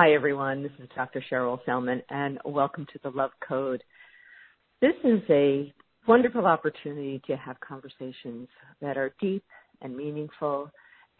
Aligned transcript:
Hi, 0.00 0.12
everyone. 0.12 0.62
This 0.62 0.70
is 0.78 0.88
Dr. 0.94 1.20
Cheryl 1.28 1.58
Selman, 1.66 2.00
and 2.08 2.38
welcome 2.44 2.86
to 2.92 3.00
the 3.02 3.10
Love 3.10 3.32
Code. 3.40 3.82
This 4.80 4.94
is 5.02 5.20
a 5.28 5.74
wonderful 6.06 6.46
opportunity 6.46 7.20
to 7.26 7.36
have 7.36 7.58
conversations 7.58 8.46
that 8.80 8.96
are 8.96 9.12
deep 9.20 9.42
and 9.82 9.96
meaningful 9.96 10.70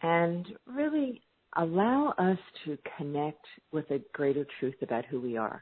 and 0.01 0.47
really 0.65 1.21
allow 1.57 2.13
us 2.17 2.37
to 2.63 2.77
connect 2.95 3.45
with 3.73 3.83
a 3.91 3.99
greater 4.13 4.47
truth 4.61 4.75
about 4.81 5.03
who 5.07 5.19
we 5.19 5.35
are. 5.35 5.61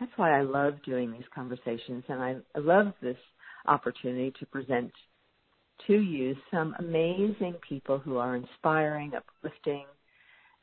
That's 0.00 0.12
why 0.16 0.38
I 0.38 0.40
love 0.40 0.82
doing 0.86 1.12
these 1.12 1.28
conversations, 1.34 2.02
and 2.08 2.22
I, 2.22 2.36
I 2.54 2.60
love 2.60 2.94
this 3.02 3.18
opportunity 3.66 4.32
to 4.40 4.46
present 4.46 4.90
to 5.86 6.00
you 6.00 6.34
some 6.50 6.74
amazing 6.78 7.56
people 7.68 7.98
who 7.98 8.16
are 8.16 8.36
inspiring, 8.36 9.12
uplifting, 9.14 9.84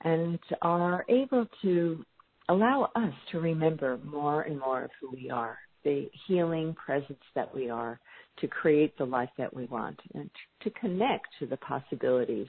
and 0.01 0.39
are 0.61 1.05
able 1.09 1.47
to 1.61 2.03
allow 2.49 2.89
us 2.95 3.13
to 3.31 3.39
remember 3.39 3.99
more 4.03 4.41
and 4.43 4.59
more 4.59 4.83
of 4.83 4.91
who 4.99 5.11
we 5.11 5.29
are, 5.29 5.57
the 5.83 6.09
healing 6.27 6.75
presence 6.75 7.23
that 7.35 7.53
we 7.53 7.69
are, 7.69 7.99
to 8.39 8.47
create 8.47 8.97
the 8.97 9.05
life 9.05 9.29
that 9.37 9.53
we 9.53 9.65
want, 9.65 9.99
and 10.15 10.29
to 10.61 10.69
connect 10.71 11.27
to 11.39 11.45
the 11.45 11.57
possibilities 11.57 12.47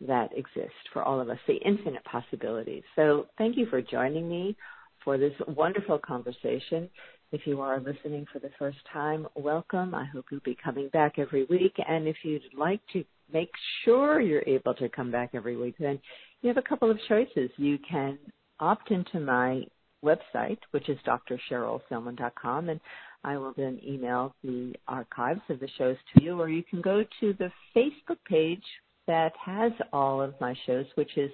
that 0.00 0.30
exist 0.36 0.74
for 0.92 1.02
all 1.02 1.20
of 1.20 1.28
us, 1.28 1.38
the 1.48 1.56
infinite 1.56 2.04
possibilities. 2.04 2.84
So, 2.94 3.26
thank 3.36 3.56
you 3.56 3.66
for 3.66 3.82
joining 3.82 4.28
me 4.28 4.56
for 5.04 5.18
this 5.18 5.32
wonderful 5.48 5.98
conversation. 5.98 6.88
If 7.32 7.42
you 7.46 7.60
are 7.60 7.80
listening 7.80 8.26
for 8.32 8.38
the 8.38 8.50
first 8.58 8.78
time, 8.92 9.26
welcome. 9.34 9.94
I 9.94 10.04
hope 10.06 10.26
you'll 10.30 10.40
be 10.44 10.56
coming 10.62 10.88
back 10.90 11.18
every 11.18 11.44
week. 11.44 11.74
And 11.86 12.08
if 12.08 12.16
you'd 12.22 12.42
like 12.56 12.80
to 12.94 13.04
make 13.32 13.50
sure 13.84 14.20
you're 14.20 14.44
able 14.46 14.74
to 14.74 14.88
come 14.88 15.10
back 15.10 15.30
every 15.34 15.56
week, 15.56 15.74
then 15.78 16.00
you 16.42 16.48
have 16.48 16.56
a 16.56 16.62
couple 16.62 16.90
of 16.90 16.98
choices. 17.08 17.50
You 17.56 17.78
can 17.88 18.18
opt 18.60 18.90
into 18.90 19.20
my 19.20 19.64
website, 20.04 20.58
which 20.70 20.88
is 20.88 20.98
drcherylselman.com, 21.06 22.68
and 22.68 22.80
I 23.24 23.36
will 23.36 23.52
then 23.56 23.80
email 23.86 24.34
the 24.44 24.74
archives 24.86 25.40
of 25.48 25.60
the 25.60 25.68
shows 25.76 25.96
to 26.14 26.22
you, 26.22 26.40
or 26.40 26.48
you 26.48 26.62
can 26.62 26.80
go 26.80 27.04
to 27.20 27.34
the 27.34 27.50
Facebook 27.74 28.18
page 28.28 28.62
that 29.06 29.32
has 29.44 29.72
all 29.92 30.20
of 30.20 30.34
my 30.40 30.54
shows, 30.66 30.86
which 30.94 31.16
is 31.16 31.30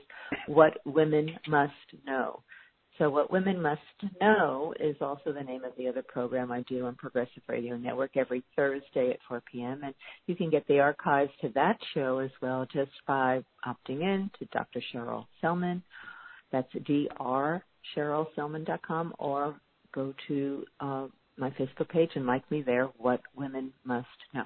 What 0.47 0.78
Women 0.86 1.30
Must 1.48 1.72
Know. 2.06 2.42
So, 2.98 3.11
What 3.11 3.33
Women 3.33 3.61
Must 3.61 3.81
Know 4.20 4.73
is 4.78 4.95
also 5.00 5.33
the 5.33 5.42
name 5.42 5.64
of 5.64 5.73
the 5.77 5.89
other 5.89 6.03
program 6.03 6.53
I 6.53 6.62
do 6.69 6.87
on 6.87 6.95
Progressive 6.95 7.42
Radio 7.48 7.77
Network 7.77 8.17
every 8.17 8.45
Thursday 8.55 9.11
at 9.11 9.19
4 9.28 9.42
p.m. 9.50 9.81
And 9.83 9.92
you 10.27 10.37
can 10.37 10.48
get 10.48 10.64
the 10.69 10.78
archives 10.78 11.33
to 11.41 11.48
that 11.56 11.77
show 11.92 12.19
as 12.19 12.31
well 12.41 12.67
just 12.72 12.92
by 13.06 13.42
opting 13.67 14.03
in 14.03 14.31
to 14.39 14.45
Dr. 14.53 14.81
Cheryl 14.92 15.27
Selman. 15.41 15.83
That's 16.53 16.72
drcherylselman.com 17.97 19.15
or 19.19 19.56
go 19.92 20.15
to 20.28 20.65
uh, 20.78 21.06
my 21.37 21.50
Facebook 21.50 21.89
page 21.89 22.11
and 22.15 22.27
like 22.27 22.48
me 22.48 22.62
there, 22.62 22.87
What 22.98 23.22
Women 23.34 23.72
Must 23.84 24.06
Know. 24.33 24.45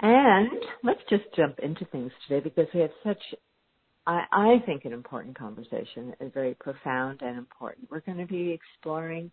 And 0.00 0.50
let's 0.82 1.02
just 1.08 1.22
jump 1.36 1.60
into 1.60 1.84
things 1.86 2.10
today 2.26 2.40
because 2.42 2.66
we 2.74 2.80
have 2.80 2.90
such 3.04 3.22
I, 4.06 4.24
I 4.32 4.62
think 4.66 4.84
an 4.84 4.92
important 4.92 5.38
conversation 5.38 6.14
is 6.20 6.30
very 6.32 6.54
profound 6.54 7.22
and 7.22 7.38
important. 7.38 7.90
We're 7.90 8.00
going 8.00 8.18
to 8.18 8.26
be 8.26 8.50
exploring 8.50 9.30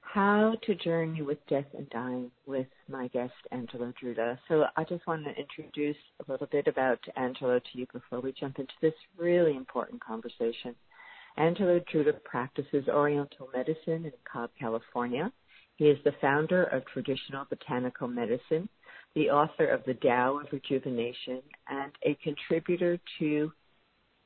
how 0.00 0.56
to 0.64 0.74
journey 0.74 1.22
with 1.22 1.38
death 1.48 1.66
and 1.76 1.88
dying 1.90 2.30
with 2.46 2.66
my 2.88 3.08
guest 3.08 3.34
Angelo 3.52 3.92
Druda. 4.02 4.38
So 4.48 4.64
I 4.76 4.84
just 4.84 5.06
want 5.06 5.24
to 5.24 5.34
introduce 5.38 5.96
a 6.26 6.32
little 6.32 6.48
bit 6.50 6.66
about 6.66 6.98
Angelo 7.16 7.58
to 7.58 7.78
you 7.78 7.86
before 7.92 8.20
we 8.20 8.32
jump 8.32 8.58
into 8.58 8.72
this 8.80 8.94
really 9.16 9.56
important 9.56 10.02
conversation. 10.02 10.74
Angelo 11.36 11.80
Druda 11.92 12.24
practices 12.24 12.88
Oriental 12.88 13.48
medicine 13.54 14.06
in 14.06 14.12
Cobb, 14.30 14.50
California. 14.58 15.30
He 15.76 15.84
is 15.84 15.98
the 16.04 16.14
founder 16.20 16.64
of 16.64 16.84
Traditional 16.86 17.46
Botanical 17.48 18.08
Medicine, 18.08 18.68
the 19.14 19.30
author 19.30 19.66
of 19.66 19.84
The 19.84 19.94
Tao 19.94 20.40
of 20.40 20.46
Rejuvenation, 20.52 21.40
and 21.68 21.92
a 22.04 22.18
contributor 22.22 22.98
to 23.18 23.52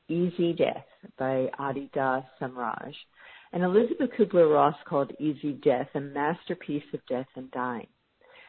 Easy 0.07 0.53
Death 0.53 0.85
by 1.17 1.49
Adi 1.57 1.89
Da 1.93 2.21
Samraj, 2.39 2.93
and 3.53 3.63
Elisabeth 3.63 4.11
Kübler-Ross 4.17 4.75
called 4.87 5.11
Easy 5.19 5.53
Death, 5.53 5.87
a 5.95 5.99
masterpiece 5.99 6.83
of 6.93 7.05
death 7.07 7.27
and 7.35 7.49
dying. 7.51 7.87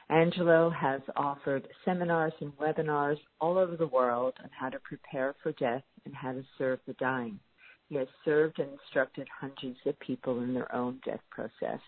Angelo 0.08 0.70
has 0.70 1.00
offered 1.16 1.66
seminars 1.84 2.32
and 2.40 2.52
webinars 2.58 3.18
all 3.40 3.58
over 3.58 3.76
the 3.76 3.86
world 3.86 4.34
on 4.42 4.50
how 4.58 4.68
to 4.68 4.78
prepare 4.80 5.34
for 5.42 5.52
death 5.52 5.82
and 6.04 6.14
how 6.14 6.32
to 6.32 6.44
serve 6.58 6.78
the 6.86 6.92
dying. 6.94 7.38
He 7.88 7.96
has 7.96 8.08
served 8.24 8.58
and 8.58 8.70
instructed 8.72 9.26
hundreds 9.40 9.78
of 9.86 9.98
people 10.00 10.42
in 10.42 10.54
their 10.54 10.72
own 10.74 11.00
death 11.04 11.20
process. 11.30 11.80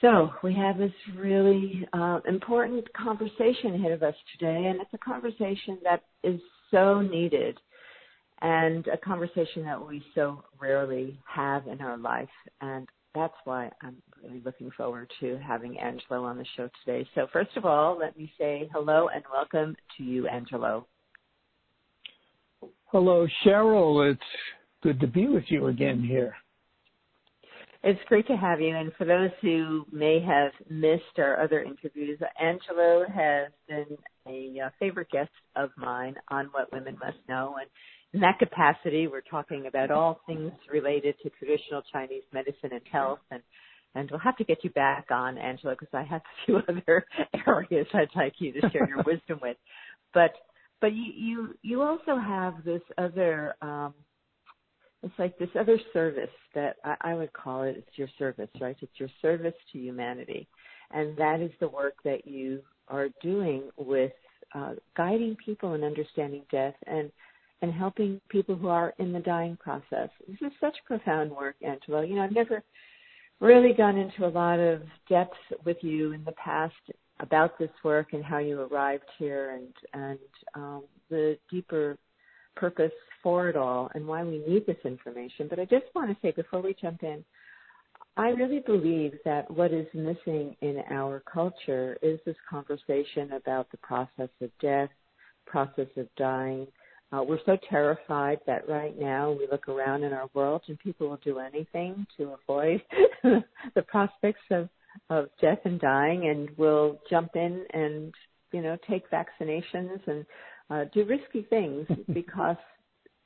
So 0.00 0.30
we 0.42 0.54
have 0.54 0.78
this 0.78 0.92
really 1.16 1.86
uh, 1.92 2.20
important 2.26 2.92
conversation 2.92 3.74
ahead 3.74 3.92
of 3.92 4.02
us 4.02 4.14
today, 4.38 4.66
and 4.66 4.80
it's 4.80 4.94
a 4.94 4.98
conversation 4.98 5.78
that 5.84 6.02
is 6.22 6.40
so 6.70 7.00
needed 7.00 7.58
and 8.42 8.88
a 8.88 8.96
conversation 8.96 9.64
that 9.64 9.86
we 9.86 10.02
so 10.14 10.42
rarely 10.60 11.18
have 11.24 11.68
in 11.68 11.80
our 11.80 11.96
life. 11.96 12.28
And 12.60 12.88
that's 13.14 13.34
why 13.44 13.70
I'm 13.82 13.96
really 14.22 14.42
looking 14.44 14.70
forward 14.76 15.10
to 15.20 15.38
having 15.38 15.78
Angelo 15.78 16.24
on 16.24 16.38
the 16.38 16.46
show 16.56 16.68
today. 16.84 17.08
So, 17.14 17.28
first 17.32 17.56
of 17.56 17.64
all, 17.64 17.96
let 17.98 18.18
me 18.18 18.32
say 18.38 18.68
hello 18.72 19.08
and 19.14 19.22
welcome 19.32 19.76
to 19.96 20.02
you, 20.02 20.26
Angelo. 20.26 20.86
Hello, 22.86 23.26
Cheryl. 23.44 24.10
It's 24.10 24.20
good 24.82 24.98
to 25.00 25.06
be 25.06 25.28
with 25.28 25.44
you 25.48 25.68
again 25.68 26.02
here. 26.02 26.34
It's 27.84 28.00
great 28.06 28.26
to 28.28 28.36
have 28.36 28.60
you. 28.60 28.76
And 28.76 28.92
for 28.96 29.04
those 29.04 29.30
who 29.40 29.84
may 29.90 30.20
have 30.20 30.52
missed 30.70 31.18
our 31.18 31.42
other 31.42 31.62
interviews, 31.62 32.18
Angelo 32.40 33.04
has 33.12 33.50
been 33.68 33.98
a 34.26 34.66
uh, 34.66 34.70
favorite 34.78 35.10
guest 35.10 35.30
of 35.56 35.70
mine 35.76 36.14
on 36.28 36.46
What 36.46 36.72
Women 36.72 36.96
Must 37.00 37.18
Know. 37.28 37.56
And 37.60 37.68
in 38.14 38.20
that 38.20 38.38
capacity, 38.38 39.06
we're 39.06 39.22
talking 39.22 39.66
about 39.66 39.90
all 39.90 40.20
things 40.26 40.52
related 40.70 41.14
to 41.22 41.30
traditional 41.30 41.82
Chinese 41.92 42.22
medicine 42.32 42.70
and 42.72 42.82
health. 42.90 43.20
And, 43.30 43.42
and 43.94 44.10
we'll 44.10 44.20
have 44.20 44.36
to 44.36 44.44
get 44.44 44.62
you 44.62 44.70
back 44.70 45.06
on, 45.10 45.38
Angelo, 45.38 45.74
because 45.74 45.94
I 45.94 46.02
have 46.02 46.20
a 46.20 46.44
few 46.46 46.56
other 46.68 47.06
areas 47.46 47.86
I'd 47.94 48.08
like 48.14 48.34
you 48.38 48.52
to 48.52 48.70
share 48.70 48.86
your 48.86 49.02
wisdom 49.06 49.38
with. 49.40 49.56
But 50.12 50.32
but 50.80 50.92
you 50.92 51.12
you 51.16 51.54
you 51.62 51.82
also 51.82 52.18
have 52.18 52.64
this 52.64 52.82
other 52.98 53.54
um, 53.62 53.94
it's 55.02 55.14
like 55.18 55.38
this 55.38 55.48
other 55.58 55.78
service 55.92 56.30
that 56.54 56.76
I, 56.84 56.96
I 57.00 57.14
would 57.14 57.32
call 57.32 57.62
it. 57.62 57.76
It's 57.78 57.98
your 57.98 58.08
service, 58.18 58.50
right? 58.60 58.76
It's 58.80 58.92
your 58.98 59.08
service 59.22 59.54
to 59.72 59.78
humanity, 59.78 60.48
and 60.90 61.16
that 61.16 61.40
is 61.40 61.50
the 61.60 61.68
work 61.68 61.94
that 62.04 62.26
you 62.26 62.60
are 62.88 63.08
doing 63.22 63.70
with 63.76 64.12
uh, 64.54 64.72
guiding 64.96 65.36
people 65.42 65.74
in 65.74 65.82
understanding 65.82 66.42
death 66.50 66.74
and 66.86 67.10
and 67.62 67.72
helping 67.72 68.20
people 68.28 68.56
who 68.56 68.68
are 68.68 68.92
in 68.98 69.12
the 69.12 69.20
dying 69.20 69.56
process. 69.56 70.10
This 70.28 70.36
is 70.42 70.52
such 70.60 70.76
profound 70.84 71.30
work, 71.30 71.54
Angelo. 71.64 72.02
You 72.02 72.16
know, 72.16 72.22
I've 72.22 72.32
never 72.32 72.62
really 73.40 73.72
gone 73.72 73.96
into 73.96 74.26
a 74.26 74.28
lot 74.28 74.58
of 74.58 74.82
depth 75.08 75.36
with 75.64 75.78
you 75.80 76.12
in 76.12 76.24
the 76.24 76.32
past 76.32 76.74
about 77.20 77.58
this 77.58 77.70
work 77.84 78.12
and 78.12 78.24
how 78.24 78.38
you 78.38 78.60
arrived 78.60 79.08
here 79.18 79.50
and 79.50 79.68
and 79.94 80.18
um, 80.54 80.82
the 81.08 81.38
deeper 81.50 81.96
purpose 82.56 82.92
for 83.22 83.48
it 83.48 83.56
all 83.56 83.90
and 83.94 84.06
why 84.06 84.22
we 84.24 84.42
need 84.46 84.66
this 84.66 84.76
information. 84.84 85.46
But 85.48 85.58
I 85.58 85.64
just 85.64 85.86
want 85.94 86.10
to 86.10 86.16
say 86.20 86.32
before 86.32 86.60
we 86.60 86.74
jump 86.80 87.02
in, 87.02 87.24
I 88.16 88.28
really 88.30 88.60
believe 88.60 89.14
that 89.24 89.50
what 89.50 89.72
is 89.72 89.86
missing 89.94 90.54
in 90.60 90.82
our 90.90 91.22
culture 91.32 91.96
is 92.02 92.18
this 92.26 92.36
conversation 92.50 93.32
about 93.32 93.70
the 93.70 93.78
process 93.78 94.28
of 94.40 94.50
death, 94.60 94.90
process 95.46 95.86
of 95.96 96.08
dying, 96.16 96.66
uh, 97.12 97.22
we're 97.22 97.38
so 97.44 97.58
terrified 97.68 98.38
that 98.46 98.66
right 98.68 98.98
now 98.98 99.30
we 99.30 99.46
look 99.50 99.68
around 99.68 100.02
in 100.02 100.12
our 100.12 100.28
world 100.32 100.62
and 100.68 100.78
people 100.78 101.08
will 101.08 101.20
do 101.22 101.38
anything 101.38 102.06
to 102.16 102.34
avoid 102.42 102.82
the 103.74 103.82
prospects 103.86 104.40
of, 104.50 104.68
of 105.10 105.28
death 105.40 105.58
and 105.64 105.78
dying 105.80 106.28
and 106.28 106.48
will 106.56 106.98
jump 107.10 107.30
in 107.34 107.66
and, 107.74 108.14
you 108.52 108.62
know, 108.62 108.78
take 108.88 109.10
vaccinations 109.10 110.00
and 110.06 110.24
uh, 110.70 110.84
do 110.94 111.04
risky 111.04 111.42
things 111.50 111.86
because 112.14 112.56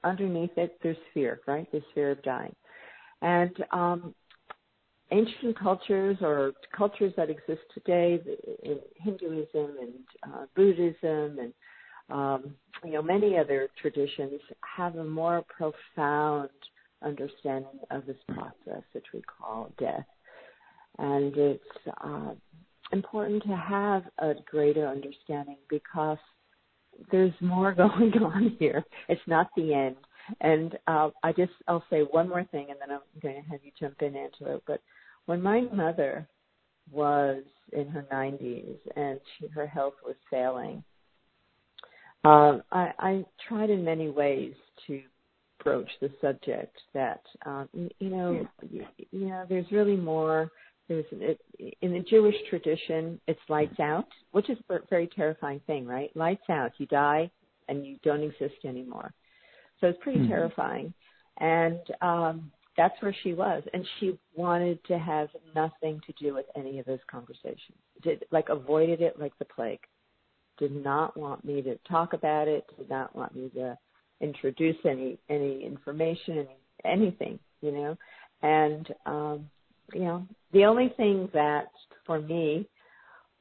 underneath 0.03 0.57
it 0.57 0.79
there's 0.83 0.97
fear, 1.15 1.41
right? 1.47 1.69
There's 1.71 1.85
fear 1.95 2.11
of 2.11 2.23
dying. 2.25 2.55
And 3.23 3.55
um, 3.71 4.15
ancient 5.13 5.59
cultures 5.59 6.17
or 6.21 6.53
cultures 6.77 7.13
that 7.17 7.31
exist 7.31 7.63
today, 7.73 8.21
in 8.65 8.81
Hinduism 8.97 9.77
and 9.81 9.93
uh, 10.25 10.47
Buddhism 10.57 11.39
and 11.39 11.53
um, 12.11 12.55
you 12.85 12.93
know, 12.93 13.03
many 13.03 13.37
other 13.37 13.69
traditions 13.81 14.41
have 14.61 14.97
a 14.97 15.05
more 15.05 15.45
profound 15.49 16.51
understanding 17.03 17.81
of 17.91 18.07
this 18.07 18.17
process, 18.29 18.83
which 18.93 19.07
we 19.13 19.23
call 19.23 19.73
death. 19.79 20.07
And 20.99 21.37
it's 21.37 21.63
uh, 22.05 22.33
important 22.93 23.43
to 23.45 23.57
have 23.57 24.05
a 24.19 24.35
greater 24.49 24.87
understanding 24.87 25.57
because 25.69 26.19
there's 27.11 27.33
more 27.41 27.73
going 27.75 28.13
on 28.23 28.57
here. 28.59 28.85
It's 29.09 29.21
not 29.27 29.49
the 29.57 29.75
end. 29.75 29.97
and 30.41 30.79
uh, 30.87 31.11
I 31.23 31.33
just 31.33 31.53
I'll 31.69 31.85
say 31.91 32.01
one 32.01 32.29
more 32.29 32.45
thing, 32.45 32.69
and 32.71 32.79
then 32.81 32.91
I'm 32.91 33.21
going 33.21 33.43
to 33.43 33.49
have 33.51 33.61
you 33.63 33.71
jump 33.79 34.03
in, 34.03 34.17
Angelo. 34.17 34.61
But 34.67 34.81
when 35.27 35.43
my 35.43 35.63
mother 35.73 36.27
was 36.91 37.43
in 37.73 37.89
her 37.89 38.07
90s 38.13 38.77
and 38.95 39.21
she, 39.39 39.49
her 39.49 39.67
health 39.67 39.95
was 40.05 40.15
failing, 40.31 40.83
um, 42.27 42.63
I, 42.73 42.93
I 42.99 43.25
tried 43.47 43.71
in 43.71 43.85
many 43.85 44.09
ways 44.09 44.55
to 44.87 45.01
broach 45.63 45.89
the 46.01 46.11
subject 46.21 46.77
that 46.93 47.23
um, 47.45 47.69
you, 47.73 47.91
you 48.01 48.11
know 48.11 48.49
you, 48.71 48.85
you 49.13 49.27
know 49.29 49.45
there's 49.49 49.71
really 49.71 49.97
more 49.97 50.51
there's 50.89 51.05
it, 51.13 51.41
in 51.83 51.93
the 51.93 52.01
Jewish 52.01 52.35
tradition 52.51 53.21
it's 53.27 53.41
lights 53.49 53.79
out 53.81 54.09
which 54.33 54.51
is 54.51 54.59
a 54.71 54.79
very 54.91 55.09
terrifying 55.15 55.61
thing 55.67 55.87
right? 55.87 56.11
Lights 56.17 56.49
out. 56.51 56.73
You 56.79 56.87
die 56.87 57.31
and 57.69 57.87
you 57.87 57.97
don't 58.03 58.23
exist 58.23 58.65
anymore. 58.65 59.13
So 59.81 59.89
it's 59.89 59.99
pretty 60.03 60.21
mm-hmm. 60.21 60.31
terrifying. 60.31 60.93
And 61.39 61.81
um 62.03 62.51
that's 62.77 63.01
where 63.01 63.17
she 63.23 63.33
was. 63.33 63.63
And 63.73 63.87
she 63.99 64.19
wanted 64.35 64.85
to 64.85 64.99
have 64.99 65.29
nothing 65.55 66.01
to 66.07 66.13
do 66.23 66.35
with 66.35 66.47
any 66.57 66.79
of 66.79 66.87
those 66.87 66.99
conversations. 67.11 67.79
Did 68.03 68.25
like 68.33 68.49
avoided 68.49 69.01
it 69.01 69.19
like 69.19 69.33
the 69.39 69.47
plague 69.47 69.81
did 70.59 70.73
not 70.73 71.17
want 71.17 71.45
me 71.45 71.63
to 71.63 71.79
talk 71.89 72.13
about 72.13 72.49
it 72.49 72.65
did 72.79 72.89
not 72.89 73.15
want 73.15 73.35
me 73.35 73.51
to 73.55 73.77
introduce 74.21 74.77
any 74.85 75.19
any 75.29 75.65
information 75.65 76.39
any 76.39 76.57
anything 76.85 77.39
you 77.61 77.73
know? 77.73 77.97
And 78.43 78.87
um 79.07 79.51
you 79.93 80.01
know 80.01 80.27
the 80.53 80.65
only 80.65 80.93
thing 80.97 81.29
that 81.33 81.69
for 82.05 82.21
me 82.21 82.69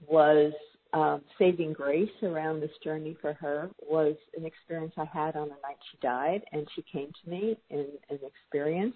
was 0.08 0.54
um 0.94 1.22
saving 1.38 1.74
grace 1.74 2.10
around 2.24 2.60
this 2.60 2.72
journey 2.84 3.18
for 3.22 3.34
her 3.34 3.70
was 3.82 4.16
an 4.38 4.46
experience 4.46 4.94
I 4.98 5.06
had 5.06 5.36
on 5.36 5.50
the 5.50 5.56
night 5.56 5.78
she 5.92 5.98
died 6.02 6.44
and 6.52 6.68
she 6.76 6.84
came 6.92 7.12
to 7.24 7.30
me 7.30 7.58
in 7.70 7.88
an 8.10 8.20
experience 8.24 8.96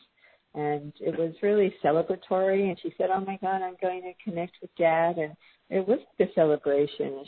and 0.56 0.94
it 1.00 1.18
was 1.18 1.34
really 1.44 1.74
celebratory 1.84 2.70
and 2.70 2.80
she 2.82 2.94
said 2.98 3.10
oh 3.12 3.20
my 3.20 3.38
god 3.42 3.62
i'm 3.62 3.76
going 3.82 4.02
to 4.02 4.14
connect 4.24 4.54
with 4.62 4.76
dad 4.78 5.18
and 5.18 5.34
it 5.70 5.88
was 5.88 6.00
the 6.18 6.26
celebration 6.34 7.24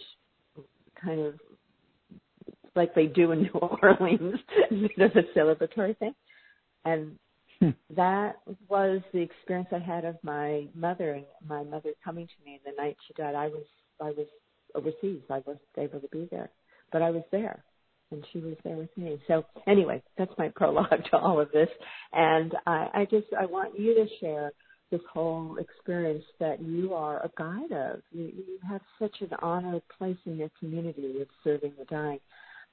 kind 1.03 1.19
of 1.19 1.33
like 2.75 2.95
they 2.95 3.07
do 3.07 3.31
in 3.31 3.43
New 3.43 3.59
Orleans, 3.81 4.39
instead 4.69 5.15
of 5.15 5.15
a 5.15 5.37
celebratory 5.37 5.97
thing. 5.97 6.13
And 6.85 7.17
hmm. 7.59 7.69
that 7.95 8.37
was 8.69 9.01
the 9.13 9.19
experience 9.19 9.69
I 9.71 9.79
had 9.79 10.05
of 10.05 10.15
my 10.23 10.67
mother 10.73 11.11
and 11.11 11.25
my 11.47 11.63
mother 11.63 11.91
coming 12.03 12.27
to 12.27 12.45
me 12.45 12.59
the 12.65 12.71
night 12.81 12.97
she 13.07 13.13
died. 13.13 13.35
I 13.35 13.47
was 13.47 13.65
I 14.01 14.11
was 14.11 14.27
overseas. 14.75 15.21
I 15.29 15.41
wasn't 15.45 15.61
able 15.77 15.99
to 15.99 16.07
be 16.11 16.27
there, 16.31 16.49
but 16.91 17.01
I 17.01 17.11
was 17.11 17.23
there, 17.31 17.63
and 18.11 18.25
she 18.31 18.39
was 18.39 18.55
there 18.63 18.77
with 18.77 18.95
me. 18.97 19.21
So 19.27 19.45
anyway, 19.67 20.01
that's 20.17 20.33
my 20.37 20.49
prologue 20.49 21.03
to 21.11 21.17
all 21.17 21.39
of 21.39 21.51
this, 21.51 21.69
and 22.13 22.53
I, 22.65 22.87
I 22.93 23.07
just 23.09 23.27
I 23.37 23.45
want 23.45 23.79
you 23.79 23.95
to 23.95 24.05
share 24.19 24.51
this 24.91 25.01
whole 25.11 25.57
experience 25.57 26.23
that 26.39 26.61
you 26.61 26.93
are 26.93 27.17
a 27.19 27.31
guide 27.37 27.71
of. 27.71 28.01
You, 28.11 28.25
you 28.25 28.59
have 28.69 28.81
such 28.99 29.15
an 29.21 29.29
honored 29.41 29.83
place 29.97 30.17
in 30.25 30.35
your 30.35 30.51
community 30.59 31.21
of 31.21 31.27
serving 31.43 31.73
the 31.79 31.85
dying. 31.85 32.19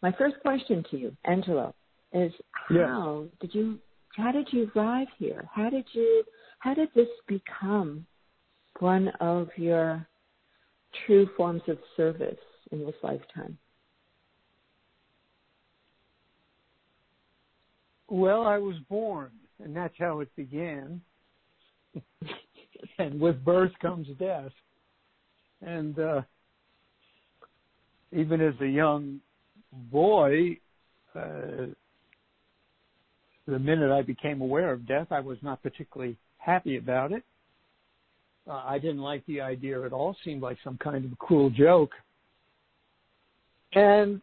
My 0.02 0.12
first 0.12 0.36
question 0.42 0.84
to 0.90 0.98
you, 0.98 1.16
Angelo, 1.24 1.74
is 2.12 2.32
how 2.52 3.22
yes. 3.22 3.30
did 3.40 3.54
you 3.54 3.78
how 4.16 4.32
did 4.32 4.48
you 4.50 4.70
arrive 4.74 5.08
here? 5.18 5.48
How 5.54 5.70
did 5.70 5.84
you 5.92 6.24
how 6.58 6.74
did 6.74 6.88
this 6.94 7.08
become 7.26 8.06
one 8.80 9.08
of 9.20 9.48
your 9.56 10.06
true 11.06 11.28
forms 11.36 11.62
of 11.68 11.78
service 11.96 12.38
in 12.72 12.84
this 12.84 12.94
lifetime? 13.02 13.58
Well, 18.08 18.46
I 18.46 18.56
was 18.56 18.76
born, 18.88 19.30
and 19.62 19.76
that's 19.76 19.94
how 19.98 20.20
it 20.20 20.34
began. 20.34 21.02
and 22.98 23.20
with 23.20 23.44
birth 23.44 23.72
comes 23.80 24.08
death. 24.18 24.52
And 25.60 25.98
uh, 25.98 26.22
even 28.12 28.40
as 28.40 28.54
a 28.60 28.66
young 28.66 29.20
boy, 29.72 30.58
uh, 31.14 31.66
the 33.46 33.58
minute 33.58 33.90
I 33.90 34.02
became 34.02 34.40
aware 34.40 34.72
of 34.72 34.86
death, 34.86 35.08
I 35.10 35.20
was 35.20 35.38
not 35.42 35.62
particularly 35.62 36.16
happy 36.38 36.76
about 36.76 37.12
it. 37.12 37.24
Uh, 38.48 38.62
I 38.64 38.78
didn't 38.78 39.00
like 39.00 39.24
the 39.26 39.40
idea 39.40 39.84
at 39.84 39.92
all. 39.92 40.16
Seemed 40.24 40.42
like 40.42 40.58
some 40.64 40.78
kind 40.78 41.04
of 41.04 41.12
a 41.12 41.16
cruel 41.16 41.50
joke. 41.50 41.92
And 43.74 44.22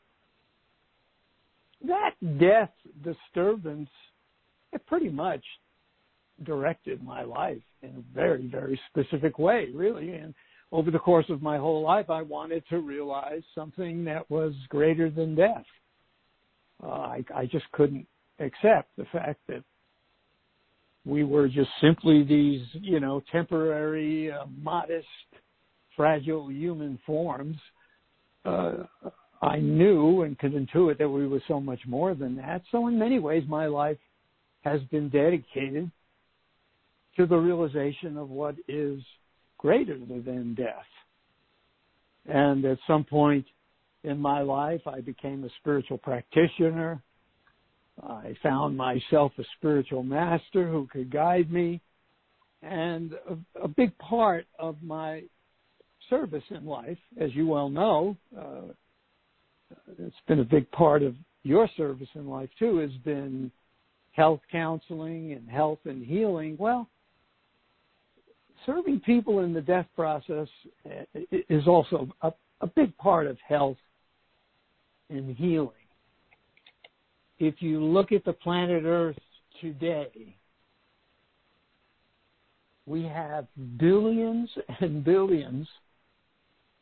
that 1.87 2.11
death 2.39 2.71
disturbance, 3.03 3.89
it 4.73 4.85
pretty 4.87 5.09
much 5.09 5.43
directed 6.43 7.03
my 7.03 7.23
life 7.23 7.61
in 7.81 7.89
a 7.89 8.13
very, 8.13 8.47
very 8.47 8.79
specific 8.89 9.39
way, 9.39 9.69
really. 9.73 10.13
And 10.13 10.33
over 10.71 10.91
the 10.91 10.99
course 10.99 11.25
of 11.29 11.41
my 11.41 11.57
whole 11.57 11.81
life, 11.81 12.09
I 12.09 12.21
wanted 12.21 12.63
to 12.69 12.79
realize 12.79 13.43
something 13.53 14.03
that 14.05 14.29
was 14.29 14.53
greater 14.69 15.09
than 15.09 15.35
death. 15.35 15.65
Uh, 16.83 16.87
I, 16.87 17.23
I 17.33 17.45
just 17.45 17.65
couldn't 17.71 18.05
accept 18.39 18.89
the 18.97 19.05
fact 19.11 19.39
that 19.47 19.63
we 21.05 21.23
were 21.23 21.47
just 21.47 21.69
simply 21.81 22.23
these, 22.23 22.65
you 22.73 22.99
know, 22.99 23.21
temporary, 23.31 24.31
uh, 24.31 24.45
modest, 24.61 25.07
fragile 25.95 26.51
human 26.51 26.99
forms. 27.05 27.55
Uh, 28.43 28.73
I 29.41 29.57
knew 29.57 30.23
and 30.23 30.37
could 30.37 30.53
intuit 30.53 30.97
that 30.97 31.07
we 31.07 31.27
were 31.27 31.41
so 31.47 31.59
much 31.59 31.79
more 31.87 32.15
than 32.15 32.35
that. 32.37 32.63
So 32.71 32.87
in 32.87 32.97
many 32.97 33.19
ways, 33.19 33.43
my 33.47 33.67
life 33.67 33.97
has 34.63 34.81
been 34.91 35.09
dedicated 35.09 35.91
to 37.17 37.25
the 37.25 37.37
realization 37.37 38.17
of 38.17 38.29
what 38.29 38.55
is 38.67 39.01
greater 39.57 39.97
than 39.97 40.53
death. 40.55 40.85
And 42.27 42.65
at 42.65 42.77
some 42.87 43.03
point 43.03 43.45
in 44.03 44.19
my 44.19 44.41
life, 44.41 44.81
I 44.85 45.01
became 45.01 45.43
a 45.43 45.49
spiritual 45.59 45.97
practitioner. 45.97 47.01
I 48.03 48.35
found 48.43 48.75
myself 48.75 49.31
a 49.37 49.43
spiritual 49.57 50.03
master 50.03 50.69
who 50.69 50.87
could 50.91 51.11
guide 51.11 51.51
me. 51.51 51.81
And 52.61 53.13
a, 53.29 53.63
a 53.63 53.67
big 53.67 53.97
part 53.99 54.45
of 54.59 54.75
my 54.81 55.23
service 56.09 56.43
in 56.49 56.65
life, 56.65 56.97
as 57.19 57.33
you 57.33 57.47
well 57.47 57.69
know, 57.69 58.17
uh, 58.37 58.73
it's 59.97 60.15
been 60.27 60.39
a 60.39 60.45
big 60.45 60.69
part 60.71 61.03
of 61.03 61.15
your 61.43 61.69
service 61.77 62.07
in 62.15 62.27
life 62.27 62.49
too, 62.57 62.77
has 62.77 62.91
been 63.03 63.51
health 64.11 64.41
counseling 64.51 65.33
and 65.33 65.49
health 65.49 65.79
and 65.85 66.05
healing. 66.05 66.55
Well, 66.59 66.89
serving 68.65 68.99
people 69.01 69.39
in 69.39 69.53
the 69.53 69.61
death 69.61 69.87
process 69.95 70.47
is 71.49 71.67
also 71.67 72.07
a, 72.21 72.31
a 72.61 72.67
big 72.67 72.95
part 72.97 73.27
of 73.27 73.37
health 73.47 73.77
and 75.09 75.35
healing. 75.35 75.71
If 77.37 77.55
you 77.59 77.83
look 77.83 78.11
at 78.11 78.25
the 78.25 78.33
planet 78.33 78.83
Earth 78.85 79.17
today, 79.61 80.35
we 82.85 83.03
have 83.03 83.47
billions 83.77 84.49
and 84.79 85.03
billions 85.03 85.67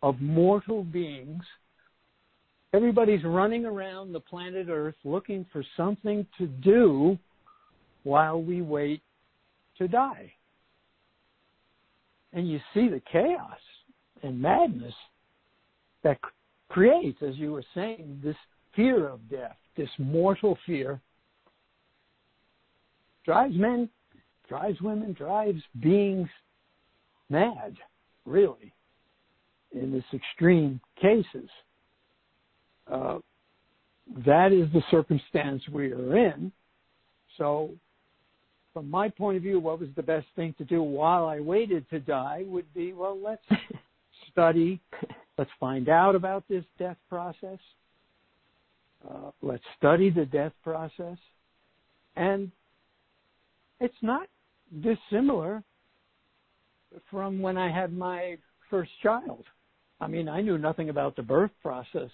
of 0.02 0.20
mortal 0.22 0.84
beings. 0.84 1.44
Everybody's 2.74 3.24
running 3.24 3.66
around 3.66 4.14
the 4.14 4.20
planet 4.20 4.68
Earth 4.70 4.96
looking 5.04 5.46
for 5.52 5.64
something 5.78 6.26
to 6.38 6.48
do 6.48 7.18
while 8.04 8.42
we 8.42 8.62
wait 8.62 9.02
to 9.78 9.88
die 9.88 10.34
and 12.34 12.50
you 12.50 12.60
see 12.74 12.90
the 12.90 13.02
chaos 13.12 13.60
and 14.24 14.42
madness 14.42 14.94
that 16.04 16.18
creates, 16.70 17.22
as 17.22 17.36
you 17.36 17.52
were 17.52 17.66
saying, 17.76 18.20
this 18.24 18.36
fear 18.76 19.08
of 19.08 19.30
death, 19.30 19.58
this 19.78 19.90
mortal 19.98 20.58
fear, 20.66 21.00
drives 23.24 23.56
men, 23.56 23.90
drives 24.48 24.82
women, 24.82 25.14
drives 25.14 25.62
beings 25.80 26.30
mad, 27.30 27.76
really, 28.26 28.74
in 29.72 29.92
this 29.92 30.04
extreme 30.14 30.80
cases. 31.00 31.50
Uh, 32.92 33.20
that 34.26 34.52
is 34.52 34.72
the 34.74 34.84
circumstance 34.92 35.62
we 35.72 35.92
are 35.92 36.18
in. 36.18 36.52
So 37.38 37.72
from 38.74 38.90
my 38.90 39.08
point 39.08 39.38
of 39.38 39.44
view, 39.44 39.60
what 39.60 39.80
was 39.80 39.90
the 39.96 40.04
best 40.04 40.26
thing 40.36 40.56
to 40.58 40.66
do 40.66 40.82
while 40.82 41.26
I 41.26 41.40
waited 41.40 41.90
to 41.92 42.00
die 42.00 42.44
would 42.48 42.72
be, 42.74 42.92
well, 42.92 43.18
let's 43.18 43.44
study, 44.32 44.82
let's 45.38 45.52
find 45.60 45.90
out 45.90 46.16
about 46.16 46.44
this 46.50 46.66
death 46.80 46.98
process, 47.08 47.60
uh, 49.08 49.32
let's 49.42 49.64
study 49.78 50.10
the 50.10 50.26
death 50.26 50.54
process, 50.64 51.18
and 52.16 52.52
it's 53.80 53.94
not 54.02 54.28
dissimilar 54.82 55.64
from 57.12 57.42
when 57.42 57.58
I 57.58 57.72
had 57.72 57.96
my 57.96 58.38
first 58.70 58.92
child. 59.02 59.44
I 60.00 60.08
mean, 60.08 60.28
I 60.28 60.42
knew 60.42 60.58
nothing 60.58 60.90
about 60.90 61.16
the 61.16 61.22
birth 61.22 61.52
process 61.62 62.10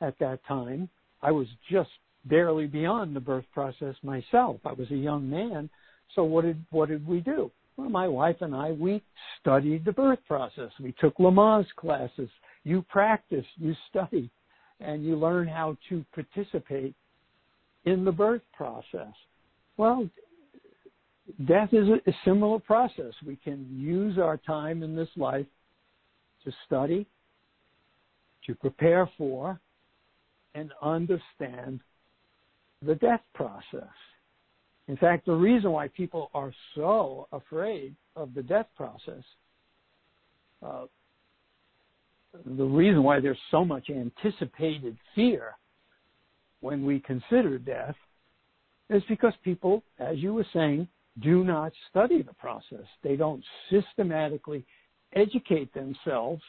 at 0.00 0.18
that 0.18 0.40
time. 0.46 0.88
I 1.22 1.30
was 1.30 1.46
just 1.70 1.90
barely 2.26 2.66
beyond 2.66 3.14
the 3.14 3.20
birth 3.20 3.44
process 3.52 3.94
myself. 4.02 4.58
I 4.64 4.72
was 4.72 4.90
a 4.90 4.96
young 4.96 5.28
man. 5.28 5.70
So 6.14 6.24
what 6.24 6.44
did 6.44 6.64
what 6.70 6.88
did 6.88 7.06
we 7.06 7.20
do? 7.20 7.50
Well, 7.76 7.88
my 7.88 8.08
wife 8.08 8.36
and 8.40 8.54
I 8.54 8.72
we 8.72 9.02
studied 9.40 9.84
the 9.84 9.92
birth 9.92 10.18
process. 10.26 10.70
We 10.80 10.94
took 11.00 11.16
Lamaze 11.18 11.66
classes. 11.76 12.28
You 12.64 12.82
practice, 12.88 13.44
you 13.56 13.74
study, 13.90 14.30
and 14.80 15.04
you 15.04 15.16
learn 15.16 15.46
how 15.46 15.76
to 15.88 16.04
participate 16.14 16.94
in 17.84 18.04
the 18.04 18.12
birth 18.12 18.42
process. 18.52 19.12
Well, 19.76 20.08
death 21.46 21.68
is 21.72 21.88
a, 21.88 22.10
a 22.10 22.14
similar 22.24 22.58
process. 22.58 23.12
We 23.24 23.36
can 23.36 23.66
use 23.70 24.18
our 24.18 24.36
time 24.38 24.82
in 24.82 24.96
this 24.96 25.08
life 25.16 25.46
to 26.44 26.52
study, 26.66 27.06
to 28.46 28.54
prepare 28.54 29.08
for, 29.18 29.60
and 30.54 30.72
understand 30.82 31.80
the 32.82 32.94
death 32.96 33.22
process. 33.34 33.88
In 34.88 34.96
fact, 34.96 35.26
the 35.26 35.32
reason 35.32 35.72
why 35.72 35.88
people 35.88 36.30
are 36.34 36.52
so 36.74 37.26
afraid 37.32 37.94
of 38.14 38.34
the 38.34 38.42
death 38.42 38.68
process, 38.76 39.22
uh, 40.64 40.84
the 42.44 42.64
reason 42.64 43.02
why 43.02 43.18
there's 43.20 43.38
so 43.50 43.64
much 43.64 43.90
anticipated 43.90 44.96
fear 45.14 45.54
when 46.60 46.84
we 46.84 47.00
consider 47.00 47.58
death 47.58 47.96
is 48.90 49.02
because 49.08 49.32
people, 49.42 49.82
as 49.98 50.18
you 50.18 50.34
were 50.34 50.46
saying, 50.52 50.86
do 51.22 51.42
not 51.44 51.72
study 51.90 52.22
the 52.22 52.34
process. 52.34 52.84
They 53.02 53.16
don't 53.16 53.42
systematically 53.70 54.64
educate 55.14 55.72
themselves 55.72 56.42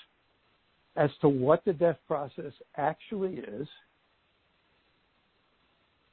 as 0.96 1.10
to 1.22 1.30
what 1.30 1.64
the 1.66 1.74
death 1.74 1.98
process 2.08 2.52
actually 2.76 3.36
is. 3.36 3.68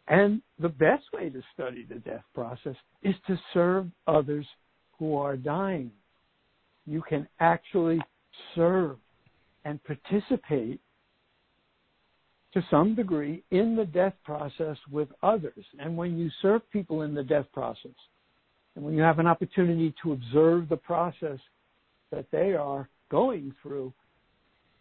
And 0.08 0.42
the 0.58 0.68
best 0.68 1.04
way 1.12 1.30
to 1.30 1.42
study 1.54 1.87
the 1.88 1.96
death 1.96 2.25
process 2.34 2.76
is 3.02 3.14
to 3.26 3.38
serve 3.52 3.87
others 4.06 4.46
who 4.99 5.16
are 5.16 5.37
dying. 5.37 5.90
You 6.87 7.02
can 7.08 7.26
actually 7.40 8.00
serve 8.54 8.99
and 9.64 9.80
participate 9.84 10.80
to 12.52 12.64
some 12.70 12.94
degree 12.94 13.42
in 13.50 13.75
the 13.75 13.87
death 13.87 14.12
process 14.25 14.76
with 14.90 15.08
others. 15.23 15.64
And 15.80 15.96
when 15.96 16.18
you 16.18 16.30
serve 16.42 16.61
people 16.70 17.02
in 17.02 17.14
the 17.14 17.23
death 17.23 17.46
process, 17.52 17.94
and 18.76 18.84
when 18.84 18.94
you 18.94 19.02
have 19.02 19.18
an 19.18 19.26
opportunity 19.26 19.94
to 20.02 20.12
observe 20.12 20.68
the 20.68 20.76
process 20.76 21.38
that 22.11 22.26
they 22.30 22.54
are 22.54 22.88
going 23.11 23.54
through, 23.62 23.92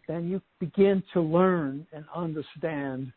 then 0.06 0.28
you 0.28 0.40
begin 0.60 1.02
to 1.14 1.20
learn 1.20 1.86
and 1.92 2.04
understand 2.14 3.12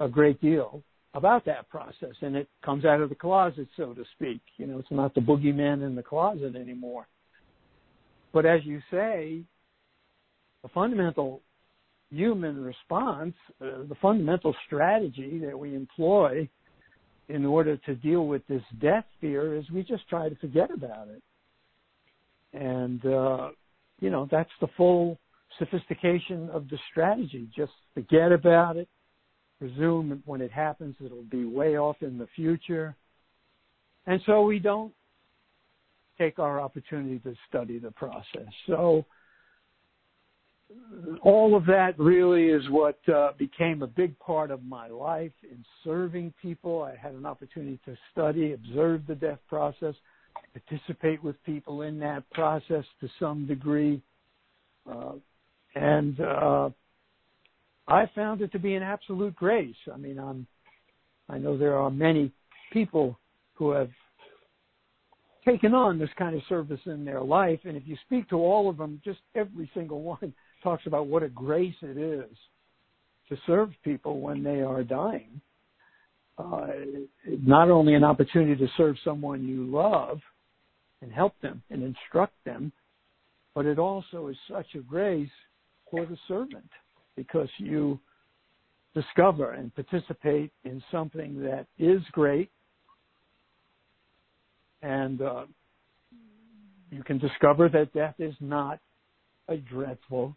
a 0.00 0.08
great 0.08 0.40
deal 0.40 0.82
about 1.14 1.44
that 1.46 1.68
process. 1.68 2.14
And 2.20 2.36
it 2.36 2.48
comes 2.64 2.84
out 2.84 3.00
of 3.00 3.08
the 3.08 3.14
closet, 3.14 3.68
so 3.76 3.94
to 3.94 4.04
speak. 4.16 4.40
You 4.56 4.66
know, 4.66 4.78
it's 4.78 4.90
not 4.90 5.14
the 5.14 5.20
boogeyman 5.20 5.86
in 5.86 5.94
the 5.94 6.02
closet 6.02 6.54
anymore. 6.54 7.06
But 8.32 8.46
as 8.46 8.60
you 8.64 8.80
say, 8.90 9.42
the 10.62 10.68
fundamental 10.74 11.40
human 12.10 12.62
response, 12.62 13.34
uh, 13.60 13.84
the 13.88 13.96
fundamental 14.00 14.54
strategy 14.66 15.38
that 15.44 15.58
we 15.58 15.74
employ 15.74 16.48
in 17.28 17.44
order 17.44 17.76
to 17.76 17.94
deal 17.94 18.26
with 18.26 18.46
this 18.46 18.62
death 18.80 19.04
fear 19.20 19.56
is 19.56 19.70
we 19.70 19.82
just 19.82 20.08
try 20.08 20.28
to 20.28 20.34
forget 20.36 20.70
about 20.70 21.08
it. 21.08 21.22
And, 22.54 23.04
uh, 23.04 23.50
you 24.00 24.10
know, 24.10 24.26
that's 24.30 24.50
the 24.60 24.68
full 24.76 25.18
sophistication 25.58 26.48
of 26.50 26.68
the 26.68 26.78
strategy. 26.90 27.48
Just 27.54 27.72
forget 27.94 28.32
about 28.32 28.76
it. 28.76 28.88
Presume 29.58 30.22
when 30.24 30.40
it 30.40 30.52
happens, 30.52 30.94
it'll 31.04 31.22
be 31.22 31.44
way 31.44 31.76
off 31.78 31.96
in 32.00 32.16
the 32.16 32.28
future. 32.36 32.94
And 34.06 34.20
so 34.24 34.42
we 34.42 34.58
don't 34.58 34.92
take 36.18 36.38
our 36.38 36.60
opportunity 36.60 37.18
to 37.20 37.34
study 37.48 37.78
the 37.78 37.90
process. 37.92 38.48
So, 38.66 39.04
all 41.22 41.56
of 41.56 41.64
that 41.66 41.98
really 41.98 42.46
is 42.46 42.62
what 42.68 42.98
uh, 43.08 43.32
became 43.38 43.82
a 43.82 43.86
big 43.86 44.18
part 44.18 44.50
of 44.50 44.62
my 44.64 44.88
life 44.88 45.32
in 45.42 45.64
serving 45.82 46.34
people. 46.42 46.82
I 46.82 46.94
had 46.94 47.14
an 47.14 47.24
opportunity 47.24 47.80
to 47.86 47.96
study, 48.12 48.52
observe 48.52 49.06
the 49.06 49.14
death 49.14 49.38
process, 49.48 49.94
participate 50.52 51.22
with 51.24 51.42
people 51.44 51.82
in 51.82 51.98
that 52.00 52.28
process 52.30 52.84
to 53.00 53.08
some 53.18 53.46
degree. 53.46 54.02
Uh, 54.90 55.12
and 55.74 56.20
uh, 56.20 56.70
I 57.88 58.04
found 58.14 58.42
it 58.42 58.52
to 58.52 58.58
be 58.58 58.74
an 58.74 58.82
absolute 58.82 59.34
grace. 59.34 59.76
I 59.92 59.96
mean, 59.96 60.18
I'm, 60.18 60.46
I 61.28 61.38
know 61.38 61.56
there 61.56 61.76
are 61.76 61.90
many 61.90 62.30
people 62.70 63.18
who 63.54 63.70
have 63.70 63.88
taken 65.46 65.72
on 65.72 65.98
this 65.98 66.10
kind 66.18 66.36
of 66.36 66.42
service 66.50 66.80
in 66.84 67.06
their 67.06 67.22
life, 67.22 67.60
and 67.64 67.76
if 67.76 67.82
you 67.86 67.96
speak 68.04 68.28
to 68.28 68.36
all 68.36 68.68
of 68.68 68.76
them, 68.76 69.00
just 69.04 69.20
every 69.34 69.70
single 69.72 70.02
one 70.02 70.34
talks 70.62 70.86
about 70.86 71.06
what 71.06 71.22
a 71.22 71.28
grace 71.28 71.74
it 71.80 71.96
is 71.96 72.36
to 73.30 73.36
serve 73.46 73.70
people 73.82 74.20
when 74.20 74.42
they 74.42 74.60
are 74.60 74.84
dying. 74.84 75.40
Uh, 76.36 76.68
not 77.42 77.70
only 77.70 77.94
an 77.94 78.04
opportunity 78.04 78.54
to 78.54 78.70
serve 78.76 78.96
someone 79.02 79.48
you 79.48 79.64
love 79.64 80.20
and 81.00 81.10
help 81.10 81.32
them 81.40 81.62
and 81.70 81.82
instruct 81.82 82.34
them, 82.44 82.70
but 83.54 83.66
it 83.66 83.78
also 83.78 84.28
is 84.28 84.36
such 84.50 84.66
a 84.74 84.78
grace 84.78 85.30
for 85.90 86.04
the 86.04 86.16
servant 86.28 86.70
because 87.18 87.48
you 87.58 87.98
discover 88.94 89.52
and 89.52 89.74
participate 89.74 90.52
in 90.64 90.80
something 90.92 91.42
that 91.42 91.66
is 91.78 92.00
great 92.12 92.48
and 94.82 95.20
uh, 95.20 95.44
you 96.92 97.02
can 97.02 97.18
discover 97.18 97.68
that 97.68 97.92
death 97.92 98.14
is 98.20 98.34
not 98.40 98.78
a 99.48 99.56
dreadful 99.56 100.36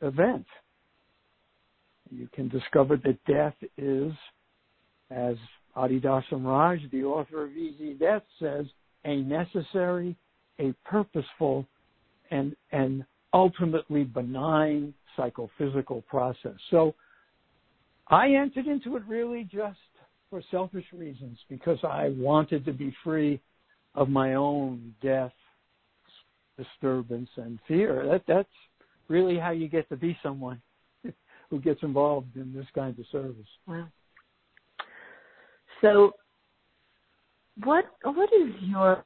event. 0.00 0.46
You 2.10 2.28
can 2.32 2.48
discover 2.48 2.96
that 2.98 3.18
death 3.26 3.54
is, 3.76 4.12
as 5.10 5.34
Adi 5.74 6.00
Raj, 6.00 6.80
the 6.92 7.02
author 7.04 7.44
of 7.44 7.56
Easy 7.56 7.94
Death, 7.94 8.22
says, 8.40 8.66
a 9.04 9.16
necessary, 9.16 10.16
a 10.60 10.72
purposeful, 10.84 11.66
and 12.30 12.54
an 12.72 13.04
ultimately 13.32 14.04
benign 14.04 14.94
psychophysical 15.16 16.02
process. 16.02 16.56
So 16.70 16.94
I 18.08 18.34
entered 18.34 18.66
into 18.66 18.96
it 18.96 19.02
really 19.06 19.44
just 19.44 19.78
for 20.28 20.42
selfish 20.50 20.86
reasons 20.92 21.38
because 21.48 21.78
I 21.82 22.14
wanted 22.16 22.64
to 22.64 22.72
be 22.72 22.94
free 23.02 23.40
of 23.94 24.08
my 24.08 24.34
own 24.34 24.94
death, 25.02 25.32
disturbance, 26.56 27.28
and 27.36 27.58
fear. 27.66 28.06
That 28.06 28.22
that's 28.26 28.48
really 29.08 29.38
how 29.38 29.50
you 29.50 29.68
get 29.68 29.88
to 29.88 29.96
be 29.96 30.16
someone 30.22 30.60
who 31.50 31.60
gets 31.60 31.82
involved 31.82 32.36
in 32.36 32.52
this 32.52 32.66
kind 32.74 32.96
of 32.98 33.04
service. 33.10 33.46
Wow. 33.66 33.88
So, 35.80 36.12
what 37.64 37.84
what 38.02 38.30
is 38.32 38.54
your 38.60 39.04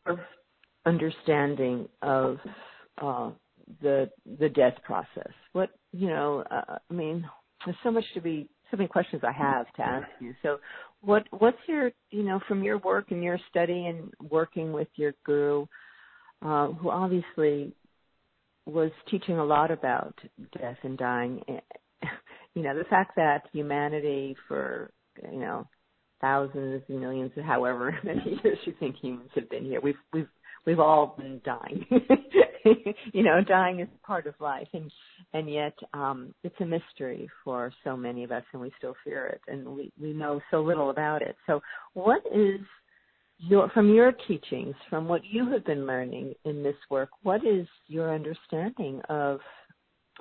understanding 0.87 1.89
of 2.03 2.39
uh, 3.01 3.31
the 3.81 4.11
the 4.39 4.49
death 4.49 4.75
process? 4.85 5.33
What 5.53 5.71
you 5.93 6.09
know? 6.09 6.45
Uh, 6.51 6.79
I 6.91 6.95
mean, 6.95 7.25
there's 7.65 7.77
so 7.83 7.91
much 7.91 8.05
to 8.15 8.21
be 8.21 8.49
so 8.71 8.77
many 8.77 8.89
questions 8.89 9.23
I 9.25 9.33
have 9.33 9.73
to 9.75 9.83
ask 9.83 10.09
you. 10.21 10.35
So, 10.43 10.59
what 11.01 11.25
what's 11.39 11.59
your 11.67 11.91
you 12.11 12.23
know 12.23 12.41
from 12.49 12.63
your 12.63 12.79
work 12.79 13.11
and 13.11 13.23
your 13.23 13.39
study 13.51 13.87
and 13.87 14.13
working 14.31 14.73
with 14.73 14.89
your 14.97 15.15
guru, 15.25 15.67
uh, 16.43 16.69
who 16.69 16.91
obviously 16.91 17.75
was 18.67 18.91
teaching 19.11 19.39
a 19.39 19.45
lot 19.45 19.71
about 19.71 20.15
death 20.59 20.79
and 20.83 20.97
dying. 20.97 21.43
You 22.55 22.63
know, 22.63 22.77
the 22.77 22.85
fact 22.85 23.17
that 23.17 23.43
humanity 23.53 24.37
for, 24.49 24.91
you 25.31 25.41
know, 25.41 25.67
thousands, 26.21 26.83
and 26.89 27.01
millions, 27.01 27.33
however 27.45 27.99
many 28.05 28.39
years 28.43 28.59
you 28.65 28.75
think 28.79 28.97
humans 28.97 29.31
have 29.35 29.51
been 29.51 29.65
here, 29.65 29.81
we've 29.81 29.97
we've 30.13 30.29
we've 30.67 30.81
all 30.81 31.17
been 31.19 31.41
dying. 31.45 31.85
you 33.13 33.23
know, 33.23 33.43
dying 33.47 33.81
is 33.81 33.89
part 34.05 34.27
of 34.27 34.35
life 34.41 34.69
and 34.73 34.91
and 35.33 35.53
yet 35.53 35.77
um 35.93 36.35
it's 36.43 36.55
a 36.61 36.65
mystery 36.65 37.29
for 37.45 37.73
so 37.85 37.97
many 37.97 38.25
of 38.25 38.33
us 38.33 38.45
and 38.53 38.63
we 38.63 38.73
still 38.79 38.95
fear 39.05 39.27
it 39.27 39.41
and 39.49 39.67
we 39.67 39.93
we 40.01 40.13
know 40.13 40.41
so 40.51 40.63
little 40.63 40.91
about 40.91 41.23
it. 41.23 41.37
So 41.47 41.61
what 41.93 42.23
is 42.35 42.61
your, 43.39 43.69
from 43.71 43.93
your 43.93 44.13
teachings, 44.27 44.75
from 44.89 45.09
what 45.09 45.23
you 45.25 45.51
have 45.51 45.65
been 45.65 45.87
learning 45.87 46.35
in 46.45 46.63
this 46.63 46.77
work, 46.91 47.11
what 47.23 47.45
is 47.45 47.67
your 47.87 48.15
understanding 48.15 49.01
of, 49.09 49.41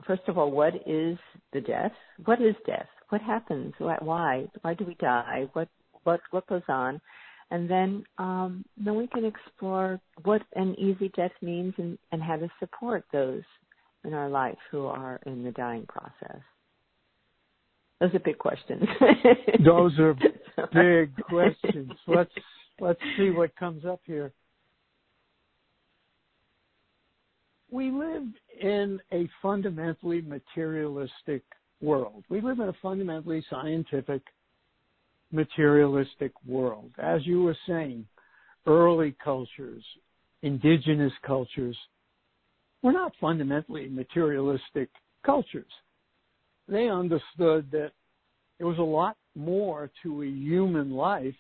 first 0.06 0.24
of 0.28 0.38
all, 0.38 0.52
what 0.52 0.76
is 0.88 1.18
the 1.54 1.62
death? 1.62 1.92
What 2.26 2.42
is 2.42 2.56
death? 2.66 2.88
What 3.10 3.22
happens? 3.22 3.74
Why? 3.78 4.46
Why 4.62 4.74
do 4.74 4.86
we 4.86 4.96
die? 4.96 5.48
What 5.54 5.70
what 6.04 6.20
what 6.32 6.48
goes 6.48 6.64
on? 6.68 7.00
And 7.54 7.70
then 7.70 8.04
um, 8.18 8.66
then 8.84 8.96
we 8.96 9.06
can 9.06 9.26
explore 9.26 10.02
what 10.24 10.42
an 10.56 10.74
easy 10.80 11.10
death 11.16 11.32
means 11.40 11.76
and, 11.78 12.00
and 12.12 12.20
how 12.20 12.36
to 12.36 12.50
support 12.60 13.06
those 13.14 13.44
in 14.04 14.16
our 14.16 14.28
life 14.28 14.58
who 14.72 14.88
are 14.88 15.20
in 15.28 15.44
the 15.44 15.52
dying 15.52 15.86
process. 15.88 16.42
Those 18.00 18.16
are 18.16 18.20
big 18.20 18.40
questions. 18.40 18.82
Those 19.64 19.98
are 20.00 20.16
big 20.74 21.16
questions. 21.30 21.92
Let's 22.08 22.32
let's 22.80 23.00
see 23.18 23.30
what 23.30 23.56
comes 23.56 23.86
up 23.86 24.02
here. 24.04 24.34
We 27.70 27.92
live 27.92 28.24
in 28.60 29.00
a 29.12 29.30
fundamentally 29.44 30.22
materialistic 30.22 31.44
world. 31.82 32.24
We 32.30 32.42
live 32.42 32.60
in 32.60 32.70
a 32.70 32.74
fundamentally 32.82 33.46
scientific, 33.48 34.24
materialistic 35.34 36.32
world. 36.48 36.92
As 36.98 37.26
you 37.26 37.44
were 37.44 37.58
saying, 37.68 38.06
early 38.66 39.16
cultures, 39.24 39.84
indigenous 40.42 41.12
cultures, 41.26 41.78
were 42.82 42.94
not 42.94 43.14
fundamentally 43.20 43.90
materialistic 43.90 44.90
cultures. 45.26 45.72
They 46.68 46.88
understood 46.88 47.70
that 47.72 47.92
there 48.58 48.68
was 48.68 48.78
a 48.78 48.82
lot 48.82 49.18
more 49.36 49.90
to 50.04 50.22
a 50.22 50.28
human 50.28 50.92
life 50.92 51.36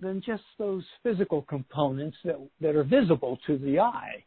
than 0.00 0.22
just 0.24 0.42
those 0.58 0.84
physical 1.02 1.42
components 1.42 2.16
that, 2.24 2.36
that 2.60 2.76
are 2.76 2.84
visible 2.84 3.38
to 3.46 3.58
the 3.58 3.80
eye. 3.80 4.22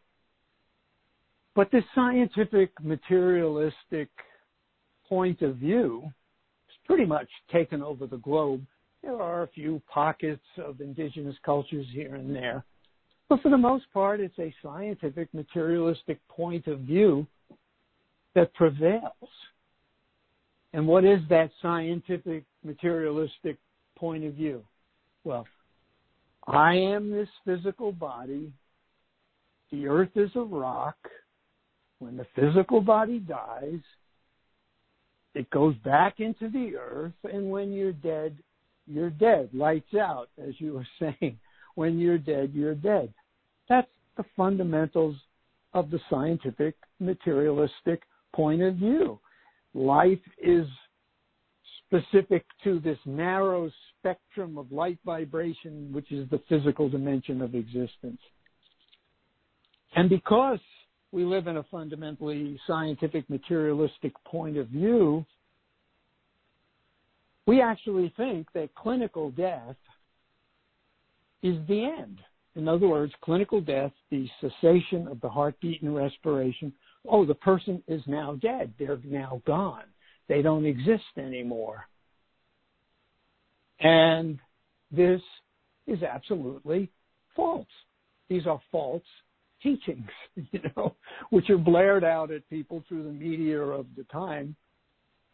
But 1.56 1.72
this 1.72 1.84
scientific, 1.94 2.72
materialistic 2.82 4.10
point 5.08 5.42
of 5.42 5.58
view 5.58 6.12
pretty 6.86 7.06
much 7.06 7.28
taken 7.52 7.82
over 7.82 8.08
the 8.08 8.18
globe. 8.18 8.66
There 9.04 9.22
are 9.22 9.44
a 9.44 9.48
few 9.48 9.82
pockets 9.92 10.44
of 10.58 10.82
indigenous 10.82 11.36
cultures 11.44 11.88
here 11.92 12.16
and 12.16 12.36
there. 12.36 12.64
But 13.30 13.42
for 13.42 13.50
the 13.50 13.58
most 13.58 13.86
part, 13.94 14.20
it's 14.20 14.38
a 14.40 14.54
scientific, 14.62 15.34
materialistic 15.34 16.20
point 16.28 16.68
of 16.68 16.80
view 16.80 17.26
that 18.36 18.54
prevails. 18.54 19.30
And 20.74 20.88
what 20.88 21.04
is 21.04 21.20
that 21.30 21.50
scientific, 21.62 22.44
materialistic 22.64 23.58
point 23.96 24.24
of 24.24 24.34
view? 24.34 24.64
Well, 25.24 25.46
I 26.48 26.76
am 26.76 27.12
this 27.12 27.30
physical 27.46 27.92
body. 27.92 28.52
The 29.72 29.88
earth 29.88 30.16
is 30.16 30.32
a 30.36 30.42
rock. 30.42 30.98
When 32.00 32.18
the 32.18 32.26
physical 32.36 32.82
body 32.82 33.20
dies, 33.20 33.80
it 35.34 35.50
goes 35.50 35.76
back 35.84 36.20
into 36.20 36.50
the 36.50 36.76
earth. 36.78 37.14
And 37.24 37.50
when 37.50 37.72
you're 37.72 37.94
dead, 37.94 38.38
you're 38.88 39.10
dead. 39.10 39.50
Lights 39.54 39.94
out, 39.94 40.30
as 40.38 40.54
you 40.60 40.74
were 40.74 40.88
saying. 41.00 41.40
When 41.76 42.00
you're 42.00 42.18
dead, 42.18 42.52
you're 42.54 42.76
dead. 42.76 43.14
That's 43.70 43.88
the 44.18 44.26
fundamentals 44.36 45.16
of 45.74 45.90
the 45.90 46.00
scientific 46.10 46.76
materialistic 47.00 48.02
point 48.34 48.62
of 48.62 48.76
view. 48.76 49.20
Life 49.74 50.20
is 50.38 50.68
specific 51.86 52.46
to 52.64 52.80
this 52.80 52.98
narrow 53.06 53.72
spectrum 53.98 54.58
of 54.58 54.72
light 54.72 55.00
vibration, 55.06 55.92
which 55.94 56.12
is 56.12 56.30
the 56.30 56.42
physical 56.50 56.90
dimension 56.90 57.42
of 57.42 57.56
existence. 57.56 58.20
And 59.96 60.10
because 60.10 60.60
we 61.12 61.26
live 61.26 61.48
in 61.48 61.58
a 61.58 61.64
fundamentally 61.64 62.60
scientific 62.66 63.30
materialistic 63.30 64.14
point 64.24 64.58
of 64.58 64.68
view, 64.68 65.26
we 67.46 67.62
actually 67.62 68.14
think 68.16 68.48
that 68.54 68.74
clinical 68.76 69.32
death 69.32 69.76
is 71.44 71.58
the 71.68 71.86
end. 71.86 72.20
In 72.56 72.68
other 72.68 72.88
words, 72.88 73.14
clinical 73.22 73.62
death, 73.62 73.92
the 74.10 74.28
cessation 74.40 75.08
of 75.08 75.20
the 75.22 75.30
heartbeat 75.30 75.82
and 75.82 75.96
respiration. 75.96 76.72
Oh, 77.10 77.26
the 77.26 77.34
person 77.34 77.82
is 77.88 78.02
now 78.06 78.36
dead. 78.42 78.74
They're 78.78 79.00
now 79.06 79.42
gone. 79.46 79.86
They 80.28 80.42
don't 80.42 80.66
exist 80.66 81.04
anymore. 81.18 81.88
And 83.80 84.40
this 84.92 85.22
is 85.88 86.04
absolutely 86.04 86.92
false. 87.36 87.68
These 88.30 88.46
are 88.46 88.62
false 88.72 89.04
teachings, 89.62 90.10
you 90.36 90.60
know, 90.76 90.96
which 91.30 91.50
are 91.50 91.58
blared 91.58 92.04
out 92.04 92.32
at 92.32 92.48
people 92.50 92.84
through 92.88 93.04
the 93.04 93.12
media 93.12 93.60
of 93.60 93.86
the 93.96 94.04
time 94.06 94.56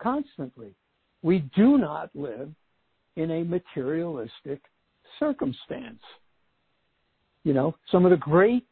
constantly. 0.01 0.73
We 1.21 1.39
do 1.55 1.77
not 1.77 2.09
live 2.15 2.49
in 3.15 3.31
a 3.31 3.43
materialistic 3.43 4.61
circumstance. 5.19 6.01
You 7.43 7.53
know, 7.53 7.75
some 7.91 8.05
of 8.05 8.11
the 8.11 8.17
great 8.17 8.65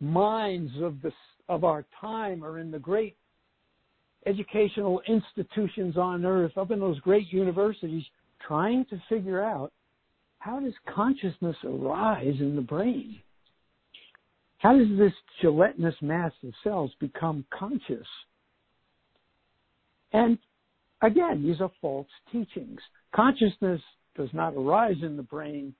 minds 0.00 0.72
of 0.82 1.00
the 1.02 1.12
of 1.48 1.64
our 1.64 1.84
time 2.00 2.44
are 2.44 2.58
in 2.58 2.70
the 2.70 2.78
great 2.78 3.16
educational 4.26 5.00
institutions 5.06 5.96
on 5.96 6.26
earth, 6.26 6.58
up 6.58 6.72
in 6.72 6.80
those 6.80 6.98
great 7.00 7.32
universities, 7.32 8.02
trying 8.46 8.84
to 8.86 9.00
figure 9.08 9.42
out 9.42 9.72
how 10.38 10.60
does 10.60 10.74
consciousness 10.92 11.56
arise 11.64 12.34
in 12.40 12.56
the 12.56 12.62
brain? 12.62 13.20
How 14.66 14.76
does 14.76 14.98
this 14.98 15.12
gelatinous 15.42 15.94
mass 16.02 16.32
of 16.42 16.52
cells 16.64 16.90
become 16.98 17.44
conscious? 17.56 18.06
And 20.12 20.38
again, 21.00 21.44
these 21.44 21.60
are 21.60 21.70
false 21.80 22.08
teachings. 22.32 22.80
Consciousness 23.14 23.80
does 24.16 24.28
not 24.32 24.54
arise 24.56 24.96
in 25.02 25.16
the 25.16 25.22
brain 25.22 25.72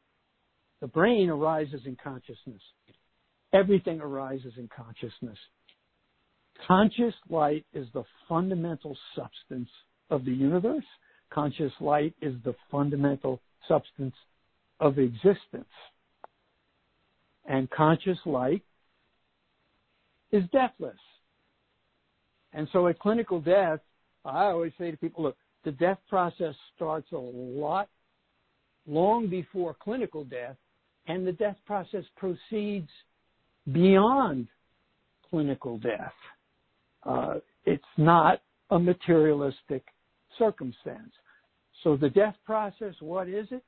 the 0.81 0.87
brain 0.87 1.31
arises 1.31 1.81
in 1.85 1.97
consciousness. 1.97 2.63
Everything 3.53 4.01
arises 4.01 4.53
in 4.57 4.69
consciousness. 4.69 5.39
Conscious 6.69 7.15
light 7.29 7.67
is 7.75 7.89
the 7.93 8.05
fundamental 8.29 8.97
substance 9.17 9.71
of 10.11 10.25
the 10.25 10.31
universe. 10.31 10.85
Conscious 11.31 11.73
light 11.81 12.15
is 12.23 12.35
the 12.45 12.55
fundamental 12.71 13.41
substance 13.67 14.15
of 14.79 15.01
existence. 15.01 15.75
And 17.49 17.69
conscious 17.69 18.19
light 18.25 18.63
is 20.33 20.45
deathless. 20.53 20.97
And 22.53 22.69
so 22.73 22.87
at 22.89 22.99
clinical 22.99 23.41
death, 23.41 23.81
I 24.25 24.47
always 24.47 24.73
say 24.79 24.91
to 24.91 24.97
people, 24.97 25.23
look, 25.23 25.37
the 25.65 25.73
death 25.73 25.99
process 26.09 26.55
starts 26.75 27.13
a 27.13 27.17
lot 27.17 27.89
long 28.87 29.29
before 29.29 29.75
clinical 29.75 30.25
death 30.25 30.57
and 31.07 31.27
the 31.27 31.33
death 31.33 31.57
process 31.67 32.05
proceeds 32.17 32.89
beyond 33.73 34.49
clinical 35.31 35.79
death. 35.79 36.13
Uh, 37.05 37.35
it's 37.65 37.85
not 37.97 38.41
a 38.71 38.79
materialistic 38.79 39.85
circumstance. 40.39 41.13
So 41.83 41.97
the 41.97 42.11
death 42.11 42.37
process, 42.45 42.95
what 43.01 43.29
is 43.29 43.47
it? 43.51 43.63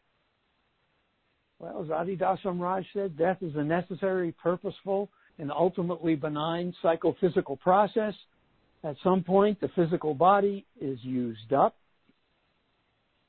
Well, 1.59 1.83
as 1.85 1.91
Adi 1.91 2.17
Da 2.17 2.37
Samraj 2.37 2.85
said, 2.93 3.17
death 3.17 3.39
is 3.43 3.55
a 3.57 3.65
necessary, 3.65 4.33
purposeful, 4.41 5.09
and 5.39 5.51
ultimately 5.53 6.15
benign 6.15 6.75
psychophysical 6.83 7.57
process. 7.57 8.15
At 8.85 8.97
some 9.03 9.23
point, 9.23 9.61
the 9.61 9.69
physical 9.75 10.15
body 10.15 10.65
is 10.81 10.99
used 11.03 11.53
up 11.53 11.77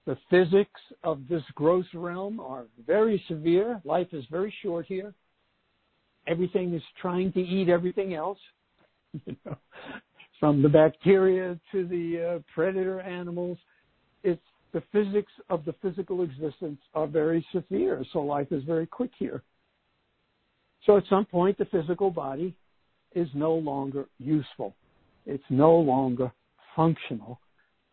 the 0.10 0.18
physics 0.32 0.82
of 1.04 1.28
this 1.30 1.44
gross 1.54 1.86
realm 1.94 2.40
are 2.40 2.66
very 2.88 3.24
severe. 3.28 3.80
Life 3.86 4.08
is 4.12 4.24
very 4.32 4.52
short 4.64 4.88
here. 4.88 5.14
Everything 6.28 6.74
is 6.74 6.82
trying 7.00 7.32
to 7.34 7.40
eat 7.40 7.70
everything 7.70 8.16
else, 8.16 8.40
you 9.26 9.36
know, 9.46 9.56
from 10.40 10.64
the 10.64 10.70
bacteria 10.70 11.60
to 11.72 11.88
the 11.88 12.38
uh, 12.38 12.40
predator 12.56 13.02
animals. 13.02 13.60
It's 14.24 14.42
the 14.74 14.82
physics 14.92 15.32
of 15.52 15.64
the 15.66 15.76
physical 15.80 16.24
existence 16.24 16.80
are 16.96 17.06
very 17.06 17.46
severe, 17.52 18.04
so 18.12 18.20
life 18.22 18.48
is 18.50 18.64
very 18.64 18.88
quick 18.88 19.12
here. 19.20 19.44
So 20.86 20.98
at 20.98 21.04
some 21.10 21.26
point, 21.26 21.58
the 21.58 21.66
physical 21.66 22.10
body 22.10 22.56
is 23.14 23.28
no 23.34 23.54
longer 23.54 24.06
useful. 24.18 24.76
It's 25.26 25.44
no 25.50 25.76
longer 25.76 26.32
functional 26.76 27.40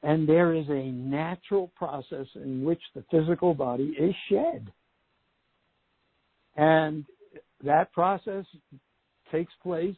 and 0.07 0.29
there 0.29 0.55
is 0.55 0.67
a 0.69 0.93
natural 0.93 1.73
process 1.75 2.27
in 2.37 2.63
which 2.63 2.81
the 2.95 3.05
physical 3.11 3.55
body 3.55 3.95
is 3.99 4.15
shed. 4.31 4.71
And 6.57 7.05
that 7.65 7.93
process 7.93 8.45
takes 9.33 9.53
place 9.65 9.97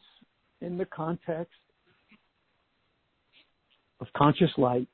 in 0.61 0.79
the 0.79 0.85
context 0.85 1.53
of 4.01 4.07
conscious 4.17 4.49
light 4.57 4.87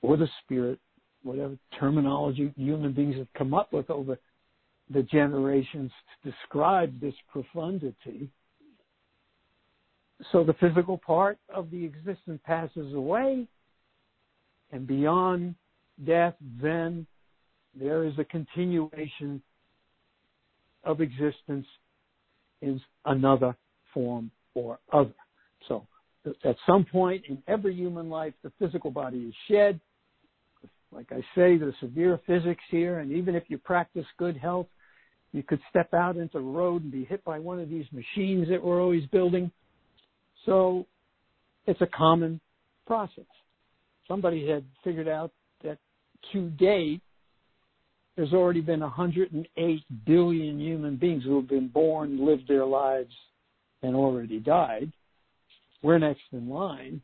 or 0.00 0.16
the 0.16 0.28
spirit, 0.42 0.78
whatever 1.22 1.58
terminology 1.78 2.52
human 2.56 2.94
beings 2.94 3.16
have 3.16 3.32
come 3.36 3.52
up 3.52 3.70
with 3.70 3.90
over 3.90 4.18
the 4.90 5.02
generations 5.02 5.90
to 6.22 6.30
describe 6.30 7.00
this 7.00 7.14
profundity. 7.30 8.28
So 10.32 10.44
the 10.44 10.54
physical 10.54 10.98
part 10.98 11.38
of 11.52 11.70
the 11.70 11.84
existence 11.84 12.40
passes 12.44 12.94
away 12.94 13.46
and 14.72 14.86
beyond 14.86 15.54
death, 16.06 16.34
then 16.60 17.06
there 17.78 18.04
is 18.04 18.14
a 18.18 18.24
continuation 18.24 19.42
of 20.84 21.00
existence 21.00 21.66
in 22.60 22.80
another 23.04 23.56
form 23.92 24.30
or 24.54 24.78
other. 24.92 25.14
So 25.68 25.86
at 26.44 26.56
some 26.66 26.84
point 26.84 27.24
in 27.28 27.42
every 27.48 27.74
human 27.74 28.08
life, 28.08 28.34
the 28.42 28.52
physical 28.58 28.90
body 28.90 29.18
is 29.18 29.34
shed, 29.48 29.80
Like 30.94 31.10
I 31.10 31.20
say, 31.34 31.56
the 31.56 31.72
severe 31.80 32.20
physics 32.26 32.62
here, 32.70 33.00
and 33.00 33.10
even 33.10 33.34
if 33.34 33.44
you 33.48 33.58
practice 33.58 34.06
good 34.16 34.36
health, 34.36 34.68
you 35.32 35.42
could 35.42 35.60
step 35.68 35.92
out 35.92 36.16
into 36.16 36.38
the 36.38 36.44
road 36.44 36.82
and 36.82 36.92
be 36.92 37.04
hit 37.04 37.24
by 37.24 37.40
one 37.40 37.58
of 37.58 37.68
these 37.68 37.86
machines 37.90 38.48
that 38.48 38.62
we're 38.62 38.80
always 38.80 39.04
building. 39.06 39.50
So 40.46 40.86
it's 41.66 41.80
a 41.80 41.86
common 41.86 42.40
process. 42.86 43.24
Somebody 44.06 44.48
had 44.48 44.64
figured 44.84 45.08
out 45.08 45.32
that 45.64 45.78
to 46.32 46.50
date, 46.50 47.00
there's 48.16 48.32
already 48.32 48.60
been 48.60 48.80
108 48.80 49.82
billion 50.06 50.60
human 50.60 50.96
beings 50.96 51.24
who 51.24 51.36
have 51.36 51.48
been 51.48 51.68
born, 51.68 52.24
lived 52.24 52.46
their 52.46 52.64
lives, 52.64 53.12
and 53.82 53.96
already 53.96 54.38
died. 54.38 54.92
We're 55.82 55.98
next 55.98 56.22
in 56.32 56.48
line. 56.48 57.00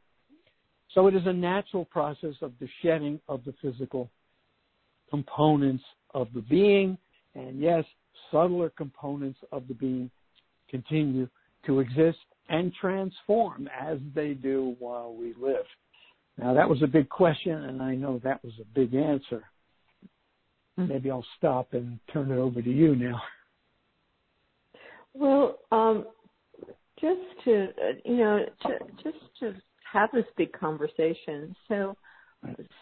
So 0.94 1.06
it 1.06 1.14
is 1.14 1.22
a 1.26 1.32
natural 1.32 1.84
process 1.84 2.34
of 2.42 2.52
the 2.60 2.68
shedding 2.82 3.20
of 3.28 3.44
the 3.44 3.54
physical 3.62 4.10
components 5.08 5.84
of 6.14 6.28
the 6.34 6.42
being. 6.42 6.98
And 7.34 7.60
yes, 7.60 7.84
subtler 8.30 8.70
components 8.70 9.38
of 9.52 9.68
the 9.68 9.74
being 9.74 10.10
continue 10.68 11.28
to 11.66 11.80
exist 11.80 12.18
and 12.48 12.72
transform 12.80 13.68
as 13.80 13.98
they 14.14 14.34
do 14.34 14.74
while 14.78 15.14
we 15.14 15.34
live. 15.40 15.64
Now 16.38 16.54
that 16.54 16.68
was 16.68 16.82
a 16.82 16.86
big 16.86 17.08
question 17.08 17.64
and 17.64 17.82
I 17.82 17.94
know 17.94 18.20
that 18.24 18.42
was 18.42 18.54
a 18.60 18.64
big 18.74 18.94
answer. 18.94 19.44
Hmm. 20.76 20.88
Maybe 20.88 21.10
I'll 21.10 21.26
stop 21.38 21.74
and 21.74 22.00
turn 22.12 22.30
it 22.30 22.38
over 22.38 22.62
to 22.62 22.70
you 22.70 22.96
now. 22.96 23.20
Well, 25.12 25.58
um, 25.72 26.06
just 27.00 27.20
to 27.44 27.64
uh, 27.64 27.92
you 28.04 28.16
know, 28.16 28.46
to, 28.62 28.78
just 29.02 29.18
to 29.40 29.54
have 29.92 30.10
this 30.12 30.24
big 30.36 30.52
conversation. 30.52 31.54
So, 31.68 31.96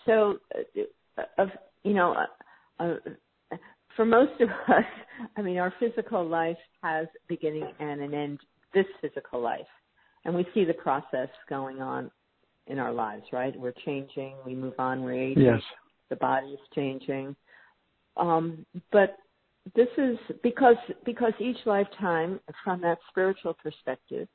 so 0.06 0.38
uh, 0.54 1.22
of 1.38 1.48
you 1.84 1.94
know, 1.94 2.14
uh, 2.78 2.94
uh, 3.52 3.56
for 3.96 4.04
most 4.04 4.40
of 4.40 4.48
us, 4.48 4.84
I 5.36 5.42
mean, 5.42 5.58
our 5.58 5.72
physical 5.80 6.26
life 6.26 6.56
has 6.82 7.06
beginning 7.28 7.68
and 7.80 8.00
an 8.00 8.14
end. 8.14 8.38
This 8.74 8.86
physical 9.00 9.40
life, 9.40 9.60
and 10.24 10.34
we 10.34 10.46
see 10.52 10.64
the 10.64 10.74
process 10.74 11.28
going 11.48 11.80
on 11.80 12.10
in 12.66 12.78
our 12.78 12.92
lives. 12.92 13.24
Right? 13.32 13.58
We're 13.58 13.72
changing. 13.84 14.34
We 14.44 14.54
move 14.54 14.74
on. 14.78 15.02
We're 15.02 15.14
aging. 15.14 15.44
Yes. 15.44 15.62
The 16.10 16.16
body 16.16 16.48
is 16.48 16.60
changing. 16.74 17.34
Um, 18.16 18.66
but 18.92 19.16
this 19.74 19.88
is 19.96 20.18
because 20.42 20.76
because 21.04 21.32
each 21.40 21.58
lifetime, 21.64 22.40
from 22.64 22.80
that 22.82 22.98
spiritual 23.10 23.54
perspective, 23.54 24.28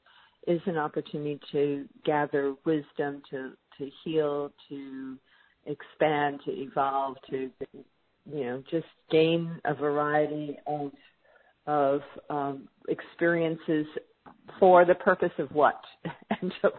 is 0.48 0.62
an 0.66 0.78
opportunity 0.78 1.40
to 1.52 1.86
gather 2.06 2.56
wisdom, 2.66 3.22
to 3.30 3.54
to 3.78 3.90
heal, 4.04 4.52
to 4.70 5.18
expand, 5.66 6.40
to 6.46 6.52
evolve, 6.52 7.18
to 7.30 7.50
you 7.74 8.44
know 8.44 8.64
just 8.70 8.86
gain 9.12 9.60
a 9.66 9.74
variety 9.74 10.58
of 10.68 10.92
of 11.66 12.02
um, 12.30 12.68
experiences 12.90 13.86
for 14.60 14.86
the 14.86 14.96
purpose 14.96 15.32
of 15.40 15.52
what? 15.52 15.80
Angelo, 16.42 16.74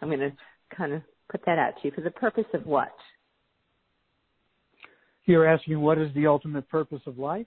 I'm 0.00 0.08
going 0.08 0.20
to 0.20 0.32
kind 0.76 0.92
of 0.92 1.02
put 1.30 1.40
that 1.46 1.58
out 1.58 1.74
to 1.80 1.88
you. 1.88 1.92
For 1.94 2.02
the 2.02 2.10
purpose 2.10 2.44
of 2.54 2.66
what? 2.66 2.94
You're 5.24 5.46
asking 5.46 5.80
what 5.80 5.98
is 5.98 6.12
the 6.14 6.26
ultimate 6.26 6.68
purpose 6.68 7.00
of 7.06 7.18
life? 7.18 7.46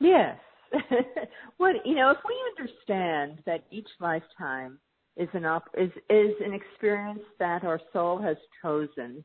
Yes. 0.00 0.36
what 1.56 1.86
you 1.86 1.94
know, 1.94 2.10
if 2.10 2.18
we 2.26 2.34
understand 2.58 3.38
that 3.46 3.64
each 3.70 3.88
lifetime 4.00 4.78
is 5.16 5.28
an 5.32 5.44
op- 5.44 5.74
is 5.76 5.90
is 6.10 6.32
an 6.44 6.54
experience 6.54 7.22
that 7.38 7.64
our 7.64 7.80
soul 7.92 8.18
has 8.18 8.36
chosen 8.62 9.24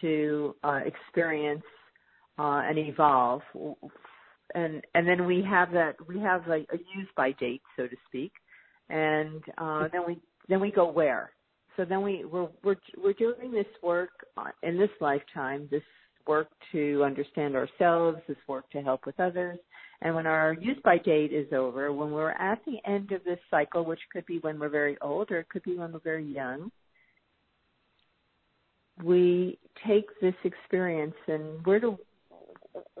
to 0.00 0.54
uh, 0.64 0.80
experience 0.84 1.64
uh, 2.38 2.62
and 2.64 2.78
evolve, 2.78 3.42
and 4.54 4.82
and 4.94 5.06
then 5.06 5.26
we 5.26 5.42
have 5.42 5.72
that 5.72 5.96
we 6.06 6.18
have 6.18 6.46
like 6.46 6.66
a 6.72 6.76
use 6.76 7.08
by 7.16 7.32
date, 7.32 7.62
so 7.76 7.86
to 7.86 7.96
speak, 8.06 8.32
and 8.88 9.42
uh, 9.58 9.88
then 9.92 10.02
we 10.06 10.18
then 10.48 10.60
we 10.60 10.70
go 10.70 10.90
where. 10.90 11.30
So 11.76 11.84
then 11.84 12.02
we 12.02 12.24
we're 12.24 12.48
we're 12.64 12.76
we're 13.02 13.12
doing 13.12 13.52
this 13.52 13.66
work 13.82 14.10
in 14.62 14.78
this 14.78 14.90
lifetime, 15.00 15.68
this 15.70 15.82
work 16.26 16.48
to 16.72 17.02
understand 17.04 17.56
ourselves, 17.56 18.18
this 18.28 18.36
work 18.46 18.68
to 18.70 18.82
help 18.82 19.06
with 19.06 19.18
others, 19.20 19.58
and 20.00 20.14
when 20.14 20.26
our 20.26 20.52
use 20.52 20.78
by 20.84 20.98
date 20.98 21.32
is 21.32 21.52
over, 21.52 21.92
when 21.92 22.12
we're 22.12 22.30
at 22.30 22.60
the 22.64 22.78
end 22.86 23.10
of 23.10 23.24
this 23.24 23.40
cycle, 23.50 23.84
which 23.84 24.00
could 24.12 24.24
be 24.26 24.38
when 24.38 24.58
we're 24.58 24.68
very 24.68 24.96
old 25.00 25.30
or 25.30 25.40
it 25.40 25.48
could 25.48 25.64
be 25.64 25.76
when 25.76 25.92
we're 25.92 25.98
very 26.00 26.24
young, 26.24 26.70
we 29.02 29.58
take 29.86 30.06
this 30.20 30.34
experience 30.44 31.14
and 31.26 31.64
where 31.64 31.80
do 31.80 31.98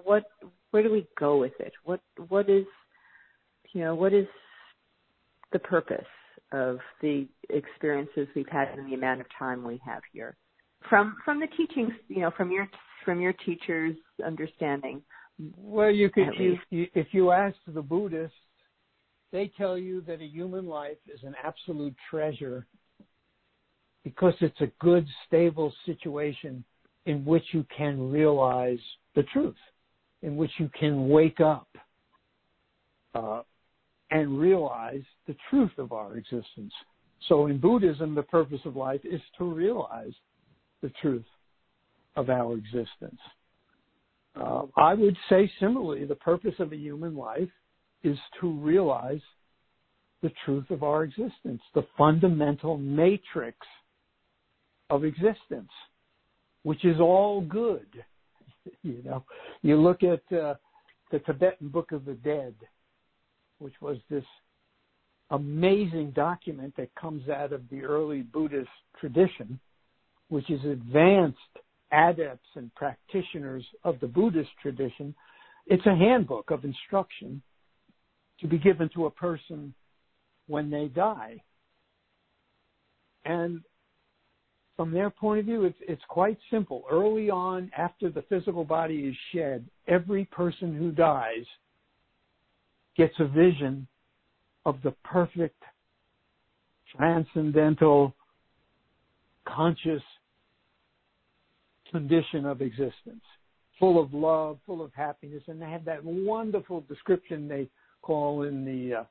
what 0.04 0.24
where 0.70 0.82
do 0.82 0.90
we 0.90 1.06
go 1.18 1.38
with 1.38 1.52
it? 1.60 1.72
What 1.84 2.00
what 2.28 2.48
is 2.50 2.66
you 3.72 3.82
know, 3.82 3.94
what 3.94 4.12
is 4.12 4.26
the 5.52 5.58
purpose 5.58 6.04
of 6.52 6.78
the 7.00 7.28
experiences 7.50 8.26
we've 8.34 8.48
had 8.48 8.68
and 8.68 8.90
the 8.90 8.94
amount 8.94 9.20
of 9.20 9.26
time 9.38 9.64
we 9.64 9.80
have 9.84 10.02
here? 10.12 10.36
From 10.88 11.16
from 11.24 11.38
the 11.38 11.48
teachings, 11.56 11.92
you 12.08 12.20
know, 12.20 12.32
from 12.36 12.50
your 12.50 12.68
from 13.04 13.20
your 13.20 13.34
teacher's 13.44 13.96
understanding, 14.24 15.02
well, 15.56 15.90
you 15.90 16.10
could 16.10 16.28
you, 16.38 16.58
you, 16.70 16.86
if 16.94 17.08
you 17.12 17.30
ask 17.30 17.56
the 17.66 17.82
Buddhists, 17.82 18.34
they 19.32 19.50
tell 19.56 19.78
you 19.78 20.00
that 20.02 20.20
a 20.20 20.26
human 20.26 20.66
life 20.66 20.96
is 21.12 21.20
an 21.22 21.34
absolute 21.42 21.94
treasure 22.10 22.66
because 24.04 24.34
it's 24.40 24.60
a 24.60 24.70
good, 24.80 25.06
stable 25.26 25.72
situation 25.84 26.64
in 27.06 27.24
which 27.24 27.44
you 27.52 27.64
can 27.76 28.10
realize 28.10 28.78
the 29.14 29.22
truth, 29.24 29.56
in 30.22 30.36
which 30.36 30.50
you 30.58 30.70
can 30.78 31.08
wake 31.08 31.40
up 31.40 31.68
uh, 33.14 33.42
and 34.10 34.38
realize 34.38 35.02
the 35.26 35.36
truth 35.50 35.72
of 35.78 35.92
our 35.92 36.16
existence. 36.16 36.72
So 37.28 37.46
in 37.46 37.58
Buddhism, 37.58 38.14
the 38.14 38.22
purpose 38.22 38.60
of 38.64 38.76
life 38.76 39.00
is 39.04 39.20
to 39.38 39.44
realize 39.44 40.12
the 40.82 40.90
truth 41.02 41.24
of 42.16 42.30
our 42.30 42.54
existence. 42.54 43.20
Uh, 44.38 44.62
I 44.76 44.94
would 44.94 45.16
say 45.28 45.50
similarly, 45.58 46.04
the 46.04 46.14
purpose 46.14 46.54
of 46.58 46.72
a 46.72 46.76
human 46.76 47.16
life 47.16 47.48
is 48.02 48.16
to 48.40 48.50
realize 48.50 49.20
the 50.22 50.30
truth 50.44 50.70
of 50.70 50.82
our 50.82 51.04
existence, 51.04 51.60
the 51.74 51.86
fundamental 51.96 52.76
matrix 52.76 53.58
of 54.90 55.04
existence, 55.04 55.70
which 56.62 56.84
is 56.84 57.00
all 57.00 57.40
good. 57.40 57.86
you 58.82 59.02
know, 59.04 59.24
you 59.62 59.76
look 59.76 60.02
at 60.02 60.36
uh, 60.36 60.54
the 61.10 61.18
Tibetan 61.20 61.68
Book 61.68 61.92
of 61.92 62.04
the 62.04 62.14
Dead, 62.14 62.54
which 63.58 63.74
was 63.80 63.98
this 64.10 64.24
amazing 65.30 66.12
document 66.12 66.74
that 66.76 66.94
comes 66.94 67.28
out 67.28 67.52
of 67.52 67.62
the 67.70 67.82
early 67.82 68.22
Buddhist 68.22 68.68
tradition, 68.98 69.58
which 70.28 70.48
is 70.50 70.64
advanced 70.64 71.38
adepts 71.92 72.48
and 72.54 72.74
practitioners 72.74 73.64
of 73.84 73.98
the 74.00 74.06
Buddhist 74.06 74.50
tradition, 74.60 75.14
it's 75.66 75.86
a 75.86 75.96
handbook 75.96 76.50
of 76.50 76.64
instruction 76.64 77.42
to 78.40 78.46
be 78.46 78.58
given 78.58 78.88
to 78.94 79.06
a 79.06 79.10
person 79.10 79.74
when 80.46 80.70
they 80.70 80.86
die. 80.86 81.42
And 83.24 83.60
from 84.76 84.92
their 84.92 85.10
point 85.10 85.40
of 85.40 85.46
view, 85.46 85.64
it's, 85.64 85.78
it's 85.80 86.02
quite 86.08 86.38
simple. 86.50 86.84
Early 86.90 87.30
on, 87.30 87.70
after 87.76 88.10
the 88.10 88.22
physical 88.22 88.64
body 88.64 89.08
is 89.08 89.16
shed, 89.34 89.66
every 89.88 90.24
person 90.26 90.74
who 90.76 90.92
dies 90.92 91.44
gets 92.96 93.14
a 93.18 93.26
vision 93.26 93.86
of 94.64 94.76
the 94.82 94.92
perfect, 95.04 95.62
transcendental, 96.96 98.14
conscious 99.46 100.02
condition 101.90 102.46
of 102.46 102.60
existence, 102.62 103.24
full 103.78 104.02
of 104.02 104.12
love, 104.14 104.58
full 104.66 104.82
of 104.82 104.92
happiness, 104.94 105.42
and 105.46 105.60
they 105.60 105.70
have 105.70 105.84
that 105.84 106.04
wonderful 106.04 106.84
description 106.88 107.48
they 107.48 107.68
call 108.02 108.42
in 108.42 108.64
the 108.64 109.00
uh, 109.00 109.04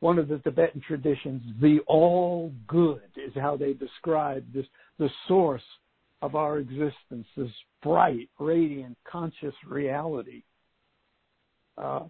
one 0.00 0.18
of 0.18 0.28
the 0.28 0.38
Tibetan 0.38 0.80
traditions, 0.86 1.42
the 1.60 1.80
all 1.86 2.52
good 2.66 3.02
is 3.16 3.32
how 3.34 3.56
they 3.56 3.74
describe 3.74 4.44
this 4.52 4.66
the 4.98 5.10
source 5.28 5.62
of 6.22 6.34
our 6.34 6.58
existence, 6.58 7.26
this 7.36 7.50
bright, 7.82 8.28
radiant, 8.38 8.96
conscious 9.10 9.54
reality. 9.66 10.42
Uh, 11.78 12.00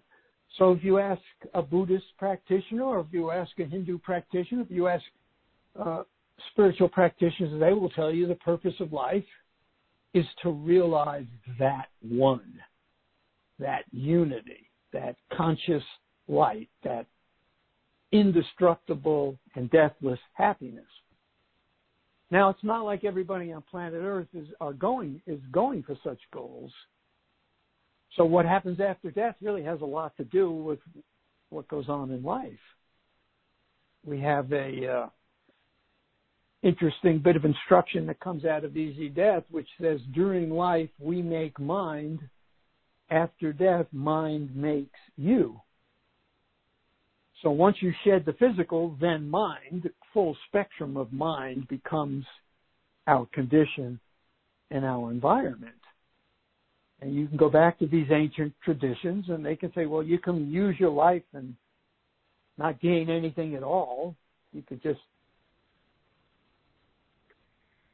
so 0.57 0.73
if 0.73 0.83
you 0.83 0.99
ask 0.99 1.21
a 1.53 1.61
Buddhist 1.61 2.05
practitioner, 2.17 2.83
or 2.83 2.99
if 3.01 3.07
you 3.11 3.31
ask 3.31 3.51
a 3.59 3.65
Hindu 3.65 3.99
practitioner, 3.99 4.63
if 4.63 4.71
you 4.71 4.87
ask 4.87 5.03
uh, 5.79 6.03
spiritual 6.51 6.89
practitioners, 6.89 7.57
they 7.59 7.73
will 7.73 7.89
tell 7.91 8.11
you 8.11 8.27
the 8.27 8.35
purpose 8.35 8.73
of 8.81 8.91
life 8.91 9.23
is 10.13 10.25
to 10.43 10.49
realize 10.49 11.25
that 11.59 11.87
one, 12.01 12.59
that 13.59 13.83
unity, 13.91 14.69
that 14.93 15.15
conscious 15.33 15.83
light, 16.27 16.69
that 16.83 17.05
indestructible 18.11 19.37
and 19.55 19.69
deathless 19.71 20.19
happiness. 20.33 20.85
Now 22.29 22.49
it's 22.49 22.63
not 22.63 22.85
like 22.85 23.03
everybody 23.03 23.51
on 23.51 23.61
planet 23.69 24.01
Earth 24.03 24.27
is 24.33 24.47
are 24.59 24.73
going 24.73 25.21
is 25.27 25.39
going 25.51 25.83
for 25.83 25.97
such 26.03 26.19
goals. 26.33 26.71
So 28.15 28.25
what 28.25 28.45
happens 28.45 28.79
after 28.79 29.11
death 29.11 29.35
really 29.41 29.63
has 29.63 29.81
a 29.81 29.85
lot 29.85 30.15
to 30.17 30.23
do 30.25 30.51
with 30.51 30.79
what 31.49 31.67
goes 31.67 31.87
on 31.87 32.11
in 32.11 32.23
life. 32.23 32.51
We 34.05 34.19
have 34.21 34.51
a 34.51 34.87
uh, 34.87 35.09
interesting 36.63 37.19
bit 37.19 37.35
of 37.35 37.45
instruction 37.45 38.05
that 38.07 38.19
comes 38.19 38.45
out 38.45 38.63
of 38.63 38.77
Easy 38.77 39.09
Death, 39.09 39.43
which 39.49 39.67
says 39.79 39.99
during 40.13 40.49
life 40.49 40.89
we 40.99 41.21
make 41.21 41.59
mind, 41.59 42.19
after 43.09 43.51
death 43.51 43.87
mind 43.91 44.55
makes 44.55 44.99
you. 45.17 45.59
So 47.41 47.49
once 47.49 47.77
you 47.81 47.91
shed 48.05 48.23
the 48.25 48.33
physical, 48.33 48.95
then 49.01 49.29
mind, 49.29 49.89
full 50.13 50.37
spectrum 50.47 50.95
of 50.95 51.11
mind 51.11 51.67
becomes 51.67 52.25
our 53.07 53.25
condition 53.33 53.99
and 54.69 54.85
our 54.85 55.11
environment. 55.11 55.73
And 57.01 57.15
you 57.15 57.27
can 57.27 57.37
go 57.37 57.49
back 57.49 57.79
to 57.79 57.87
these 57.87 58.07
ancient 58.11 58.53
traditions 58.63 59.25
and 59.29 59.43
they 59.43 59.55
can 59.55 59.73
say, 59.73 59.87
well, 59.87 60.03
you 60.03 60.19
can 60.19 60.51
use 60.51 60.75
your 60.79 60.91
life 60.91 61.23
and 61.33 61.55
not 62.57 62.79
gain 62.79 63.09
anything 63.09 63.55
at 63.55 63.63
all. 63.63 64.15
You 64.53 64.61
could 64.61 64.83
just 64.83 64.99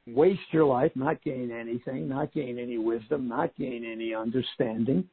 waste 0.07 0.41
your 0.51 0.65
life, 0.65 0.91
not 0.95 1.21
gain 1.23 1.51
anything, 1.51 2.07
not 2.07 2.33
gain 2.33 2.57
any 2.57 2.77
wisdom, 2.77 3.27
not 3.27 3.55
gain 3.57 3.85
any 3.85 4.13
understanding. 4.13 5.03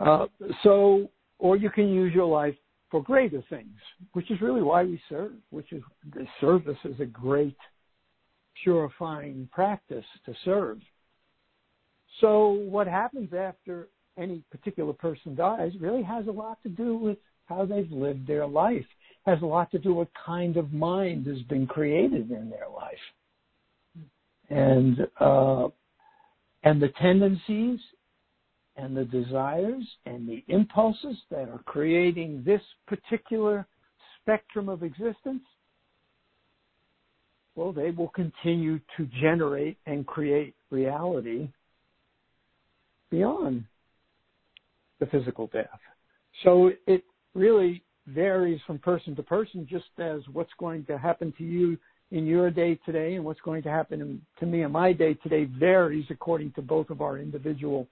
Uh, 0.00 0.26
so, 0.62 1.08
or 1.38 1.56
you 1.56 1.70
can 1.70 1.88
use 1.88 2.12
your 2.14 2.26
life 2.26 2.54
for 2.90 3.02
greater 3.02 3.42
things, 3.48 3.76
which 4.12 4.30
is 4.30 4.40
really 4.40 4.62
why 4.62 4.84
we 4.84 5.00
serve, 5.08 5.32
which 5.50 5.72
is 5.72 5.82
the 6.14 6.26
service 6.40 6.78
is 6.84 6.98
a 7.00 7.06
great 7.06 7.56
purifying 8.62 9.48
practice 9.52 10.04
to 10.26 10.34
serve. 10.44 10.78
So 12.20 12.50
what 12.50 12.86
happens 12.86 13.30
after 13.32 13.88
any 14.16 14.42
particular 14.50 14.92
person 14.92 15.34
dies 15.34 15.72
really 15.80 16.02
has 16.02 16.26
a 16.28 16.30
lot 16.30 16.62
to 16.62 16.68
do 16.68 16.96
with 16.96 17.18
how 17.46 17.66
they've 17.66 17.90
lived 17.90 18.26
their 18.26 18.46
life, 18.46 18.86
has 19.26 19.42
a 19.42 19.46
lot 19.46 19.70
to 19.72 19.78
do 19.78 19.90
with 19.94 20.08
what 20.08 20.24
kind 20.24 20.56
of 20.56 20.72
mind 20.72 21.26
has 21.26 21.40
been 21.42 21.66
created 21.66 22.30
in 22.30 22.48
their 22.48 22.68
life. 22.74 22.94
And 24.54 25.08
uh, 25.18 25.68
and 26.62 26.80
the 26.80 26.92
tendencies 27.00 27.80
and 28.76 28.96
the 28.96 29.04
desires 29.04 29.84
and 30.06 30.28
the 30.28 30.44
impulses 30.48 31.16
that 31.30 31.48
are 31.48 31.62
creating 31.64 32.42
this 32.44 32.60
particular 32.86 33.66
spectrum 34.20 34.68
of 34.68 34.82
existence, 34.82 35.42
well, 37.54 37.72
they 37.72 37.90
will 37.90 38.08
continue 38.08 38.80
to 38.96 39.08
generate 39.20 39.76
and 39.86 40.06
create 40.06 40.54
reality 40.70 41.48
beyond 43.10 43.64
the 45.00 45.06
physical 45.06 45.48
death. 45.48 45.80
So 46.42 46.70
it 46.86 47.04
really 47.34 47.82
varies 48.06 48.60
from 48.66 48.78
person 48.78 49.14
to 49.16 49.22
person, 49.22 49.66
just 49.68 49.84
as 49.98 50.20
what's 50.32 50.52
going 50.58 50.84
to 50.86 50.98
happen 50.98 51.32
to 51.38 51.44
you 51.44 51.78
in 52.14 52.26
your 52.26 52.48
day 52.48 52.78
today 52.86 53.16
and 53.16 53.24
what's 53.24 53.40
going 53.40 53.60
to 53.60 53.68
happen 53.68 54.24
to 54.38 54.46
me 54.46 54.62
in 54.62 54.70
my 54.70 54.92
day 54.92 55.14
today 55.14 55.46
varies 55.58 56.06
according 56.10 56.52
to 56.52 56.62
both 56.62 56.88
of 56.90 57.00
our 57.00 57.18
individual 57.18 57.88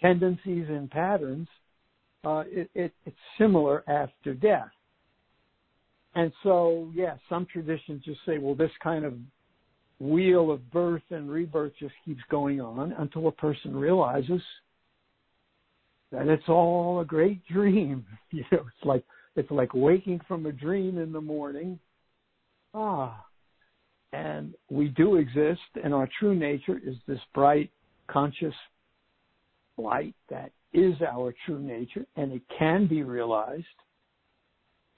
tendencies 0.00 0.64
and 0.70 0.90
patterns, 0.90 1.46
uh, 2.24 2.44
it, 2.46 2.70
it, 2.74 2.90
it's 3.04 3.16
similar 3.36 3.84
after 3.86 4.32
death. 4.32 4.70
And 6.14 6.32
so, 6.42 6.90
yeah, 6.94 7.16
some 7.28 7.46
traditions 7.52 8.02
just 8.02 8.20
say, 8.24 8.38
well, 8.38 8.54
this 8.54 8.70
kind 8.82 9.04
of 9.04 9.12
wheel 10.00 10.50
of 10.50 10.70
birth 10.72 11.02
and 11.10 11.30
rebirth 11.30 11.74
just 11.78 11.94
keeps 12.06 12.22
going 12.30 12.62
on 12.62 12.92
until 12.92 13.28
a 13.28 13.32
person 13.32 13.76
realizes 13.76 14.40
that 16.12 16.28
it's 16.28 16.48
all 16.48 17.00
a 17.00 17.04
great 17.04 17.46
dream. 17.52 18.06
You 18.30 18.44
know, 18.50 18.60
it's 18.60 18.86
like 18.86 19.04
it's 19.36 19.50
like 19.50 19.74
waking 19.74 20.22
from 20.26 20.46
a 20.46 20.52
dream 20.52 20.96
in 20.96 21.12
the 21.12 21.20
morning. 21.20 21.78
Ah, 22.74 23.24
and 24.12 24.54
we 24.70 24.88
do 24.88 25.16
exist, 25.16 25.60
and 25.82 25.92
our 25.92 26.08
true 26.18 26.34
nature 26.34 26.80
is 26.84 26.96
this 27.06 27.20
bright, 27.34 27.70
conscious 28.08 28.54
light 29.76 30.14
that 30.28 30.52
is 30.72 30.94
our 31.02 31.34
true 31.46 31.60
nature 31.60 32.04
and 32.16 32.32
it 32.32 32.42
can 32.58 32.86
be 32.86 33.02
realized 33.02 33.64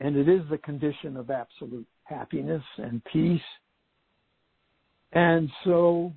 and 0.00 0.16
it 0.16 0.28
is 0.28 0.40
the 0.50 0.58
condition 0.58 1.16
of 1.16 1.30
absolute 1.30 1.86
happiness 2.04 2.62
and 2.78 3.02
peace. 3.04 3.40
And 5.12 5.50
so, 5.64 6.12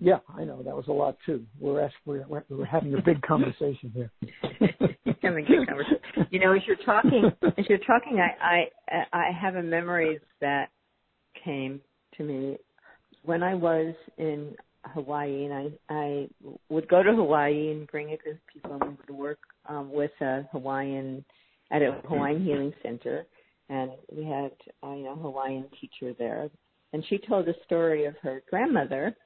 yeah, 0.00 0.18
I 0.36 0.44
know 0.44 0.62
that 0.62 0.74
was 0.74 0.86
a 0.88 0.92
lot 0.92 1.16
too. 1.24 1.44
We're 1.60 1.88
we're, 2.04 2.24
we're 2.48 2.64
having 2.64 2.94
a 2.94 3.02
big 3.02 3.22
conversation 3.26 3.92
here. 3.94 4.10
having 5.24 5.44
a 5.44 5.48
good 5.48 5.66
conversation. 5.66 5.98
You 6.30 6.40
know, 6.40 6.52
as 6.52 6.62
you're 6.66 6.76
talking, 6.84 7.30
as 7.58 7.64
you're 7.68 7.78
talking, 7.78 8.20
I, 8.20 8.68
I, 8.90 9.04
I 9.12 9.30
have 9.32 9.56
a 9.56 9.62
memory 9.62 10.20
that 10.40 10.70
came 11.44 11.80
to 12.16 12.22
me. 12.22 12.56
When 13.22 13.42
I 13.42 13.54
was 13.54 13.94
in 14.18 14.54
Hawaii, 14.92 15.44
and 15.44 15.54
I 15.54 15.94
I 15.94 16.28
would 16.68 16.88
go 16.88 17.02
to 17.02 17.14
Hawaii 17.14 17.70
and 17.70 17.86
bring 17.86 18.12
a 18.12 18.16
group 18.16 18.36
of 18.36 18.46
people 18.52 18.72
and 18.74 18.82
we 18.82 18.96
would 19.08 19.18
work 19.18 19.38
um, 19.66 19.90
with 19.92 20.10
a 20.20 20.42
Hawaiian 20.52 21.24
at 21.70 21.82
a 21.82 22.00
Hawaiian 22.06 22.44
healing 22.44 22.72
center, 22.82 23.26
and 23.68 23.92
we 24.14 24.24
had 24.24 24.52
uh, 24.82 24.94
you 24.94 25.04
know 25.04 25.16
Hawaiian 25.16 25.66
teacher 25.80 26.14
there, 26.18 26.50
and 26.92 27.04
she 27.08 27.18
told 27.18 27.48
a 27.48 27.54
story 27.64 28.04
of 28.04 28.14
her 28.22 28.42
grandmother, 28.50 29.16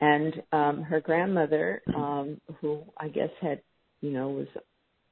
and 0.00 0.42
um, 0.52 0.82
her 0.82 1.00
grandmother, 1.00 1.82
um, 1.94 2.40
who 2.60 2.82
I 2.98 3.08
guess 3.08 3.30
had 3.40 3.60
you 4.00 4.10
know 4.10 4.30
was 4.30 4.48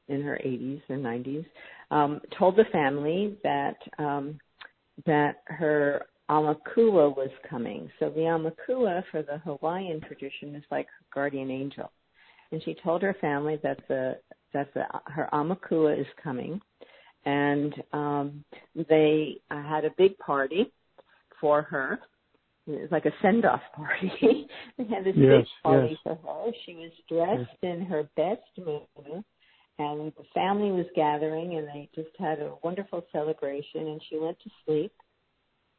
in 0.09 0.23
her 0.23 0.39
80s 0.45 0.83
and 0.89 1.05
90s, 1.05 1.47
um, 1.91 2.21
told 2.39 2.57
the 2.57 2.65
family 2.73 3.39
that 3.43 3.77
um, 3.99 4.39
that 5.07 5.43
her 5.47 6.07
Aumakua 6.31 7.15
was 7.15 7.31
coming. 7.49 7.91
So 7.99 8.09
the 8.11 8.21
Aumakua 8.21 9.03
for 9.11 9.23
the 9.23 9.39
Hawaiian 9.39 10.01
tradition 10.01 10.55
is 10.55 10.65
like 10.71 10.87
her 10.87 11.07
guardian 11.13 11.51
angel. 11.51 11.91
And 12.51 12.63
she 12.65 12.77
told 12.83 13.03
her 13.03 13.17
family 13.21 13.59
that 13.63 13.79
the 13.89 14.19
that 14.53 14.73
the 14.75 14.85
her 15.07 15.29
Aumakua 15.33 15.99
is 15.99 16.07
coming, 16.23 16.61
and 17.25 17.75
um, 17.93 18.45
they 18.89 19.41
uh, 19.51 19.63
had 19.63 19.85
a 19.85 19.91
big 19.99 20.17
party 20.19 20.73
for 21.41 21.63
her. 21.63 21.99
It 22.67 22.81
was 22.81 22.91
like 22.93 23.05
a 23.05 23.13
send 23.21 23.45
off 23.45 23.61
party. 23.75 24.47
they 24.79 24.85
had 24.85 25.05
this 25.05 25.15
yes, 25.17 25.41
big 25.41 25.47
party 25.63 25.89
yes. 25.91 25.99
for 26.05 26.15
her. 26.15 26.53
She 26.65 26.75
was 26.75 26.93
dressed 27.09 27.59
yes. 27.61 27.73
in 27.75 27.85
her 27.87 28.09
best 28.17 28.41
mood, 28.57 29.25
and 29.79 30.13
the 30.17 30.25
family 30.33 30.71
was 30.71 30.87
gathering, 30.95 31.57
and 31.57 31.67
they 31.69 31.89
just 31.95 32.15
had 32.19 32.39
a 32.41 32.55
wonderful 32.63 33.05
celebration. 33.13 33.89
And 33.89 34.01
she 34.09 34.19
went 34.19 34.39
to 34.41 34.51
sleep 34.65 34.93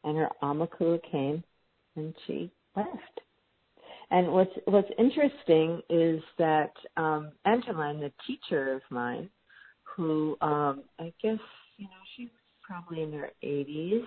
and 0.05 0.17
her 0.17 0.29
Aumakua 0.41 0.99
came 1.11 1.43
and 1.97 2.13
she 2.25 2.51
left. 2.75 3.19
And 4.11 4.31
what's 4.31 4.51
what's 4.65 4.89
interesting 4.97 5.81
is 5.89 6.21
that 6.37 6.71
um 6.95 7.31
Angeline, 7.45 7.99
the 7.99 8.11
teacher 8.25 8.73
of 8.73 8.81
mine, 8.89 9.29
who 9.83 10.37
um 10.41 10.83
I 10.99 11.11
guess, 11.21 11.39
you 11.77 11.85
know, 11.85 12.03
she 12.15 12.25
was 12.25 12.31
probably 12.61 13.03
in 13.03 13.11
her 13.13 13.31
eighties, 13.41 14.03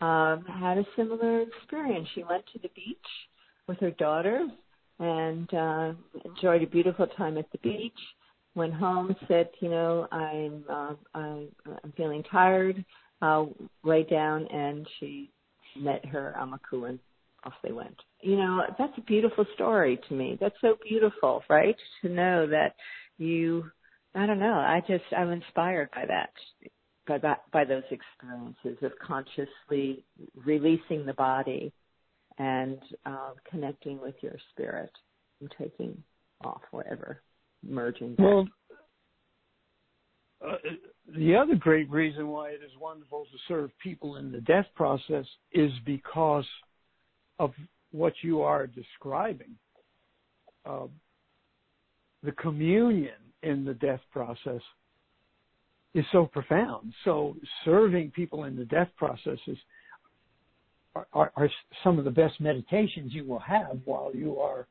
um, 0.00 0.44
had 0.46 0.78
a 0.78 0.84
similar 0.96 1.42
experience. 1.42 2.08
She 2.14 2.24
went 2.24 2.44
to 2.52 2.58
the 2.58 2.70
beach 2.74 2.96
with 3.68 3.78
her 3.80 3.90
daughter 3.92 4.48
and 4.98 5.52
uh 5.52 5.92
enjoyed 6.24 6.62
a 6.62 6.66
beautiful 6.66 7.06
time 7.06 7.36
at 7.36 7.50
the 7.52 7.58
beach. 7.58 7.92
Went 8.54 8.74
home, 8.74 9.16
said, 9.26 9.50
you 9.60 9.68
know, 9.68 10.06
I'm 10.12 10.64
uh, 10.68 10.94
I'm 11.14 11.48
feeling 11.96 12.22
tired. 12.30 12.84
Uh, 13.22 13.46
lay 13.82 14.02
down, 14.04 14.46
and 14.48 14.86
she 14.98 15.30
met 15.76 16.04
her 16.04 16.34
Aumakua 16.38 16.90
and 16.90 16.98
off 17.44 17.54
they 17.62 17.72
went. 17.72 17.96
You 18.20 18.36
know, 18.36 18.62
that's 18.78 18.96
a 18.96 19.02
beautiful 19.02 19.44
story 19.54 19.98
to 20.08 20.14
me. 20.14 20.38
That's 20.40 20.54
so 20.60 20.76
beautiful, 20.82 21.42
right? 21.48 21.76
To 22.02 22.08
know 22.08 22.46
that 22.46 22.74
you, 23.18 23.70
I 24.14 24.26
don't 24.26 24.38
know, 24.38 24.54
I 24.54 24.82
just, 24.86 25.04
I'm 25.16 25.30
inspired 25.30 25.90
by 25.94 26.06
that, 26.06 26.30
by 27.06 27.18
that, 27.18 27.42
by 27.52 27.64
those 27.64 27.82
experiences 27.90 28.82
of 28.82 28.92
consciously 28.98 30.04
releasing 30.44 31.04
the 31.04 31.14
body 31.14 31.72
and 32.38 32.78
uh, 33.06 33.30
connecting 33.50 34.00
with 34.00 34.14
your 34.20 34.36
spirit 34.52 34.90
and 35.40 35.52
taking 35.58 36.02
off 36.44 36.62
whatever, 36.70 37.20
merging. 37.68 38.16
Well, 38.18 38.48
uh, 40.46 40.56
the 41.16 41.36
other 41.36 41.54
great 41.54 41.90
reason 41.90 42.28
why 42.28 42.50
it 42.50 42.60
is 42.64 42.70
wonderful 42.80 43.24
to 43.24 43.38
serve 43.48 43.70
people 43.82 44.16
in 44.16 44.30
the 44.30 44.40
death 44.40 44.66
process 44.74 45.24
is 45.52 45.70
because 45.84 46.46
of 47.38 47.52
what 47.92 48.12
you 48.22 48.42
are 48.42 48.66
describing. 48.66 49.56
Uh, 50.66 50.86
the 52.22 52.32
communion 52.32 53.14
in 53.42 53.64
the 53.64 53.74
death 53.74 54.00
process 54.10 54.60
is 55.94 56.04
so 56.10 56.26
profound. 56.26 56.92
So 57.04 57.36
serving 57.64 58.10
people 58.10 58.44
in 58.44 58.56
the 58.56 58.64
death 58.64 58.88
process 58.96 59.38
is 59.46 59.58
are, 61.12 61.32
are 61.36 61.50
some 61.82 61.98
of 61.98 62.04
the 62.04 62.10
best 62.10 62.40
meditations 62.40 63.12
you 63.12 63.24
will 63.24 63.40
have 63.40 63.78
while 63.84 64.12
you 64.14 64.38
are 64.38 64.66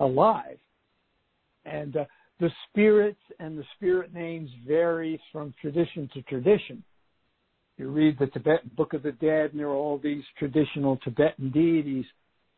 alive. 0.00 0.58
And 1.66 1.96
uh, 1.96 2.04
the 2.40 2.50
spirits 2.68 3.20
and 3.38 3.58
the 3.58 3.64
spirit 3.76 4.14
names 4.14 4.50
vary 4.66 5.20
from 5.32 5.54
tradition 5.60 6.08
to 6.14 6.22
tradition. 6.22 6.82
You 7.78 7.90
read 7.90 8.18
the 8.18 8.26
Tibetan 8.28 8.70
Book 8.76 8.94
of 8.94 9.02
the 9.02 9.12
Dead, 9.12 9.50
and 9.50 9.60
there 9.60 9.68
are 9.68 9.74
all 9.74 9.98
these 9.98 10.24
traditional 10.38 10.96
Tibetan 10.98 11.50
deities. 11.50 12.06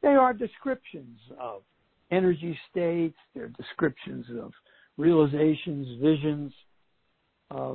They 0.01 0.09
are 0.09 0.33
descriptions 0.33 1.19
of 1.41 1.63
energy 2.11 2.57
states, 2.71 3.17
they're 3.35 3.49
descriptions 3.49 4.27
of 4.41 4.53
realizations, 4.97 6.01
visions. 6.01 6.53
Uh, 7.51 7.75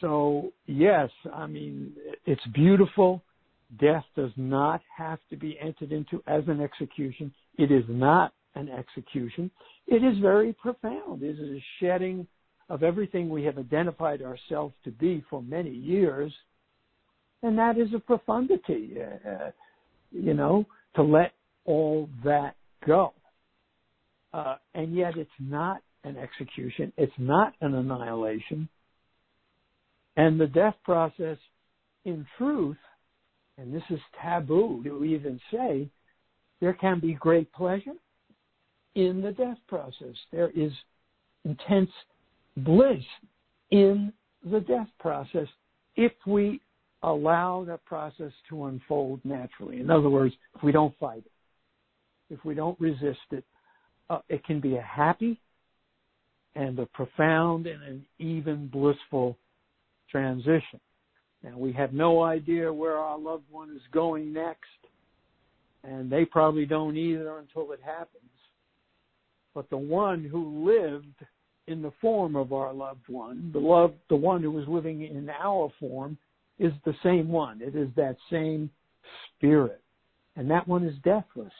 so, 0.00 0.52
yes, 0.66 1.10
I 1.34 1.46
mean, 1.46 1.92
it's 2.26 2.46
beautiful. 2.54 3.22
Death 3.78 4.04
does 4.16 4.32
not 4.36 4.80
have 4.96 5.18
to 5.30 5.36
be 5.36 5.58
entered 5.60 5.92
into 5.92 6.22
as 6.26 6.42
an 6.48 6.60
execution. 6.60 7.32
It 7.58 7.70
is 7.70 7.84
not 7.88 8.32
an 8.54 8.68
execution. 8.68 9.50
It 9.86 10.02
is 10.04 10.18
very 10.18 10.52
profound. 10.54 11.22
It 11.22 11.38
is 11.38 11.50
a 11.56 11.64
shedding 11.78 12.26
of 12.68 12.82
everything 12.82 13.28
we 13.28 13.44
have 13.44 13.58
identified 13.58 14.22
ourselves 14.22 14.74
to 14.84 14.90
be 14.90 15.24
for 15.28 15.42
many 15.42 15.70
years. 15.70 16.32
And 17.42 17.58
that 17.58 17.78
is 17.78 17.88
a 17.94 17.98
profundity, 17.98 18.96
uh, 19.00 19.50
you 20.12 20.34
know, 20.34 20.64
to 20.96 21.02
let 21.02 21.32
all 21.64 22.08
that 22.24 22.54
go. 22.86 23.12
Uh, 24.32 24.56
and 24.74 24.94
yet 24.94 25.16
it's 25.16 25.30
not 25.40 25.82
an 26.04 26.16
execution. 26.16 26.92
It's 26.96 27.12
not 27.18 27.54
an 27.60 27.74
annihilation. 27.74 28.68
And 30.16 30.40
the 30.40 30.46
death 30.46 30.74
process, 30.84 31.38
in 32.04 32.26
truth, 32.38 32.76
and 33.58 33.74
this 33.74 33.82
is 33.90 34.00
taboo 34.22 34.82
to 34.84 35.04
even 35.04 35.40
say, 35.52 35.88
there 36.60 36.72
can 36.72 37.00
be 37.00 37.14
great 37.14 37.52
pleasure 37.52 37.94
in 38.94 39.22
the 39.22 39.32
death 39.32 39.58
process. 39.68 40.14
There 40.32 40.50
is 40.54 40.72
intense 41.44 41.90
bliss 42.56 43.02
in 43.70 44.12
the 44.50 44.60
death 44.60 44.88
process 44.98 45.46
if 45.96 46.12
we 46.26 46.60
allow 47.02 47.64
that 47.66 47.84
process 47.84 48.32
to 48.48 48.66
unfold 48.66 49.20
naturally. 49.24 49.80
In 49.80 49.90
other 49.90 50.10
words, 50.10 50.34
if 50.54 50.62
we 50.62 50.72
don't 50.72 50.96
fight 50.98 51.24
it, 51.24 52.34
if 52.34 52.44
we 52.44 52.54
don't 52.54 52.78
resist 52.80 53.18
it, 53.32 53.44
uh, 54.08 54.20
it 54.28 54.44
can 54.44 54.60
be 54.60 54.76
a 54.76 54.82
happy 54.82 55.40
and 56.54 56.78
a 56.78 56.86
profound 56.86 57.66
and 57.66 57.82
an 57.82 58.04
even 58.18 58.66
blissful 58.68 59.36
transition. 60.10 60.80
Now, 61.42 61.56
we 61.56 61.72
have 61.72 61.92
no 61.92 62.22
idea 62.22 62.72
where 62.72 62.98
our 62.98 63.18
loved 63.18 63.44
one 63.50 63.70
is 63.70 63.82
going 63.92 64.32
next, 64.32 64.64
and 65.84 66.10
they 66.10 66.24
probably 66.24 66.66
don't 66.66 66.96
either 66.96 67.38
until 67.38 67.72
it 67.72 67.80
happens. 67.82 68.29
But 69.54 69.70
the 69.70 69.78
one 69.78 70.24
who 70.24 70.66
lived 70.66 71.24
in 71.66 71.82
the 71.82 71.92
form 72.00 72.36
of 72.36 72.52
our 72.52 72.72
loved 72.72 73.08
one, 73.08 73.50
the 73.52 73.58
love, 73.58 73.94
the 74.08 74.16
one 74.16 74.42
who 74.42 74.50
was 74.50 74.66
living 74.68 75.02
in 75.02 75.28
our 75.30 75.70
form, 75.78 76.18
is 76.58 76.72
the 76.84 76.94
same 77.02 77.28
one. 77.28 77.60
It 77.62 77.74
is 77.74 77.88
that 77.96 78.16
same 78.30 78.70
spirit, 79.36 79.80
and 80.36 80.50
that 80.50 80.68
one 80.68 80.84
is 80.84 80.94
deathless. 81.02 81.52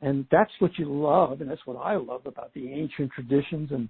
And 0.00 0.26
that's 0.32 0.50
what 0.58 0.72
you 0.78 0.86
love, 0.86 1.40
and 1.40 1.50
that's 1.50 1.64
what 1.64 1.76
I 1.76 1.94
love 1.96 2.26
about 2.26 2.52
the 2.54 2.72
ancient 2.72 3.12
traditions 3.12 3.70
and 3.70 3.88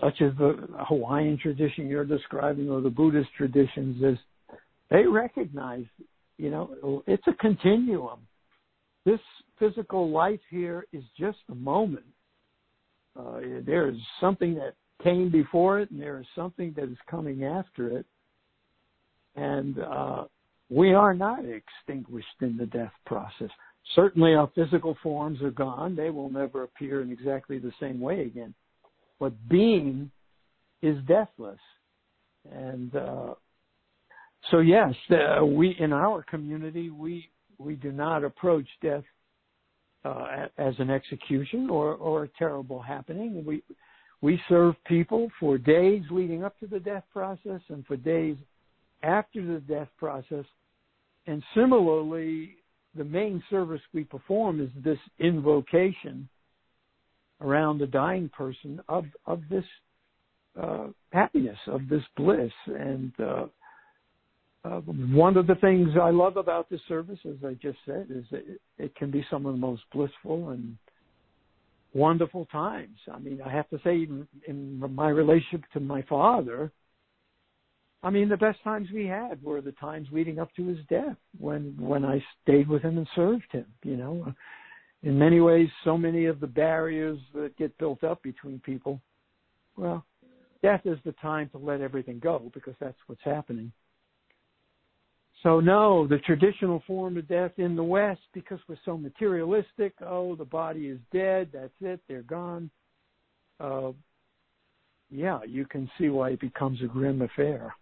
such 0.00 0.20
as 0.20 0.32
the 0.38 0.66
Hawaiian 0.88 1.38
tradition 1.38 1.86
you're 1.86 2.04
describing 2.04 2.70
or 2.70 2.80
the 2.80 2.90
Buddhist 2.90 3.28
traditions 3.36 4.02
is 4.02 4.18
they 4.90 5.04
recognize, 5.06 5.84
you 6.38 6.50
know, 6.50 7.02
it's 7.06 7.26
a 7.26 7.34
continuum. 7.34 8.20
This 9.04 9.20
physical 9.58 10.10
life 10.10 10.40
here 10.50 10.86
is 10.92 11.04
just 11.18 11.38
a 11.50 11.54
moment. 11.54 12.04
Uh, 13.18 13.40
there 13.64 13.88
is 13.88 13.96
something 14.20 14.54
that 14.54 14.74
came 15.02 15.30
before 15.30 15.80
it, 15.80 15.90
and 15.90 16.00
there 16.00 16.20
is 16.20 16.26
something 16.34 16.72
that 16.76 16.84
is 16.84 16.98
coming 17.10 17.44
after 17.44 17.88
it. 17.98 18.06
And 19.36 19.78
uh, 19.78 20.24
we 20.70 20.94
are 20.94 21.14
not 21.14 21.40
extinguished 21.44 22.26
in 22.40 22.56
the 22.56 22.66
death 22.66 22.92
process. 23.04 23.50
Certainly, 23.94 24.34
our 24.34 24.50
physical 24.54 24.96
forms 25.02 25.40
are 25.42 25.50
gone. 25.50 25.94
They 25.94 26.10
will 26.10 26.30
never 26.30 26.64
appear 26.64 27.02
in 27.02 27.10
exactly 27.10 27.58
the 27.58 27.72
same 27.78 28.00
way 28.00 28.22
again. 28.22 28.54
But 29.20 29.32
being 29.48 30.10
is 30.82 30.96
deathless. 31.06 31.60
And 32.52 32.94
uh, 32.94 33.34
so, 34.50 34.58
yes, 34.58 34.94
uh, 35.10 35.44
we 35.44 35.76
in 35.78 35.92
our 35.92 36.22
community 36.22 36.90
we 36.90 37.28
we 37.58 37.74
do 37.74 37.92
not 37.92 38.24
approach 38.24 38.66
death 38.82 39.04
uh, 40.06 40.46
as 40.58 40.74
an 40.78 40.90
execution 40.90 41.68
or 41.68 41.94
or 41.94 42.24
a 42.24 42.28
terrible 42.38 42.80
happening. 42.80 43.44
We 43.44 43.62
we 44.22 44.40
serve 44.48 44.74
people 44.86 45.28
for 45.38 45.58
days 45.58 46.02
leading 46.10 46.44
up 46.44 46.58
to 46.60 46.66
the 46.66 46.80
death 46.80 47.04
process 47.12 47.60
and 47.68 47.84
for 47.86 47.96
days 47.96 48.36
after 49.02 49.44
the 49.44 49.60
death 49.60 49.88
process. 49.98 50.44
And 51.26 51.42
similarly, 51.54 52.56
the 52.96 53.04
main 53.04 53.42
service 53.50 53.82
we 53.92 54.04
perform 54.04 54.60
is 54.60 54.70
this 54.84 54.98
invocation 55.18 56.28
around 57.40 57.78
the 57.78 57.86
dying 57.86 58.28
person 58.30 58.80
of 58.88 59.04
of 59.26 59.42
this 59.50 59.64
uh, 60.60 60.86
happiness, 61.12 61.58
of 61.66 61.88
this 61.88 62.02
bliss, 62.16 62.52
and 62.66 63.12
uh, 63.20 63.46
uh, 64.66 64.80
one 64.80 65.36
of 65.36 65.46
the 65.46 65.54
things 65.56 65.90
I 66.00 66.10
love 66.10 66.36
about 66.36 66.68
this 66.68 66.80
service, 66.88 67.18
as 67.24 67.36
I 67.44 67.54
just 67.54 67.78
said, 67.86 68.06
is 68.10 68.24
that 68.30 68.44
it, 68.78 68.94
can 68.96 69.10
be 69.10 69.24
some 69.30 69.46
of 69.46 69.52
the 69.52 69.58
most 69.58 69.82
blissful 69.92 70.50
and 70.50 70.76
wonderful 71.94 72.46
times. 72.46 72.98
I 73.12 73.18
mean, 73.18 73.40
I 73.44 73.52
have 73.52 73.68
to 73.70 73.78
say, 73.84 73.94
in, 73.94 74.26
in 74.48 74.78
my 74.94 75.08
relationship 75.08 75.62
to 75.74 75.80
my 75.80 76.02
father, 76.02 76.72
I 78.02 78.10
mean, 78.10 78.28
the 78.28 78.36
best 78.36 78.62
times 78.64 78.88
we 78.92 79.06
had 79.06 79.42
were 79.42 79.60
the 79.60 79.72
times 79.72 80.08
leading 80.10 80.38
up 80.38 80.54
to 80.56 80.66
his 80.66 80.78
death, 80.88 81.16
when 81.38 81.76
when 81.78 82.04
I 82.04 82.22
stayed 82.42 82.68
with 82.68 82.82
him 82.82 82.98
and 82.98 83.08
served 83.14 83.50
him. 83.52 83.66
You 83.82 83.96
know, 83.96 84.34
in 85.02 85.18
many 85.18 85.40
ways, 85.40 85.68
so 85.84 85.96
many 85.96 86.26
of 86.26 86.40
the 86.40 86.46
barriers 86.46 87.18
that 87.34 87.56
get 87.56 87.76
built 87.78 88.04
up 88.04 88.22
between 88.22 88.60
people, 88.60 89.00
well, 89.76 90.04
death 90.62 90.82
is 90.84 90.98
the 91.04 91.12
time 91.12 91.48
to 91.50 91.58
let 91.58 91.80
everything 91.80 92.18
go 92.18 92.50
because 92.52 92.74
that's 92.80 92.98
what's 93.06 93.22
happening. 93.24 93.72
So 95.46 95.60
no, 95.60 96.08
the 96.08 96.18
traditional 96.18 96.82
form 96.88 97.16
of 97.16 97.28
death 97.28 97.52
in 97.56 97.76
the 97.76 97.84
West, 97.84 98.22
because 98.34 98.58
we're 98.68 98.80
so 98.84 98.98
materialistic, 98.98 99.94
oh, 100.04 100.34
the 100.34 100.44
body 100.44 100.88
is 100.88 100.98
dead, 101.12 101.50
that's 101.52 101.70
it, 101.80 102.00
they're 102.08 102.22
gone. 102.22 102.68
Uh, 103.60 103.92
yeah, 105.08 105.38
you 105.46 105.64
can 105.64 105.88
see 105.96 106.08
why 106.08 106.30
it 106.30 106.40
becomes 106.40 106.82
a 106.82 106.86
grim 106.86 107.22
affair. 107.22 107.72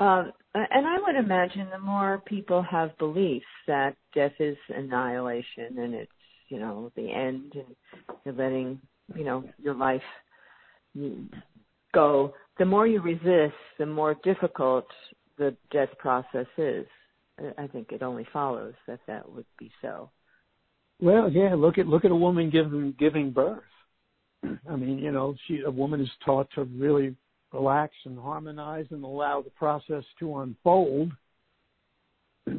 Uh, 0.00 0.24
and 0.56 0.88
I 0.88 0.96
would 1.06 1.14
imagine 1.14 1.68
the 1.70 1.78
more 1.78 2.20
people 2.26 2.60
have 2.68 2.98
beliefs 2.98 3.46
that 3.68 3.94
death 4.16 4.32
is 4.40 4.56
annihilation 4.76 5.78
and 5.78 5.94
it's, 5.94 6.10
you 6.48 6.58
know, 6.58 6.90
the 6.96 7.08
end 7.08 7.52
and 7.54 8.16
you're 8.24 8.34
letting, 8.34 8.80
you 9.14 9.22
know, 9.22 9.44
your 9.62 9.74
life 9.74 10.02
go, 11.94 12.34
the 12.58 12.64
more 12.64 12.86
you 12.86 13.00
resist, 13.00 13.56
the 13.78 13.86
more 13.86 14.14
difficult 14.22 14.86
the 15.38 15.56
death 15.70 15.88
process 15.98 16.46
is. 16.58 16.86
I 17.58 17.66
think 17.66 17.92
it 17.92 18.02
only 18.02 18.26
follows 18.32 18.74
that 18.86 19.00
that 19.06 19.30
would 19.30 19.46
be 19.58 19.70
so. 19.80 20.10
Well, 21.00 21.30
yeah. 21.30 21.54
Look 21.54 21.78
at 21.78 21.86
look 21.86 22.04
at 22.04 22.10
a 22.10 22.16
woman 22.16 22.50
giving 22.50 22.94
giving 22.98 23.30
birth. 23.30 23.62
I 24.70 24.76
mean, 24.76 24.98
you 24.98 25.10
know, 25.10 25.34
she 25.46 25.60
a 25.66 25.70
woman 25.70 26.00
is 26.00 26.10
taught 26.24 26.48
to 26.54 26.64
really 26.64 27.16
relax 27.52 27.94
and 28.04 28.18
harmonize 28.18 28.86
and 28.90 29.02
allow 29.02 29.42
the 29.42 29.50
process 29.50 30.04
to 30.20 30.38
unfold. 30.38 31.12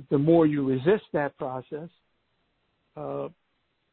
The 0.10 0.18
more 0.18 0.46
you 0.46 0.66
resist 0.66 1.04
that 1.12 1.38
process, 1.38 1.90
uh, 2.96 3.28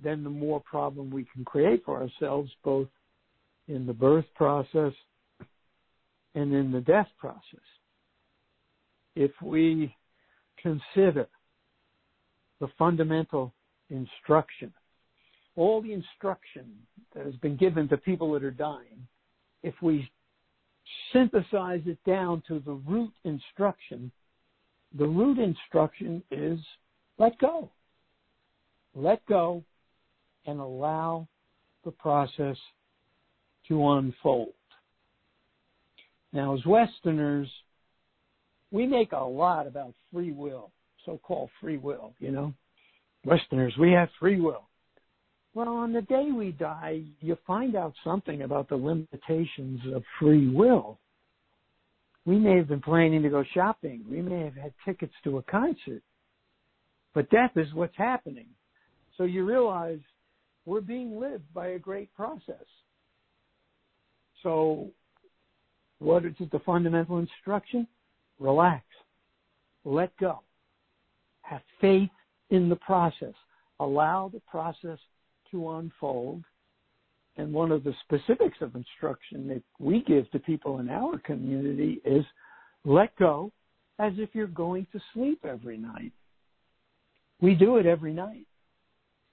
then 0.00 0.22
the 0.22 0.30
more 0.30 0.60
problem 0.60 1.10
we 1.10 1.26
can 1.34 1.44
create 1.44 1.84
for 1.84 2.00
ourselves, 2.00 2.48
both 2.62 2.86
in 3.66 3.86
the 3.86 3.92
birth 3.92 4.24
process 4.36 4.92
and 6.34 6.52
in 6.52 6.70
the 6.70 6.80
death 6.80 7.08
process. 7.18 7.60
If 9.16 9.32
we 9.42 9.94
consider 10.62 11.26
the 12.60 12.68
fundamental 12.78 13.52
instruction, 13.88 14.72
all 15.56 15.82
the 15.82 15.92
instruction 15.92 16.66
that 17.14 17.24
has 17.24 17.34
been 17.36 17.56
given 17.56 17.88
to 17.88 17.96
people 17.96 18.32
that 18.32 18.44
are 18.44 18.50
dying, 18.50 19.06
if 19.62 19.74
we 19.82 20.10
synthesize 21.12 21.82
it 21.86 21.98
down 22.06 22.42
to 22.48 22.60
the 22.60 22.72
root 22.72 23.12
instruction, 23.24 24.10
the 24.96 25.06
root 25.06 25.38
instruction 25.38 26.22
is 26.30 26.58
let 27.18 27.38
go. 27.38 27.70
Let 28.94 29.24
go 29.26 29.62
and 30.46 30.60
allow 30.60 31.28
the 31.84 31.90
process 31.90 32.56
to 33.68 33.88
unfold. 33.90 34.52
Now, 36.32 36.54
as 36.54 36.64
Westerners, 36.64 37.48
we 38.70 38.86
make 38.86 39.12
a 39.12 39.18
lot 39.18 39.66
about 39.66 39.94
free 40.12 40.32
will, 40.32 40.70
so-called 41.04 41.50
free 41.60 41.76
will, 41.76 42.14
you 42.18 42.30
know. 42.30 42.54
Westerners, 43.24 43.74
we 43.78 43.92
have 43.92 44.08
free 44.18 44.40
will. 44.40 44.68
Well, 45.52 45.68
on 45.68 45.92
the 45.92 46.02
day 46.02 46.28
we 46.32 46.52
die, 46.52 47.02
you 47.20 47.36
find 47.46 47.74
out 47.74 47.92
something 48.04 48.42
about 48.42 48.68
the 48.68 48.76
limitations 48.76 49.80
of 49.92 50.04
free 50.20 50.48
will. 50.48 50.98
We 52.24 52.38
may 52.38 52.56
have 52.56 52.68
been 52.68 52.80
planning 52.80 53.22
to 53.22 53.28
go 53.28 53.42
shopping. 53.52 54.04
We 54.08 54.22
may 54.22 54.44
have 54.44 54.54
had 54.54 54.72
tickets 54.84 55.14
to 55.24 55.38
a 55.38 55.42
concert. 55.42 56.02
But 57.14 57.28
death 57.30 57.52
is 57.56 57.74
what's 57.74 57.96
happening. 57.96 58.46
So 59.16 59.24
you 59.24 59.44
realize 59.44 59.98
we're 60.64 60.80
being 60.80 61.18
lived 61.18 61.52
by 61.52 61.68
a 61.68 61.78
great 61.78 62.14
process. 62.14 62.64
So 64.44 64.90
what 66.00 66.24
is 66.24 66.34
the 66.50 66.58
fundamental 66.60 67.18
instruction? 67.18 67.86
Relax. 68.38 68.84
Let 69.84 70.16
go. 70.16 70.40
Have 71.42 71.62
faith 71.80 72.10
in 72.50 72.68
the 72.68 72.76
process. 72.76 73.34
Allow 73.78 74.30
the 74.32 74.40
process 74.40 74.98
to 75.50 75.70
unfold. 75.72 76.42
And 77.36 77.52
one 77.52 77.70
of 77.70 77.84
the 77.84 77.94
specifics 78.04 78.58
of 78.60 78.74
instruction 78.74 79.46
that 79.48 79.62
we 79.78 80.02
give 80.02 80.30
to 80.32 80.38
people 80.38 80.80
in 80.80 80.90
our 80.90 81.18
community 81.18 82.00
is 82.04 82.24
let 82.84 83.14
go 83.16 83.52
as 83.98 84.12
if 84.16 84.30
you're 84.32 84.46
going 84.46 84.86
to 84.92 85.00
sleep 85.14 85.44
every 85.44 85.76
night. 85.76 86.12
We 87.40 87.54
do 87.54 87.76
it 87.76 87.86
every 87.86 88.12
night. 88.12 88.46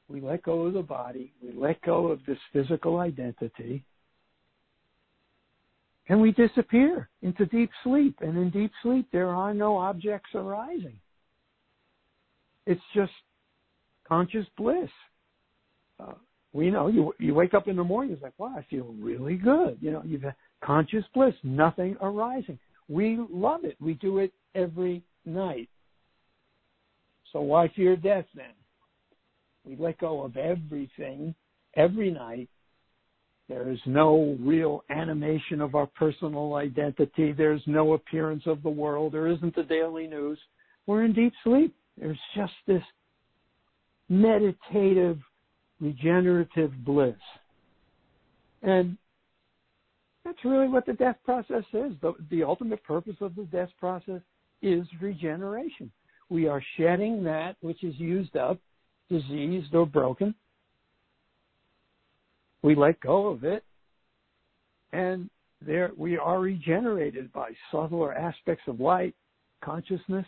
We 0.09 0.21
let 0.21 0.43
go 0.43 0.61
of 0.63 0.73
the 0.73 0.81
body. 0.81 1.33
We 1.41 1.53
let 1.53 1.81
go 1.81 2.07
of 2.07 2.19
this 2.25 2.37
physical 2.53 2.99
identity. 2.99 3.83
And 6.09 6.21
we 6.21 6.31
disappear 6.31 7.09
into 7.21 7.45
deep 7.45 7.69
sleep. 7.83 8.17
And 8.21 8.37
in 8.37 8.49
deep 8.49 8.71
sleep, 8.81 9.07
there 9.11 9.29
are 9.29 9.53
no 9.53 9.77
objects 9.77 10.29
arising. 10.33 10.97
It's 12.65 12.81
just 12.93 13.11
conscious 14.07 14.45
bliss. 14.57 14.89
Uh, 15.99 16.13
we 16.53 16.69
know 16.69 16.87
you 16.87 17.13
you 17.19 17.33
wake 17.33 17.53
up 17.53 17.67
in 17.67 17.75
the 17.75 17.83
morning, 17.83 18.13
it's 18.13 18.21
like, 18.21 18.33
wow, 18.37 18.55
I 18.57 18.65
feel 18.69 18.95
really 18.99 19.35
good. 19.35 19.77
You 19.81 19.91
know, 19.91 20.01
you've 20.05 20.23
had 20.23 20.35
conscious 20.63 21.03
bliss, 21.13 21.33
nothing 21.43 21.97
arising. 22.01 22.57
We 22.87 23.19
love 23.29 23.63
it. 23.65 23.75
We 23.81 23.95
do 23.95 24.19
it 24.19 24.31
every 24.55 25.03
night. 25.25 25.69
So 27.33 27.41
why 27.41 27.67
fear 27.75 27.95
death 27.95 28.25
then? 28.33 28.53
We 29.65 29.75
let 29.75 29.99
go 29.99 30.23
of 30.23 30.37
everything 30.37 31.35
every 31.75 32.11
night. 32.11 32.49
There 33.49 33.71
is 33.71 33.79
no 33.85 34.37
real 34.41 34.83
animation 34.89 35.61
of 35.61 35.75
our 35.75 35.85
personal 35.85 36.55
identity. 36.55 37.31
There's 37.31 37.61
no 37.65 37.93
appearance 37.93 38.43
of 38.45 38.61
the 38.61 38.69
world. 38.69 39.13
There 39.13 39.27
isn't 39.27 39.55
the 39.55 39.63
daily 39.63 40.07
news. 40.07 40.37
We're 40.85 41.05
in 41.05 41.13
deep 41.13 41.33
sleep. 41.43 41.73
There's 41.97 42.19
just 42.35 42.53
this 42.65 42.83
meditative, 44.09 45.19
regenerative 45.79 46.71
bliss. 46.85 47.15
And 48.63 48.97
that's 50.25 50.43
really 50.43 50.67
what 50.67 50.85
the 50.85 50.93
death 50.93 51.17
process 51.23 51.63
is. 51.73 51.93
The, 52.01 52.13
the 52.29 52.43
ultimate 52.43 52.83
purpose 52.83 53.15
of 53.21 53.35
the 53.35 53.43
death 53.43 53.69
process 53.79 54.21
is 54.61 54.85
regeneration. 55.01 55.89
We 56.29 56.47
are 56.47 56.61
shedding 56.75 57.23
that 57.23 57.55
which 57.61 57.83
is 57.83 57.95
used 57.97 58.35
up, 58.35 58.59
diseased, 59.09 59.73
or 59.73 59.85
broken. 59.85 60.35
We 62.67 62.75
let 62.75 62.99
go 62.99 63.27
of 63.27 63.45
it, 63.45 63.63
and 64.91 65.29
there 65.65 65.91
we 65.95 66.17
are 66.17 66.41
regenerated 66.41 67.31
by 67.31 67.51
subtler 67.71 68.13
aspects 68.13 68.65
of 68.67 68.81
light, 68.81 69.15
consciousness, 69.63 70.25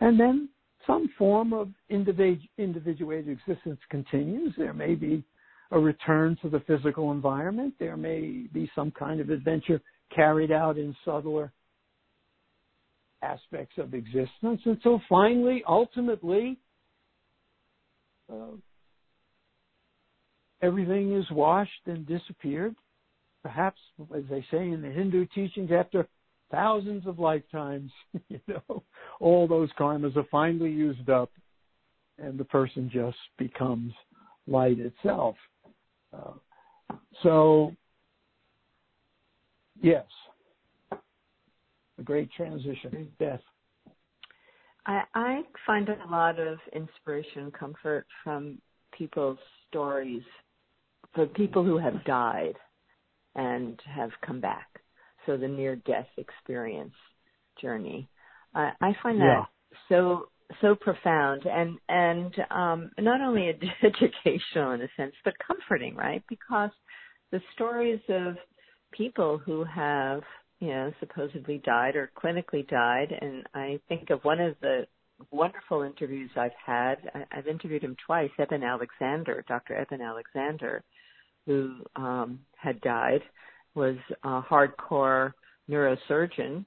and 0.00 0.18
then 0.18 0.48
some 0.88 1.08
form 1.16 1.52
of 1.52 1.68
individu- 1.88 2.48
individuated 2.58 3.28
existence 3.28 3.78
continues. 3.90 4.52
There 4.58 4.72
may 4.74 4.96
be 4.96 5.22
a 5.70 5.78
return 5.78 6.36
to 6.42 6.48
the 6.48 6.58
physical 6.66 7.12
environment. 7.12 7.74
There 7.78 7.96
may 7.96 8.48
be 8.52 8.68
some 8.74 8.90
kind 8.90 9.20
of 9.20 9.30
adventure 9.30 9.80
carried 10.12 10.50
out 10.50 10.78
in 10.78 10.96
subtler 11.04 11.52
aspects 13.22 13.78
of 13.78 13.94
existence 13.94 14.62
until 14.64 15.00
finally, 15.08 15.62
ultimately, 15.68 16.58
uh, 18.28 18.56
everything 20.62 21.16
is 21.16 21.30
washed 21.30 21.70
and 21.86 22.06
disappeared. 22.06 22.74
Perhaps, 23.42 23.80
as 24.16 24.22
they 24.30 24.44
say 24.50 24.70
in 24.70 24.80
the 24.82 24.88
Hindu 24.90 25.26
teachings, 25.34 25.70
after 25.72 26.06
thousands 26.50 27.06
of 27.06 27.18
lifetimes, 27.18 27.90
you 28.28 28.40
know, 28.46 28.82
all 29.20 29.48
those 29.48 29.70
karmas 29.78 30.16
are 30.16 30.26
finally 30.30 30.70
used 30.70 31.10
up 31.10 31.30
and 32.18 32.38
the 32.38 32.44
person 32.44 32.90
just 32.92 33.18
becomes 33.38 33.92
light 34.46 34.78
itself. 34.78 35.34
Uh, 36.12 36.32
so, 37.22 37.74
yes, 39.80 40.04
a 41.98 42.02
great 42.02 42.30
transition, 42.32 43.08
death. 43.18 43.40
I, 44.86 45.02
I 45.14 45.42
find 45.66 45.88
a 45.88 45.96
lot 46.10 46.38
of 46.38 46.58
inspiration 46.74 47.42
and 47.42 47.52
comfort 47.52 48.06
from 48.22 48.58
people's 48.96 49.38
stories, 49.68 50.22
for 51.14 51.26
people 51.26 51.64
who 51.64 51.78
have 51.78 52.04
died 52.04 52.54
and 53.34 53.80
have 53.86 54.10
come 54.24 54.40
back. 54.40 54.68
So 55.26 55.36
the 55.36 55.48
near 55.48 55.76
death 55.76 56.08
experience 56.16 56.94
journey. 57.60 58.08
I, 58.54 58.72
I 58.80 58.92
find 59.02 59.20
that 59.20 59.24
yeah. 59.24 59.44
so 59.88 60.26
so 60.60 60.74
profound 60.74 61.46
and 61.46 61.78
and 61.88 62.34
um, 62.50 62.90
not 62.98 63.20
only 63.20 63.48
educational 63.82 64.72
in 64.72 64.82
a 64.82 64.88
sense, 64.96 65.14
but 65.24 65.34
comforting, 65.46 65.94
right? 65.94 66.22
Because 66.28 66.70
the 67.30 67.40
stories 67.54 68.00
of 68.08 68.34
people 68.92 69.38
who 69.38 69.64
have 69.64 70.22
you 70.62 70.68
know, 70.68 70.92
supposedly 71.00 71.60
died 71.64 71.96
or 71.96 72.12
clinically 72.16 72.66
died. 72.68 73.12
And 73.20 73.42
I 73.52 73.80
think 73.88 74.10
of 74.10 74.20
one 74.22 74.40
of 74.40 74.54
the 74.62 74.86
wonderful 75.32 75.82
interviews 75.82 76.30
I've 76.36 76.52
had. 76.64 76.94
I, 77.12 77.24
I've 77.32 77.48
interviewed 77.48 77.82
him 77.82 77.96
twice, 78.06 78.30
Eben 78.38 78.62
Alexander, 78.62 79.44
Dr. 79.48 79.74
Eben 79.74 80.00
Alexander, 80.00 80.84
who 81.46 81.76
um, 81.96 82.40
had 82.56 82.80
died, 82.80 83.22
was 83.74 83.96
a 84.24 84.42
hardcore 84.42 85.32
neurosurgeon 85.70 86.64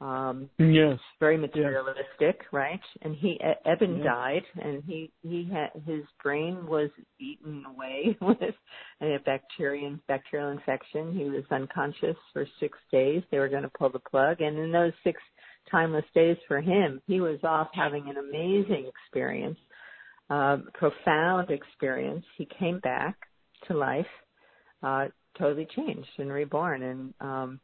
um 0.00 0.50
yes. 0.58 0.98
very 1.20 1.38
materialistic 1.38 2.04
yes. 2.20 2.52
right? 2.52 2.80
And 3.00 3.16
he 3.16 3.40
eben 3.64 3.96
yes. 3.96 4.04
died 4.04 4.42
and 4.62 4.82
he 4.86 5.10
he 5.22 5.48
had 5.50 5.70
his 5.86 6.02
brain 6.22 6.66
was 6.66 6.90
eaten 7.18 7.64
away 7.64 8.16
with 8.20 8.54
a 9.00 9.16
bacterial 9.24 9.96
bacterial 10.06 10.50
infection. 10.50 11.16
He 11.16 11.24
was 11.24 11.44
unconscious 11.50 12.16
for 12.34 12.46
six 12.60 12.76
days. 12.92 13.22
They 13.30 13.38
were 13.38 13.48
going 13.48 13.62
to 13.62 13.70
pull 13.70 13.90
the 13.90 14.00
plug 14.10 14.42
and 14.42 14.58
in 14.58 14.70
those 14.70 14.92
six 15.02 15.20
timeless 15.70 16.04
days 16.14 16.36
for 16.46 16.60
him 16.60 17.00
he 17.06 17.20
was 17.20 17.38
off 17.42 17.68
having 17.72 18.06
an 18.08 18.18
amazing 18.18 18.88
experience 18.88 19.58
uh 20.28 20.58
profound 20.74 21.50
experience. 21.50 22.24
He 22.36 22.46
came 22.58 22.80
back 22.80 23.16
to 23.68 23.76
life 23.76 24.06
uh 24.82 25.06
totally 25.38 25.66
changed 25.76 26.08
and 26.18 26.32
reborn 26.32 26.82
and 26.82 27.14
um 27.20 27.60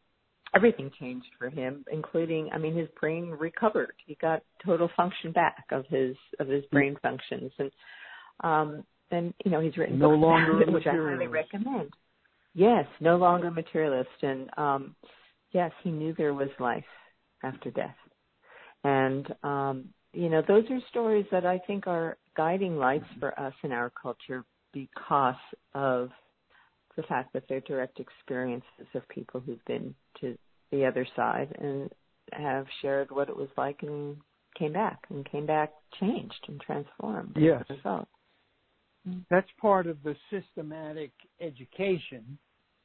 everything 0.55 0.91
changed 1.01 1.29
for 1.39 1.49
him, 1.49 1.85
including 1.91 2.51
I 2.53 2.59
mean 2.59 2.77
his 2.77 2.89
brain 3.01 3.31
recovered. 3.31 3.95
He 4.07 4.17
got 4.21 4.43
total 4.65 4.91
function 4.97 5.33
back 5.33 5.65
of 5.71 5.87
his 5.89 6.15
of 6.39 6.49
his 6.49 6.65
brain 6.67 6.97
functions 7.03 7.51
and 7.59 7.71
um 8.45 8.85
and 9.11 9.33
you 9.45 9.51
know 9.51 9.61
he's 9.61 9.77
written 9.77 9.99
no 9.99 10.11
books 10.11 10.23
longer 10.23 10.63
it, 10.63 10.73
which 10.73 10.87
I 10.87 10.95
highly 10.95 11.27
recommend. 11.27 11.91
Yes, 12.55 12.87
no 13.01 13.17
longer 13.17 13.51
materialist 13.51 14.11
and 14.23 14.51
um 14.57 14.95
yes, 15.53 15.71
he 15.83 15.91
knew 15.91 16.15
there 16.17 16.35
was 16.35 16.49
life 16.59 16.85
after 17.43 17.71
death. 17.71 17.97
And 18.85 19.35
um 19.43 19.89
you 20.15 20.29
know, 20.29 20.43
those 20.47 20.65
are 20.71 20.79
stories 20.91 21.25
that 21.33 21.47
I 21.47 21.59
think 21.67 21.87
are 21.87 22.19
guiding 22.37 22.77
lights 22.77 23.07
for 23.19 23.39
us 23.41 23.55
in 23.63 23.73
our 23.73 23.91
culture 23.91 24.45
because 24.73 25.35
of 25.75 26.11
the 26.97 27.03
fact 27.05 27.33
that 27.33 27.45
they're 27.49 27.61
direct 27.61 28.01
experiences 28.01 28.87
of 28.95 29.09
people 29.09 29.41
who've 29.41 29.65
been 29.67 29.95
to 30.21 30.37
the 30.71 30.85
other 30.85 31.07
side 31.17 31.55
and 31.59 31.91
have 32.33 32.67
shared 32.81 33.11
what 33.11 33.29
it 33.29 33.37
was 33.37 33.49
like 33.57 33.83
and 33.83 34.17
came 34.59 34.73
back 34.73 34.99
and 35.11 35.29
came 35.31 35.47
back 35.47 35.73
changed 35.99 36.45
and 36.49 36.61
transformed 36.61 37.37
yes. 37.39 37.65
as 37.71 37.77
a. 37.85 38.07
Mm-hmm. 39.09 39.19
That's 39.31 39.49
part 39.61 39.87
of 39.87 39.97
the 40.05 40.15
systematic 40.31 41.11
education 41.41 42.39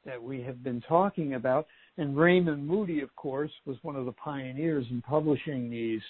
that 0.04 0.22
we 0.22 0.42
have 0.42 0.62
been 0.62 0.80
talking 0.88 1.34
about. 1.34 1.66
And 1.96 2.16
Raymond 2.16 2.66
Moody, 2.66 3.00
of 3.00 3.14
course, 3.16 3.50
was 3.66 3.76
one 3.82 3.96
of 3.96 4.06
the 4.06 4.12
pioneers 4.12 4.86
in 4.90 5.02
publishing 5.02 5.70
these 5.70 6.00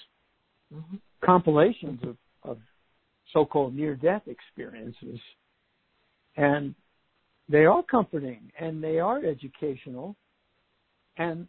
mm-hmm. 0.74 0.97
compilations 1.24 2.01
of, 2.05 2.16
of 2.45 2.59
so-called 3.33 3.74
near-death 3.74 4.22
experiences. 4.26 5.18
And 6.39 6.74
they 7.49 7.66
are 7.66 7.82
comforting 7.82 8.51
and 8.59 8.82
they 8.82 8.99
are 8.99 9.22
educational. 9.24 10.16
And 11.18 11.49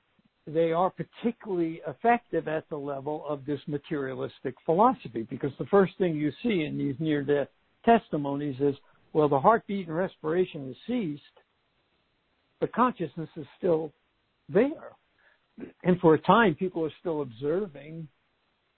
they 0.54 0.72
are 0.72 0.90
particularly 0.90 1.82
effective 1.88 2.48
at 2.48 2.68
the 2.70 2.78
level 2.78 3.24
of 3.28 3.46
this 3.46 3.60
materialistic 3.68 4.56
philosophy 4.66 5.28
because 5.30 5.52
the 5.60 5.66
first 5.66 5.94
thing 5.98 6.16
you 6.16 6.32
see 6.44 6.64
in 6.64 6.78
these 6.78 6.96
near 7.00 7.24
death 7.24 7.48
testimonies 7.86 8.56
is 8.60 8.76
well 9.14 9.30
the 9.30 9.40
heartbeat 9.40 9.88
and 9.88 9.96
respiration 9.96 10.68
has 10.68 10.76
ceased 10.88 11.22
but 12.60 12.74
consciousness 12.74 13.30
is 13.36 13.46
still 13.58 13.92
there 14.50 14.96
and 15.84 16.00
for 16.00 16.16
a 16.16 16.22
time 16.22 16.56
people 16.56 16.84
are 16.84 16.92
still 17.00 17.22
observing 17.22 18.08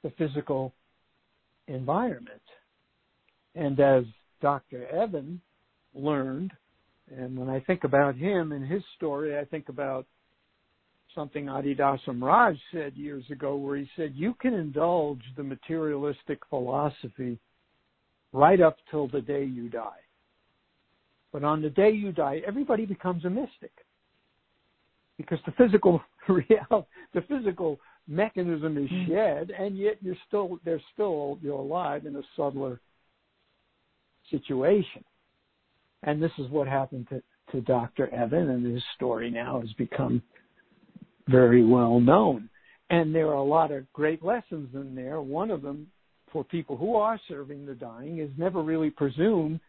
the 0.03 0.12
physical 0.18 0.74
environment 1.68 2.41
and 3.55 3.80
as 3.80 4.03
dr 4.41 4.88
Eben 4.93 5.41
learned 5.94 6.52
and 7.16 7.38
when 7.38 7.50
i 7.50 7.60
think 7.60 7.84
about 7.84 8.16
him 8.16 8.52
and 8.52 8.66
his 8.66 8.84
story 8.96 9.38
i 9.38 9.46
think 9.46 9.70
about 9.70 10.06
something 11.16 11.50
Adi 11.50 11.74
Da 11.74 11.98
Samraj 12.06 12.58
said 12.74 12.96
years 12.96 13.24
ago, 13.30 13.56
where 13.56 13.78
he 13.78 13.89
said, 13.96 14.14
You 14.16 14.34
can 14.39 14.54
indulge 14.54 15.22
the 15.36 15.44
materialistic 15.44 16.39
philosophy 16.50 17.39
right 18.34 18.62
up 18.62 18.78
till 18.89 19.08
the 19.08 19.22
day 19.22 19.44
you 19.44 19.70
die. 19.70 20.00
But 21.32 21.44
on 21.44 21.62
the 21.62 21.70
day 21.70 21.92
you 21.92 22.12
die, 22.12 22.42
everybody 22.46 22.86
becomes 22.86 23.26
a 23.26 23.30
mystic. 23.30 23.72
Because 25.18 25.39
the 25.46 25.52
physical 25.54 26.02
real 26.28 26.88
the 27.14 27.22
physical 27.28 27.80
mechanism 28.08 28.78
is 28.78 28.89
mm. 28.89 29.08
shed 29.08 29.52
and 29.58 29.78
yet 29.78 29.98
you're 30.02 30.16
still 30.28 30.60
there's 30.66 30.82
still 30.94 31.38
you're 31.42 31.60
alive 31.60 32.06
in 32.06 32.16
a 32.16 32.22
subtler 32.36 32.80
situation. 34.30 35.04
And 36.04 36.22
this 36.22 36.32
is 36.38 36.49
what 36.49 36.68
happened 36.68 37.08
to, 37.10 37.22
to 37.52 37.62
Dr. 37.62 38.14
Eben 38.14 38.49
and 38.49 38.66
his 38.66 38.84
story 38.95 39.30
now 39.30 39.60
has 39.62 39.72
become 39.74 40.22
very 41.28 41.64
well 41.64 41.99
known. 41.99 42.49
And 42.89 43.14
there 43.14 43.28
are 43.28 43.36
a 43.36 43.43
lot 43.43 43.72
of 43.72 43.91
great 43.93 44.24
lessons 44.24 44.70
in 44.74 44.95
there. 44.95 45.22
One 45.22 45.52
of 45.52 45.62
them 45.62 45.88
for 46.32 46.43
people 46.43 46.78
who 46.78 46.95
are 46.95 47.20
serving 47.28 47.66
the 47.66 47.76
dying 47.76 48.20
is 48.20 48.30
never 48.38 48.62
really 48.62 48.89
presume 48.89 49.60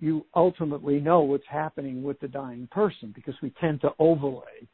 you 0.00 0.24
ultimately 0.34 1.00
know 1.00 1.20
what's 1.20 1.46
happening 1.50 2.02
with 2.02 2.20
the 2.20 2.28
dying 2.28 2.68
person 2.70 3.12
because 3.14 3.34
we 3.42 3.52
tend 3.60 3.80
to 3.80 3.90
overlay 3.98 4.68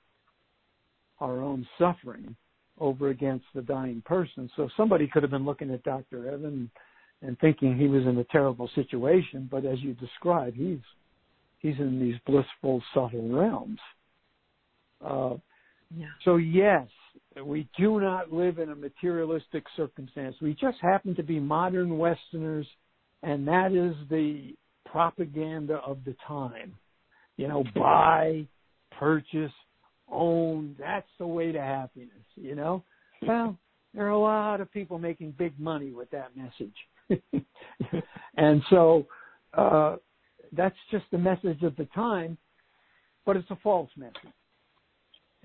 our 1.20 1.42
own 1.42 1.66
suffering 1.78 2.36
over 2.78 3.08
against 3.08 3.46
the 3.54 3.62
dying 3.62 4.02
person. 4.04 4.50
So 4.56 4.68
somebody 4.76 5.06
could 5.06 5.22
have 5.22 5.30
been 5.30 5.44
looking 5.44 5.70
at 5.70 5.82
Dr. 5.84 6.28
Eben 6.28 6.70
and 7.24 7.38
thinking 7.38 7.76
he 7.76 7.86
was 7.86 8.04
in 8.04 8.18
a 8.18 8.24
terrible 8.24 8.68
situation, 8.74 9.48
but 9.50 9.64
as 9.64 9.80
you 9.80 9.94
describe, 9.94 10.54
he's 10.54 10.80
he's 11.58 11.78
in 11.78 11.98
these 11.98 12.16
blissful, 12.26 12.82
subtle 12.92 13.28
realms. 13.28 13.78
Uh, 15.04 15.34
yeah. 15.96 16.06
So 16.24 16.36
yes, 16.36 16.86
we 17.42 17.68
do 17.78 18.00
not 18.00 18.32
live 18.32 18.58
in 18.58 18.70
a 18.70 18.74
materialistic 18.74 19.64
circumstance. 19.76 20.36
We 20.40 20.54
just 20.54 20.78
happen 20.80 21.14
to 21.16 21.22
be 21.22 21.40
modern 21.40 21.96
Westerners, 21.98 22.66
and 23.22 23.46
that 23.48 23.72
is 23.72 23.94
the 24.10 24.54
propaganda 24.84 25.80
of 25.86 25.98
the 26.04 26.14
time. 26.26 26.74
You 27.36 27.48
know, 27.48 27.64
buy, 27.74 28.46
purchase, 28.98 29.52
own. 30.10 30.76
That's 30.78 31.08
the 31.18 31.26
way 31.26 31.52
to 31.52 31.60
happiness. 31.60 32.10
You 32.36 32.54
know. 32.54 32.84
Well, 33.26 33.56
there 33.94 34.06
are 34.06 34.10
a 34.10 34.18
lot 34.18 34.60
of 34.60 34.70
people 34.72 34.98
making 34.98 35.34
big 35.38 35.58
money 35.58 35.92
with 35.92 36.10
that 36.10 36.36
message, 36.36 36.74
and 38.36 38.62
so 38.70 39.06
uh, 39.56 39.96
that's 40.52 40.76
just 40.90 41.04
the 41.10 41.18
message 41.18 41.62
of 41.62 41.76
the 41.76 41.86
time, 41.94 42.36
but 43.26 43.36
it's 43.36 43.50
a 43.50 43.58
false 43.62 43.90
message. 43.96 44.14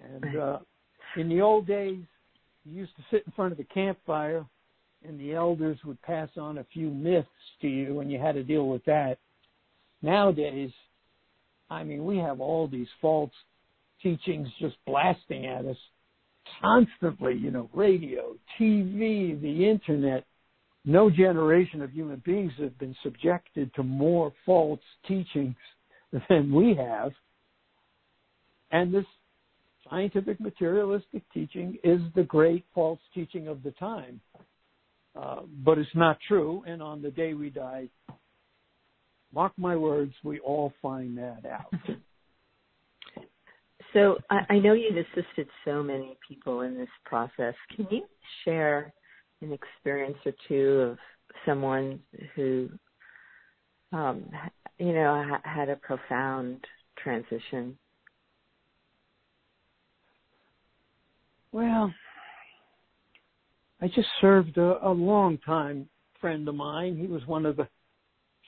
And 0.03 0.37
uh, 0.37 0.59
in 1.17 1.29
the 1.29 1.41
old 1.41 1.67
days, 1.67 1.99
you 2.65 2.75
used 2.75 2.95
to 2.95 3.03
sit 3.11 3.23
in 3.25 3.33
front 3.33 3.51
of 3.51 3.57
the 3.57 3.63
campfire, 3.65 4.45
and 5.07 5.19
the 5.19 5.33
elders 5.33 5.77
would 5.85 6.01
pass 6.01 6.29
on 6.37 6.57
a 6.57 6.65
few 6.73 6.89
myths 6.89 7.27
to 7.61 7.67
you, 7.67 7.99
and 7.99 8.11
you 8.11 8.19
had 8.19 8.35
to 8.35 8.43
deal 8.43 8.67
with 8.67 8.83
that. 8.85 9.17
Nowadays, 10.01 10.71
I 11.69 11.83
mean, 11.83 12.05
we 12.05 12.17
have 12.17 12.41
all 12.41 12.67
these 12.67 12.87
false 13.01 13.31
teachings 14.01 14.47
just 14.59 14.75
blasting 14.85 15.45
at 15.45 15.65
us 15.65 15.77
constantly, 16.61 17.35
you 17.35 17.51
know, 17.51 17.69
radio, 17.73 18.35
TV, 18.59 19.39
the 19.41 19.69
internet. 19.69 20.25
No 20.89 21.07
generation 21.07 21.83
of 21.83 21.91
human 21.91 22.19
beings 22.25 22.51
have 22.57 22.75
been 22.79 22.95
subjected 23.03 23.71
to 23.75 23.83
more 23.83 24.33
false 24.43 24.79
teachings 25.07 25.55
than 26.27 26.51
we 26.51 26.73
have. 26.73 27.11
And 28.71 28.91
this 28.91 29.05
scientific 29.87 30.39
materialistic 30.39 31.21
teaching 31.31 31.77
is 31.83 32.01
the 32.15 32.23
great 32.23 32.65
false 32.73 32.97
teaching 33.13 33.47
of 33.47 33.61
the 33.61 33.69
time. 33.73 34.19
Uh, 35.15 35.41
but 35.63 35.77
it's 35.77 35.89
not 35.93 36.17
true, 36.27 36.63
and 36.65 36.81
on 36.81 37.03
the 37.03 37.11
day 37.11 37.35
we 37.35 37.51
die, 37.51 37.87
mark 39.31 39.51
my 39.57 39.75
words, 39.75 40.13
we 40.23 40.39
all 40.39 40.73
find 40.81 41.15
that 41.19 41.45
out. 41.45 41.71
So 43.93 44.17
I, 44.31 44.55
I 44.55 44.59
know 44.59 44.73
you've 44.73 44.97
assisted 44.97 45.47
so 45.65 45.83
many 45.83 46.17
people 46.27 46.61
in 46.61 46.75
this 46.75 46.89
process. 47.05 47.53
Can 47.75 47.85
you 47.91 48.01
share 48.43 48.91
an 49.41 49.53
experience 49.53 50.17
or 50.25 50.33
two 50.47 50.91
of 50.91 50.97
someone 51.45 51.99
who, 52.35 52.69
um, 53.91 54.29
you 54.77 54.93
know, 54.93 55.25
ha- 55.27 55.41
had 55.43 55.69
a 55.69 55.75
profound 55.75 56.65
transition 56.97 57.77
Well, 61.51 61.91
I 63.81 63.87
just 63.87 64.07
served 64.21 64.57
a, 64.57 64.85
a 64.85 64.91
long 64.91 65.37
time 65.39 65.89
friend 66.21 66.47
of 66.47 66.55
mine. 66.55 66.97
He 66.97 67.07
was 67.07 67.25
one 67.25 67.45
of 67.45 67.57
the 67.57 67.67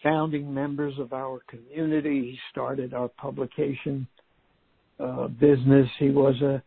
founding 0.04 0.54
members 0.54 0.94
of 1.00 1.14
our 1.14 1.42
community. 1.48 2.32
He 2.32 2.40
started 2.52 2.94
our 2.94 3.08
publication 3.08 4.08
uh, 5.00 5.28
business. 5.28 5.88
He 5.98 6.10
was 6.10 6.40
a 6.42 6.62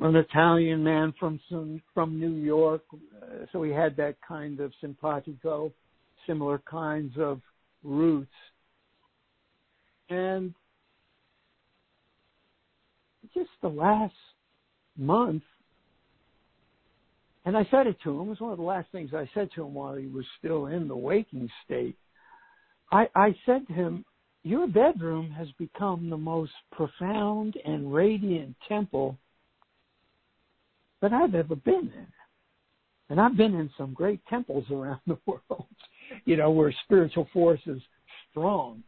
an 0.00 0.16
Italian 0.16 0.84
man 0.84 1.14
from 1.18 1.40
some, 1.50 1.80
from 1.94 2.20
New 2.20 2.32
York, 2.32 2.82
uh, 2.92 3.46
so 3.52 3.62
he 3.62 3.70
had 3.70 3.96
that 3.96 4.16
kind 4.26 4.60
of 4.60 4.72
simpatico, 4.80 5.72
similar 6.26 6.58
kinds 6.70 7.14
of 7.18 7.40
roots. 7.82 8.30
And 10.10 10.54
just 13.34 13.50
the 13.62 13.68
last 13.68 14.14
month. 14.96 15.42
And 17.44 17.56
I 17.56 17.66
said 17.70 17.86
it 17.86 17.96
to 18.02 18.10
him. 18.10 18.26
It 18.26 18.30
was 18.30 18.40
one 18.40 18.52
of 18.52 18.58
the 18.58 18.64
last 18.64 18.90
things 18.90 19.10
I 19.14 19.28
said 19.34 19.50
to 19.54 19.64
him 19.64 19.74
while 19.74 19.94
he 19.94 20.06
was 20.06 20.24
still 20.38 20.66
in 20.66 20.88
the 20.88 20.96
waking 20.96 21.48
state. 21.64 21.96
I, 22.90 23.08
I 23.14 23.34
said 23.44 23.66
to 23.68 23.72
him, 23.72 24.04
Your 24.42 24.66
bedroom 24.66 25.30
has 25.30 25.48
become 25.58 26.10
the 26.10 26.16
most 26.16 26.52
profound 26.72 27.56
and 27.64 27.92
radiant 27.92 28.56
temple 28.68 29.16
that 31.08 31.14
I've 31.14 31.34
ever 31.36 31.54
been 31.54 31.92
in. 31.94 32.06
And 33.08 33.20
I've 33.20 33.36
been 33.36 33.54
in 33.54 33.70
some 33.78 33.94
great 33.94 34.20
temples 34.28 34.64
around 34.70 35.00
the 35.06 35.18
world, 35.26 35.66
you 36.24 36.36
know, 36.36 36.50
where 36.50 36.74
spiritual 36.84 37.28
force 37.32 37.60
is 37.66 37.80
strong. 38.30 38.82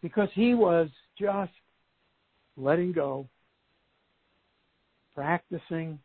Because 0.00 0.28
he 0.34 0.54
was 0.54 0.88
just 1.18 1.50
letting 2.56 2.92
go 2.92 3.28
practicing 5.16 5.98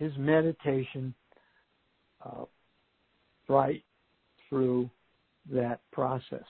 his 0.00 0.10
meditation 0.18 1.14
uh, 2.24 2.44
right 3.48 3.84
through 4.48 4.90
that 5.52 5.80
process. 5.92 6.42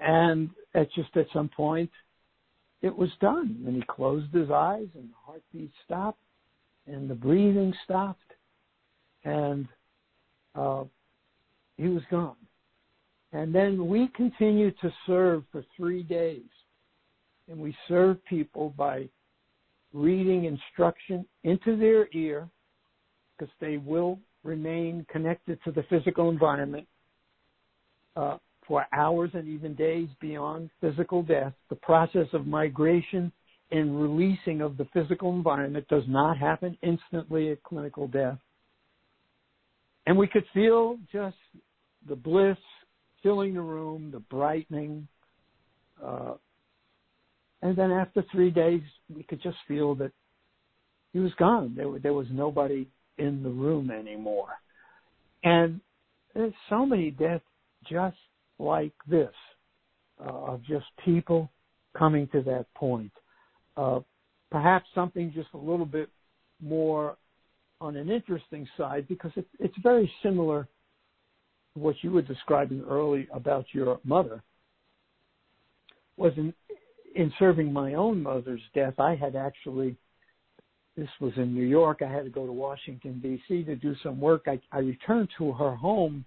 And 0.00 0.48
at 0.74 0.90
just 0.94 1.14
at 1.16 1.26
some 1.34 1.50
point, 1.54 1.90
it 2.80 2.96
was 2.96 3.10
done. 3.20 3.62
And 3.66 3.76
he 3.76 3.82
closed 3.82 4.32
his 4.32 4.50
eyes, 4.50 4.86
and 4.94 5.10
the 5.10 5.16
heartbeat 5.26 5.70
stopped, 5.84 6.18
and 6.88 7.08
the 7.08 7.14
breathing 7.14 7.72
stopped, 7.84 8.32
and 9.24 9.68
uh, 10.54 10.84
he 11.76 11.88
was 11.88 12.02
gone. 12.10 12.36
And 13.32 13.54
then 13.54 13.86
we 13.88 14.08
continued 14.14 14.74
to 14.80 14.90
serve 15.06 15.44
for 15.52 15.64
three 15.76 16.02
days. 16.02 16.48
And 17.50 17.58
we 17.58 17.76
served 17.86 18.24
people 18.24 18.74
by 18.76 19.08
reading 19.92 20.44
instruction 20.44 21.26
into 21.44 21.76
their 21.76 22.08
ear 22.12 22.48
because 23.36 23.52
they 23.60 23.76
will 23.76 24.18
remain 24.44 25.06
connected 25.10 25.58
to 25.64 25.70
the 25.70 25.82
physical 25.84 26.30
environment 26.30 26.86
uh, 28.16 28.38
for 28.66 28.86
hours 28.92 29.30
and 29.34 29.48
even 29.48 29.74
days 29.74 30.08
beyond 30.20 30.70
physical 30.80 31.22
death. 31.22 31.52
The 31.70 31.76
process 31.76 32.26
of 32.32 32.46
migration 32.46 33.32
and 33.70 34.00
releasing 34.00 34.60
of 34.60 34.76
the 34.76 34.86
physical 34.92 35.32
environment 35.32 35.86
does 35.88 36.04
not 36.08 36.38
happen 36.38 36.76
instantly 36.82 37.50
at 37.52 37.62
clinical 37.62 38.08
death. 38.08 38.38
And 40.06 40.16
we 40.16 40.26
could 40.26 40.44
feel 40.54 40.98
just 41.12 41.36
the 42.08 42.16
bliss 42.16 42.56
filling 43.22 43.54
the 43.54 43.60
room, 43.60 44.10
the 44.10 44.20
brightening, 44.20 45.06
uh, 46.02 46.34
and 47.62 47.76
then 47.76 47.90
after 47.90 48.24
three 48.30 48.50
days, 48.50 48.82
we 49.14 49.22
could 49.24 49.42
just 49.42 49.56
feel 49.66 49.94
that 49.96 50.12
he 51.12 51.18
was 51.18 51.32
gone. 51.38 51.74
There, 51.76 51.98
there 51.98 52.12
was 52.12 52.26
nobody 52.30 52.86
in 53.18 53.42
the 53.42 53.48
room 53.48 53.90
anymore. 53.90 54.50
And 55.42 55.80
there's 56.34 56.52
so 56.68 56.86
many 56.86 57.10
deaths 57.10 57.44
just 57.90 58.16
like 58.58 58.92
this, 59.08 59.32
uh, 60.20 60.32
of 60.32 60.62
just 60.64 60.86
people 61.04 61.50
coming 61.96 62.28
to 62.28 62.42
that 62.42 62.66
point. 62.74 63.12
Uh, 63.78 64.00
perhaps 64.50 64.86
something 64.92 65.32
just 65.32 65.50
a 65.54 65.56
little 65.56 65.86
bit 65.86 66.08
more 66.60 67.16
on 67.80 67.94
an 67.94 68.10
interesting 68.10 68.66
side 68.76 69.06
because 69.06 69.30
it, 69.36 69.46
it's 69.60 69.76
very 69.84 70.10
similar 70.20 70.64
to 71.74 71.80
what 71.80 71.94
you 72.02 72.10
were 72.10 72.22
describing 72.22 72.84
early 72.90 73.28
about 73.32 73.66
your 73.70 74.00
mother. 74.02 74.42
Was 76.16 76.32
in, 76.36 76.52
in 77.14 77.32
serving 77.38 77.72
my 77.72 77.94
own 77.94 78.20
mother's 78.20 78.62
death, 78.74 78.98
I 78.98 79.14
had 79.14 79.36
actually, 79.36 79.94
this 80.96 81.08
was 81.20 81.32
in 81.36 81.54
New 81.54 81.66
York, 81.66 82.00
I 82.02 82.10
had 82.10 82.24
to 82.24 82.30
go 82.30 82.46
to 82.46 82.52
Washington, 82.52 83.20
D.C. 83.22 83.62
to 83.62 83.76
do 83.76 83.94
some 84.02 84.20
work. 84.20 84.46
I, 84.48 84.60
I 84.72 84.78
returned 84.78 85.28
to 85.38 85.52
her 85.52 85.76
home 85.76 86.24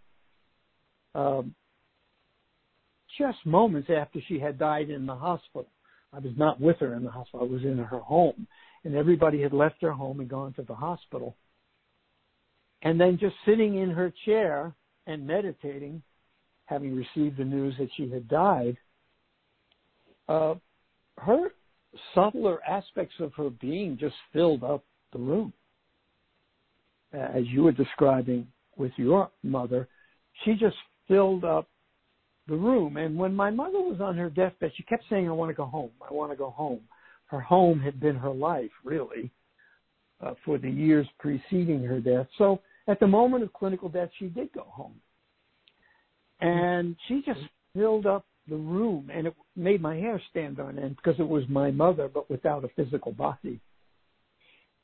um, 1.15 1.53
just 3.17 3.45
moments 3.45 3.89
after 3.89 4.21
she 4.29 4.39
had 4.39 4.57
died 4.57 4.89
in 4.89 5.05
the 5.05 5.15
hospital. 5.15 5.67
I 6.13 6.19
was 6.19 6.33
not 6.37 6.59
with 6.59 6.77
her 6.79 6.93
in 6.95 7.03
the 7.03 7.11
hospital. 7.11 7.47
I 7.47 7.51
was 7.51 7.63
in 7.63 7.77
her 7.77 7.99
home. 7.99 8.47
And 8.83 8.95
everybody 8.95 9.41
had 9.41 9.53
left 9.53 9.81
her 9.81 9.91
home 9.91 10.19
and 10.19 10.29
gone 10.29 10.53
to 10.53 10.63
the 10.63 10.75
hospital. 10.75 11.35
And 12.81 12.99
then 12.99 13.17
just 13.19 13.35
sitting 13.45 13.77
in 13.77 13.91
her 13.91 14.11
chair 14.25 14.73
and 15.05 15.25
meditating, 15.25 16.01
having 16.65 16.95
received 16.95 17.37
the 17.37 17.45
news 17.45 17.75
that 17.77 17.89
she 17.95 18.09
had 18.09 18.27
died, 18.27 18.77
uh, 20.27 20.55
her 21.17 21.49
subtler 22.15 22.59
aspects 22.67 23.15
of 23.19 23.33
her 23.35 23.49
being 23.49 23.97
just 23.99 24.15
filled 24.33 24.63
up 24.63 24.83
the 25.13 25.19
room. 25.19 25.53
As 27.13 27.43
you 27.47 27.63
were 27.63 27.73
describing 27.73 28.47
with 28.77 28.93
your 28.95 29.29
mother, 29.43 29.87
she 30.43 30.53
just 30.53 30.77
filled 31.07 31.43
up 31.43 31.67
the 32.47 32.55
room. 32.55 32.97
And 32.97 33.17
when 33.17 33.35
my 33.35 33.49
mother 33.49 33.79
was 33.79 34.01
on 34.01 34.17
her 34.17 34.29
deathbed, 34.29 34.71
she 34.75 34.83
kept 34.83 35.03
saying, 35.09 35.27
I 35.27 35.31
want 35.31 35.49
to 35.49 35.55
go 35.55 35.65
home. 35.65 35.91
I 36.07 36.13
want 36.13 36.31
to 36.31 36.37
go 36.37 36.49
home. 36.49 36.81
Her 37.27 37.39
home 37.39 37.79
had 37.79 37.99
been 37.99 38.15
her 38.15 38.31
life, 38.31 38.71
really, 38.83 39.31
uh, 40.19 40.33
for 40.43 40.57
the 40.57 40.69
years 40.69 41.07
preceding 41.19 41.83
her 41.83 41.99
death. 41.99 42.27
So 42.37 42.61
at 42.87 42.99
the 42.99 43.07
moment 43.07 43.43
of 43.43 43.53
clinical 43.53 43.89
death, 43.89 44.09
she 44.19 44.25
did 44.25 44.51
go 44.53 44.65
home. 44.67 44.95
And 46.41 46.95
she 47.07 47.21
just 47.25 47.39
filled 47.73 48.05
up 48.05 48.25
the 48.49 48.55
room, 48.55 49.09
and 49.13 49.27
it 49.27 49.35
made 49.55 49.81
my 49.81 49.95
hair 49.95 50.21
stand 50.29 50.59
on 50.59 50.79
end 50.79 50.97
because 50.97 51.19
it 51.19 51.27
was 51.27 51.43
my 51.47 51.71
mother, 51.71 52.09
but 52.11 52.29
without 52.29 52.65
a 52.65 52.69
physical 52.69 53.11
body. 53.11 53.59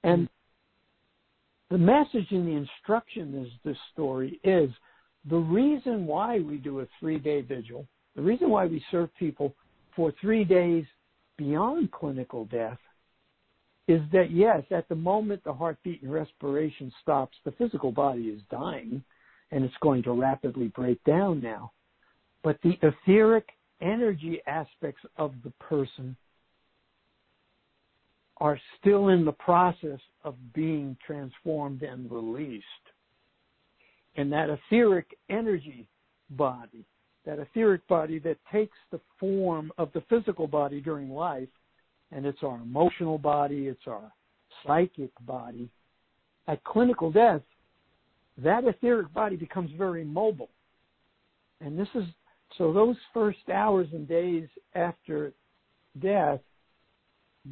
And 0.04 0.30
the 1.70 1.78
message 1.78 2.32
in 2.32 2.46
the 2.46 2.52
instruction 2.52 3.44
is 3.44 3.52
this 3.66 3.78
story 3.92 4.40
is 4.44 4.70
the 5.30 5.38
reason 5.38 6.06
why 6.06 6.40
we 6.40 6.58
do 6.58 6.80
a 6.80 6.88
three 7.00 7.20
day 7.20 7.42
vigil, 7.42 7.86
the 8.16 8.22
reason 8.22 8.50
why 8.50 8.66
we 8.66 8.84
serve 8.92 9.10
people 9.18 9.54
for 9.96 10.14
three 10.22 10.44
days 10.44 10.86
beyond 11.38 11.92
clinical 11.92 12.46
death 12.46 12.78
is 13.88 14.02
that 14.12 14.32
yes, 14.32 14.64
at 14.72 14.88
the 14.90 14.96
moment 14.96 15.44
the 15.44 15.54
heartbeat 15.54 16.02
and 16.02 16.12
respiration 16.12 16.92
stops, 17.02 17.38
the 17.46 17.52
physical 17.54 17.92
body 17.92 18.24
is 18.24 18.42
dying 18.52 19.04
and 19.52 19.64
it's 19.64 19.74
going 19.82 20.04
to 20.04 20.12
rapidly 20.12 20.68
break 20.70 21.02
down 21.06 21.42
now. 21.42 21.72
But 22.44 22.58
the 22.64 22.78
etheric 22.82 23.48
energy 23.82 24.42
aspects 24.46 25.02
of 25.18 25.34
the 25.44 25.52
person 25.52 26.16
are 28.38 28.60
still 28.80 29.08
in 29.10 29.26
the 29.26 29.32
process 29.32 30.00
of 30.24 30.36
being 30.54 30.96
transformed 31.06 31.82
and 31.82 32.12
released 32.12 32.64
and 34.18 34.32
that 34.34 34.50
etheric 34.50 35.16
energy 35.30 35.88
body, 36.32 36.84
that 37.26 37.40
etheric 37.40 37.88
body 37.88 38.20
that 38.20 38.38
takes 38.52 38.78
the 38.92 39.00
form 39.20 39.72
of 39.78 39.90
the 39.94 40.02
physical 40.10 40.48
body 40.48 40.82
during 40.82 41.10
life, 41.10 41.50
and 42.12 42.26
it's 42.26 42.44
our 42.44 42.58
emotional 42.58 43.18
body, 43.18 43.68
it's 43.68 43.88
our 43.88 44.12
psychic 44.66 45.12
body. 45.22 45.70
At 46.48 46.64
clinical 46.64 47.12
death, 47.12 47.42
that 48.38 48.64
etheric 48.66 49.14
body 49.14 49.36
becomes 49.36 49.72
very 49.78 50.04
mobile. 50.04 50.50
And 51.62 51.78
this 51.78 51.90
is 51.96 52.06
so 52.58 52.74
those 52.74 52.96
first 53.14 53.50
hours 53.54 53.88
and 53.92 54.08
days 54.08 54.48
after 54.74 55.34
death, 56.02 56.40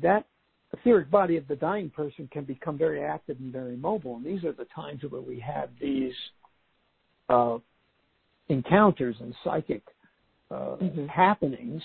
that 0.02 0.26
etheric 0.74 1.12
body 1.12 1.38
of 1.38 1.48
the 1.48 1.56
dying 1.56 1.90
person 1.90 2.30
can 2.32 2.44
become 2.44 2.78
very 2.78 3.04
active 3.04 3.38
and 3.40 3.52
very 3.52 3.76
mobile. 3.76 4.16
And 4.16 4.26
these 4.26 4.44
are 4.44 4.54
the 4.54 4.68
times 4.74 5.02
where 5.08 5.22
we 5.22 5.40
have 5.40 5.70
these 5.80 6.14
uh, 7.30 7.58
encounters 8.50 9.16
and 9.20 9.34
psychic 9.44 9.84
uh, 10.52 10.78
mm-hmm. 10.82 11.08
happenings 11.08 11.82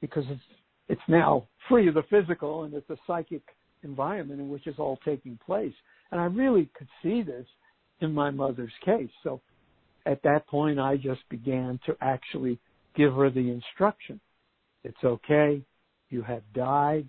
because 0.00 0.24
it's 0.28 0.40
it's 0.88 1.00
now 1.06 1.46
free 1.68 1.86
of 1.88 1.94
the 1.94 2.02
physical 2.08 2.64
and 2.64 2.72
it's 2.72 2.88
a 2.88 2.96
psychic 3.06 3.42
environment 3.82 4.40
in 4.40 4.48
which 4.48 4.66
it's 4.66 4.78
all 4.78 4.98
taking 5.04 5.38
place. 5.44 5.74
And 6.10 6.20
I 6.20 6.24
really 6.24 6.68
could 6.76 6.88
see 7.02 7.22
this 7.22 7.46
in 8.00 8.12
my 8.12 8.30
mother's 8.30 8.72
case. 8.84 9.10
So 9.22 9.40
at 10.06 10.22
that 10.22 10.46
point, 10.46 10.80
I 10.80 10.96
just 10.96 11.20
began 11.28 11.78
to 11.84 11.94
actually 12.00 12.58
give 12.96 13.12
her 13.14 13.28
the 13.28 13.50
instruction. 13.50 14.18
It's 14.84 15.04
okay. 15.04 15.60
You 16.08 16.22
have 16.22 16.42
died. 16.54 17.08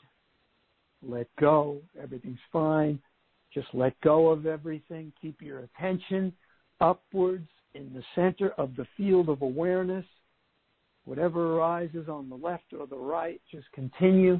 Let 1.02 1.28
go. 1.40 1.82
Everything's 2.02 2.40
fine. 2.52 3.00
Just 3.54 3.68
let 3.74 4.00
go 4.02 4.28
of 4.28 4.46
everything. 4.46 5.14
Keep 5.22 5.42
your 5.42 5.60
attention 5.60 6.34
upwards 6.82 7.48
in 7.74 7.94
the 7.94 8.04
center 8.16 8.50
of 8.58 8.76
the 8.76 8.88
field 8.98 9.30
of 9.30 9.42
awareness. 9.42 10.06
Whatever 11.06 11.58
arises 11.58 12.08
on 12.08 12.30
the 12.30 12.36
left 12.36 12.74
or 12.78 12.86
the 12.86 12.98
right, 12.98 13.42
just 13.52 13.72
continue 13.72 14.40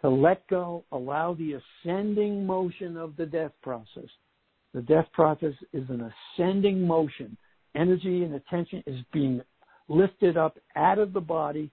to 0.00 0.08
let 0.08 0.46
go, 0.48 0.84
allow 0.90 1.34
the 1.34 1.60
ascending 1.84 2.44
motion 2.44 2.96
of 2.96 3.16
the 3.16 3.26
death 3.26 3.52
process. 3.62 4.08
The 4.74 4.82
death 4.82 5.06
process 5.12 5.52
is 5.72 5.88
an 5.90 6.10
ascending 6.36 6.86
motion. 6.86 7.36
Energy 7.74 8.24
and 8.24 8.34
attention 8.34 8.82
is 8.86 9.00
being 9.12 9.40
lifted 9.88 10.36
up 10.36 10.58
out 10.76 10.98
of 10.98 11.12
the 11.12 11.20
body 11.20 11.70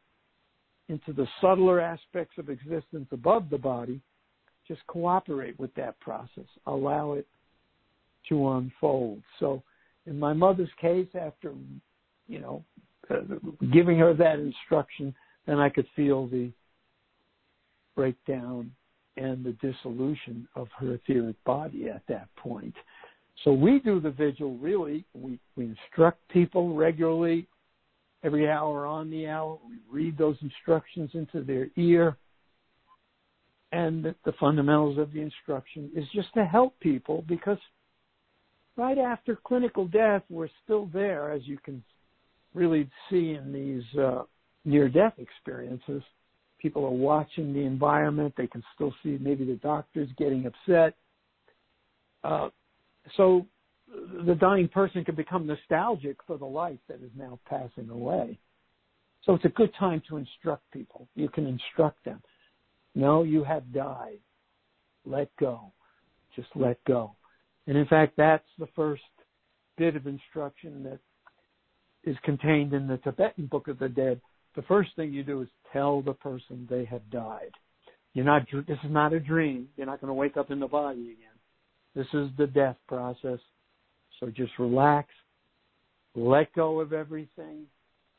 into 0.90 1.14
the 1.14 1.28
subtler 1.42 1.80
aspects 1.80 2.38
of 2.38 2.50
existence 2.50 3.08
above 3.12 3.50
the 3.50 3.58
body. 3.58 4.02
Just 4.68 4.86
cooperate 4.88 5.60
with 5.60 5.74
that 5.76 6.00
process. 6.00 6.46
Allow 6.68 7.14
it 7.14 7.28
to 8.28 8.50
unfold. 8.50 9.22
So 9.40 9.64
in 10.10 10.20
my 10.20 10.34
mother's 10.34 10.70
case, 10.82 11.08
after 11.14 11.54
you 12.28 12.40
know 12.40 12.66
giving 13.72 13.98
her 14.00 14.14
that 14.14 14.40
instruction, 14.40 15.14
then 15.46 15.60
I 15.60 15.70
could 15.70 15.88
feel 15.96 16.28
the 16.28 16.52
breakdown 17.96 18.72
and 19.18 19.44
the 19.44 19.54
dissolution 19.54 20.48
of 20.56 20.68
her 20.78 20.94
etheric 20.94 21.36
body 21.44 21.90
at 21.90 22.04
that 22.08 22.28
point. 22.36 22.76
So 23.44 23.52
we 23.52 23.80
do 23.80 24.00
the 24.00 24.12
vigil 24.12 24.58
really. 24.58 25.06
We, 25.14 25.40
we 25.56 25.66
instruct 25.66 26.28
people 26.30 26.76
regularly, 26.76 27.48
every 28.24 28.50
hour 28.50 28.86
on 28.86 29.10
the 29.10 29.28
hour. 29.28 29.58
We 29.68 29.78
read 29.92 30.18
those 30.18 30.38
instructions 30.42 31.12
into 31.14 31.42
their 31.44 31.68
ear. 31.78 32.18
And 33.72 34.04
the 34.04 34.34
fundamentals 34.40 34.98
of 34.98 35.14
the 35.14 35.22
instruction 35.22 35.92
is 35.96 36.06
just 36.14 36.34
to 36.34 36.44
help 36.44 36.80
people 36.80 37.24
because 37.28 37.60
right 38.80 38.98
after 38.98 39.36
clinical 39.36 39.86
death, 39.86 40.24
we're 40.30 40.50
still 40.64 40.90
there, 40.94 41.32
as 41.32 41.42
you 41.46 41.58
can 41.64 41.84
really 42.54 42.90
see 43.10 43.32
in 43.32 43.52
these 43.52 44.00
uh, 44.00 44.24
near-death 44.64 45.14
experiences. 45.18 46.02
People 46.60 46.86
are 46.86 46.90
watching 46.90 47.54
the 47.54 47.60
environment. 47.60 48.34
They 48.38 48.48
can 48.48 48.64
still 48.74 48.94
see 49.04 49.18
maybe 49.20 49.46
the 49.46 49.56
doctors 49.56 50.10
getting 50.18 50.46
upset. 50.46 50.96
Uh, 52.24 52.50
so 53.18 53.46
the 54.26 54.36
dying 54.36 54.68
person 54.68 55.04
can 55.04 55.16
become 55.16 55.46
nostalgic 55.46 56.18
for 56.26 56.38
the 56.38 56.46
life 56.46 56.80
that 56.88 57.02
is 57.04 57.12
now 57.18 57.40
passing 57.50 57.90
away. 57.90 58.40
So 59.26 59.36
it's 59.36 59.46
a 59.46 59.50
good 59.50 59.74
time 59.78 60.02
to 60.10 60.18
instruct 60.18 60.64
people. 60.72 61.08
You 61.16 61.30
can 61.30 61.46
instruct 61.46 62.04
them. 62.06 62.22
No, 62.96 63.24
you 63.24 63.44
have 63.44 63.72
died. 63.74 64.20
Let 65.06 65.30
go. 65.38 65.72
Just 66.36 66.50
let 66.56 66.84
go. 66.86 67.16
And 67.70 67.78
in 67.78 67.86
fact, 67.86 68.14
that's 68.18 68.48
the 68.58 68.68
first 68.76 69.04
bit 69.78 69.96
of 69.96 70.08
instruction 70.08 70.82
that 70.84 70.98
is 72.04 72.18
contained 72.24 72.74
in 72.74 72.88
the 72.88 72.98
Tibetan 72.98 73.46
Book 73.46 73.68
of 73.68 73.78
the 73.78 73.88
Dead. 73.88 74.20
The 74.56 74.64
first 74.64 74.90
thing 74.96 75.14
you 75.14 75.24
do 75.24 75.44
is 75.44 75.48
tell 75.72 76.02
the 76.02 76.14
person 76.14 76.68
they 76.68 76.84
have 76.86 77.08
died. 77.12 77.52
You're 78.16 78.26
not. 78.26 78.48
This 78.68 78.80
is 78.84 78.90
not 78.90 79.14
a 79.14 79.20
dream. 79.20 79.68
You're 79.78 79.86
not 79.86 80.02
going 80.02 80.10
to 80.10 80.16
wake 80.16 80.36
up 80.36 80.50
in 80.50 80.60
the 80.60 80.68
body 80.68 81.12
again. 81.12 81.38
This 81.94 82.08
is 82.12 82.32
the 82.40 82.48
death 82.48 82.78
process. 82.88 83.38
So 84.20 84.32
just 84.32 84.58
relax, 84.58 85.08
let 86.16 86.52
go 86.54 86.80
of 86.80 86.92
everything, 86.92 87.66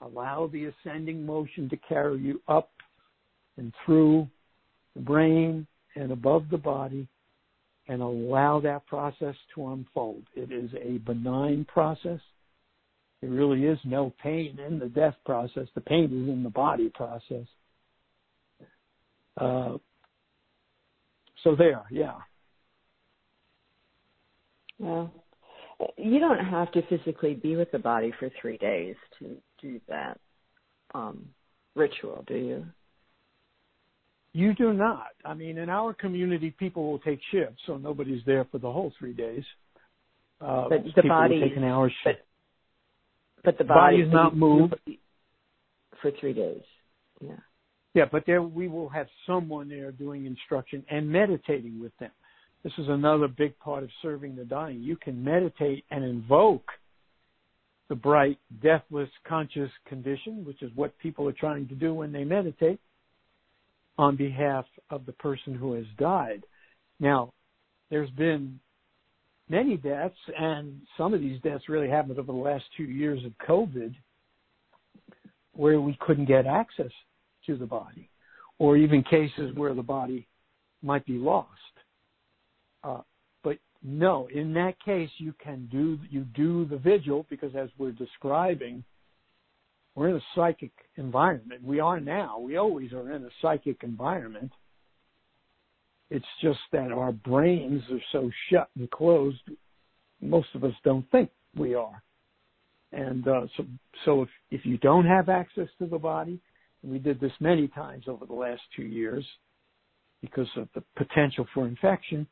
allow 0.01 0.49
the 0.53 0.67
ascending 0.67 1.27
motion 1.27 1.69
to 1.71 1.77
carry 1.77 2.21
you 2.21 2.41
up 2.47 2.71
and 3.57 3.73
through 3.85 4.29
the 4.95 5.03
brain 5.03 5.67
and 5.97 6.13
above 6.13 6.45
the 6.53 6.57
body, 6.57 7.09
and 7.91 8.03
allow 8.03 8.61
that 8.61 8.87
process 8.87 9.35
to 9.53 9.73
unfold. 9.73 10.23
It 10.37 10.53
is 10.53 10.71
a 10.81 10.99
benign 10.99 11.67
process. 11.67 12.21
There 13.21 13.31
really 13.31 13.65
is 13.65 13.81
no 13.85 14.15
pain 14.23 14.61
in 14.65 14.79
the 14.79 14.87
death 14.87 15.17
process. 15.27 15.67
The 15.75 15.81
pain 15.81 16.05
is 16.05 16.29
in 16.33 16.45
the 16.45 16.51
body 16.51 16.89
process. 16.95 17.47
Uh, 19.37 19.79
so 21.43 21.57
there, 21.57 21.83
yeah. 21.91 22.19
Well, 24.79 25.13
you 25.97 26.21
don't 26.21 26.45
have 26.45 26.71
to 26.73 26.83
physically 26.83 27.35
be 27.35 27.57
with 27.57 27.73
the 27.73 27.81
body 27.81 28.13
for 28.21 28.31
three 28.41 28.57
days 28.59 28.95
to 29.19 29.37
do 29.61 29.81
that 29.89 30.21
um, 30.95 31.27
ritual, 31.75 32.23
do 32.29 32.37
you? 32.37 32.67
You 34.33 34.55
do 34.55 34.73
not. 34.73 35.09
I 35.25 35.35
mean, 35.35 35.59
in 35.59 35.69
our 35.69 35.93
community, 35.93 36.51
people 36.51 36.91
will 36.91 37.01
take 37.01 37.21
shifts, 37.33 37.61
so 37.67 37.77
nobody's 37.77 38.23
there 38.27 38.45
for 38.51 38.59
the 38.59 38.71
whole 38.71 38.93
three 38.99 39.13
days. 39.13 39.45
Uh, 40.41 40.69
but 40.69 40.85
the 40.95 41.03
body 41.03 41.41
take 41.41 41.57
an 41.57 41.65
hour 41.65 41.91
shift. 42.05 42.21
But, 43.45 43.45
but 43.45 43.59
the 43.59 43.65
body, 43.65 43.97
is 43.99 44.13
not 44.13 44.37
moved 44.37 44.75
for 46.01 46.11
three 46.21 46.33
days. 46.33 46.63
Yeah. 47.21 47.37
Yeah, 47.95 48.05
but 48.11 48.23
there 48.25 48.41
we 48.41 48.69
will 48.69 48.89
have 48.89 49.09
someone 49.27 49.69
there 49.69 49.91
doing 49.91 50.27
instruction 50.27 50.85
and 50.91 51.11
meditating 51.11 51.81
with 51.81 51.93
them. 51.99 52.13
This 52.63 52.73
is 52.79 52.89
another 52.89 53.27
big 53.27 53.59
part 53.59 53.83
of 53.83 53.91
serving 54.01 54.37
the 54.37 54.45
dying. 54.45 54.81
You 54.81 54.97
can 54.97 55.23
meditate 55.23 55.85
and 55.91 56.05
invoke 56.05 56.71
the 57.89 57.97
bright, 57.97 58.39
deathless, 58.63 59.09
conscious 59.27 59.71
condition, 59.89 60.45
which 60.45 60.63
is 60.63 60.71
what 60.77 60.97
people 60.99 61.27
are 61.29 61.33
trying 61.33 61.67
to 61.69 61.75
do 61.75 61.93
when 61.93 62.13
they 62.13 62.23
meditate 62.23 62.79
on 64.01 64.17
behalf 64.17 64.65
of 64.89 65.05
the 65.05 65.13
person 65.13 65.55
who 65.55 65.75
has 65.75 65.85
died. 65.99 66.43
Now, 67.01 67.35
there's 67.91 68.09
been 68.09 68.59
many 69.51 69.77
deaths, 69.77 70.17
and 70.39 70.81
some 70.97 71.13
of 71.13 71.21
these 71.21 71.39
deaths 71.43 71.69
really 71.69 71.91
happened 71.91 72.19
over 72.19 72.33
the 72.33 72.39
last 72.39 72.65
two 72.79 72.85
years 72.85 73.23
of 73.27 73.33
COVID, 73.47 73.95
where 75.53 75.83
we 75.83 75.99
couldn't 76.01 76.25
get 76.25 76.47
access 76.47 76.91
to 77.45 77.59
the 77.59 77.67
body, 77.67 78.09
or 78.59 78.79
even 78.79 79.03
cases 79.03 79.55
where 79.55 79.75
the 79.75 79.83
body 79.83 80.27
might 80.83 81.05
be 81.05 81.19
lost. 81.19 81.49
Uh, 82.83 83.03
but 83.45 83.59
no, 83.83 84.31
in 84.33 84.55
that 84.55 84.83
case, 84.83 85.11
you 85.19 85.35
can 85.45 85.69
do 85.71 85.99
you 86.09 86.23
do 86.35 86.65
the 86.65 86.79
vigil 86.79 87.27
because, 87.29 87.55
as 87.55 87.69
we're 87.77 87.93
describing, 87.93 88.83
we're 90.01 90.09
in 90.09 90.17
a 90.17 90.21
psychic 90.35 90.73
environment. 90.97 91.63
We 91.63 91.79
are 91.79 92.01
now. 92.01 92.39
We 92.39 92.57
always 92.57 92.91
are 92.95 93.13
in 93.13 93.23
a 93.23 93.29
psychic 93.43 93.83
environment. 93.83 94.51
It's 96.09 96.25
just 96.41 96.59
that 96.73 96.91
our 96.91 97.13
brains 97.13 97.83
are 97.93 98.01
so 98.11 98.31
shut 98.49 98.71
and 98.79 98.91
closed. 98.91 99.43
Most 100.23 100.49
of 100.55 100.65
us 100.65 100.73
don't 100.85 101.05
think 101.11 101.29
we 101.55 101.75
are. 101.75 102.03
And 102.93 103.29
uh, 103.29 103.43
so, 103.59 103.65
so 104.07 104.23
if 104.23 104.29
if 104.51 104.65
you 104.65 104.79
don't 104.79 105.05
have 105.05 105.29
access 105.29 105.69
to 105.79 105.87
the 105.87 105.99
body, 105.99 106.41
we 106.83 106.99
did 106.99 107.21
this 107.21 107.33
many 107.39 107.69
times 107.69 108.05
over 108.09 108.25
the 108.25 108.33
last 108.33 108.63
two 108.75 108.85
years 108.85 109.27
because 110.23 110.49
of 110.57 110.67
the 110.75 110.83
potential 110.97 111.47
for 111.53 111.69
infection. 111.69 112.27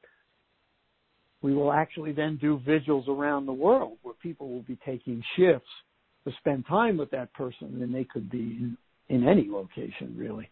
We 1.42 1.52
will 1.52 1.70
actually 1.70 2.12
then 2.12 2.38
do 2.40 2.62
vigils 2.64 3.04
around 3.08 3.44
the 3.44 3.52
world 3.52 3.98
where 4.00 4.14
people 4.14 4.48
will 4.48 4.62
be 4.62 4.78
taking 4.86 5.22
shifts 5.36 5.68
to 6.28 6.36
spend 6.38 6.66
time 6.66 6.96
with 6.96 7.10
that 7.10 7.32
person, 7.34 7.80
and 7.82 7.94
they 7.94 8.04
could 8.04 8.30
be 8.30 8.38
in, 8.38 8.76
in 9.08 9.28
any 9.28 9.48
location, 9.48 10.14
really. 10.16 10.50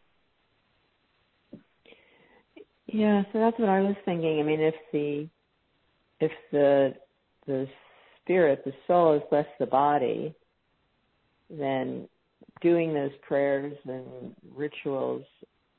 Yeah, 2.87 3.23
so 3.33 3.41
that's 3.41 3.59
what 3.59 3.69
I 3.69 3.81
was 3.81 3.97
thinking. 4.05 4.41
I 4.41 4.43
mean, 4.43 4.61
if 4.61 4.75
the 4.93 5.29
if 6.21 6.33
the 6.53 6.95
the 7.47 7.67
spirit, 8.23 8.63
the 8.65 8.73
soul, 8.87 9.15
is 9.15 9.23
less 9.31 9.47
the 9.59 9.67
body, 9.67 10.35
then 11.51 12.09
doing 12.63 12.95
those 12.95 13.11
prayers 13.27 13.77
and 13.87 14.35
rituals, 14.55 15.25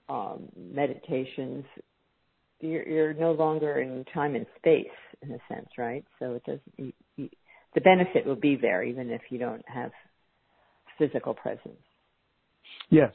um, 0.09 0.47
meditations, 0.55 1.65
you're, 2.59 2.87
you're, 2.87 3.13
no 3.13 3.33
longer 3.33 3.81
in 3.81 4.05
time 4.13 4.35
and 4.35 4.45
space 4.57 4.85
in 5.21 5.31
a 5.31 5.37
sense, 5.53 5.67
right? 5.77 6.05
So 6.19 6.33
it 6.33 6.43
doesn't. 6.45 6.93
You, 7.15 7.29
the 7.77 7.81
benefit 7.81 8.25
will 8.25 8.35
be 8.35 8.55
there 8.55 8.81
even 8.81 9.11
if 9.11 9.21
you 9.29 9.37
don't 9.37 9.63
have 9.67 9.91
physical 10.97 11.35
presence. 11.35 11.77
Yes, 12.89 13.13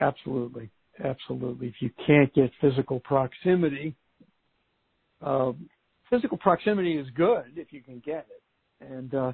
absolutely, 0.00 0.68
absolutely. 1.04 1.68
If 1.68 1.74
you 1.78 1.90
can't 2.08 2.34
get 2.34 2.50
physical 2.60 2.98
proximity, 2.98 3.94
uh, 5.22 5.52
physical 6.10 6.38
proximity 6.38 6.96
is 6.96 7.06
good 7.14 7.52
if 7.54 7.72
you 7.72 7.82
can 7.82 8.02
get 8.04 8.26
it, 8.28 8.84
and 8.92 9.14
uh, 9.14 9.32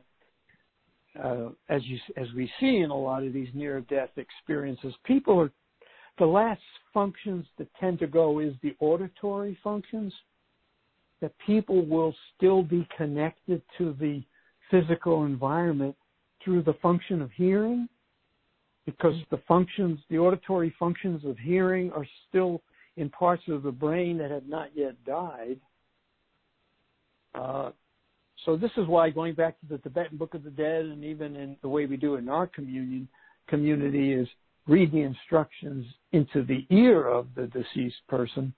uh, 1.25 1.49
as 1.71 1.81
you 1.87 1.97
as 2.19 2.27
we 2.37 2.51
see 2.61 2.81
in 2.85 2.91
a 2.91 2.95
lot 2.95 3.25
of 3.25 3.33
these 3.33 3.49
near 3.55 3.81
death 3.81 4.11
experiences, 4.19 4.93
people 5.05 5.41
are 5.41 5.51
the 6.19 6.27
last 6.27 6.61
functions 6.93 7.47
that 7.57 7.69
tend 7.81 7.99
to 8.01 8.07
go 8.07 8.41
is 8.41 8.53
the 8.63 8.77
auditory 8.81 9.57
functions. 9.65 10.13
That 11.23 11.33
people 11.47 11.87
will 11.87 12.15
still 12.37 12.63
be 12.63 12.87
connected 12.95 13.63
to 13.79 13.97
the 13.99 14.23
physical 14.71 15.25
environment 15.25 15.95
through 16.43 16.63
the 16.63 16.75
function 16.75 17.23
of 17.23 17.31
hearing, 17.33 17.89
because 18.85 19.15
the 19.31 19.41
functions, 19.49 19.99
the 20.11 20.19
auditory 20.19 20.75
functions 20.79 21.25
of 21.25 21.37
hearing, 21.39 21.91
are 21.93 22.07
still 22.29 22.63
in 22.97 23.11
parts 23.11 23.43
of 23.49 23.63
the 23.63 23.73
brain 23.73 24.17
that 24.19 24.31
have 24.31 24.47
not 24.47 24.71
yet 24.75 24.95
died. 25.05 25.59
Uh, 27.35 27.71
so 28.45 28.57
this 28.57 28.71
is 28.77 28.87
why 28.87 29.11
going 29.11 29.35
back 29.35 29.59
to 29.61 29.67
the 29.67 29.79
Tibetan 29.79 30.17
Book 30.17 30.35
of 30.35 30.45
the 30.45 30.51
Dead 30.51 30.85
and 30.85 31.05
even 31.05 31.37
in 31.37 31.57
the 31.63 31.69
way 31.69 31.87
we 31.87 31.97
do 31.97 32.17
in 32.17 32.29
our 32.29 32.47
communion 32.47 33.09
community 33.49 34.13
is 34.13 34.29
read 34.67 34.93
the 34.93 35.03
instructions 35.03 35.87
into 36.13 36.45
the 36.45 36.67
ear 36.71 37.07
of 37.07 37.27
the 37.37 37.47
deceased 37.49 38.01
person 38.09 38.53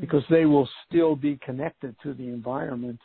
because 0.00 0.22
they 0.30 0.46
will 0.46 0.68
still 0.86 1.14
be 1.14 1.38
connected 1.44 1.94
to 2.02 2.14
the 2.14 2.28
environment 2.28 2.98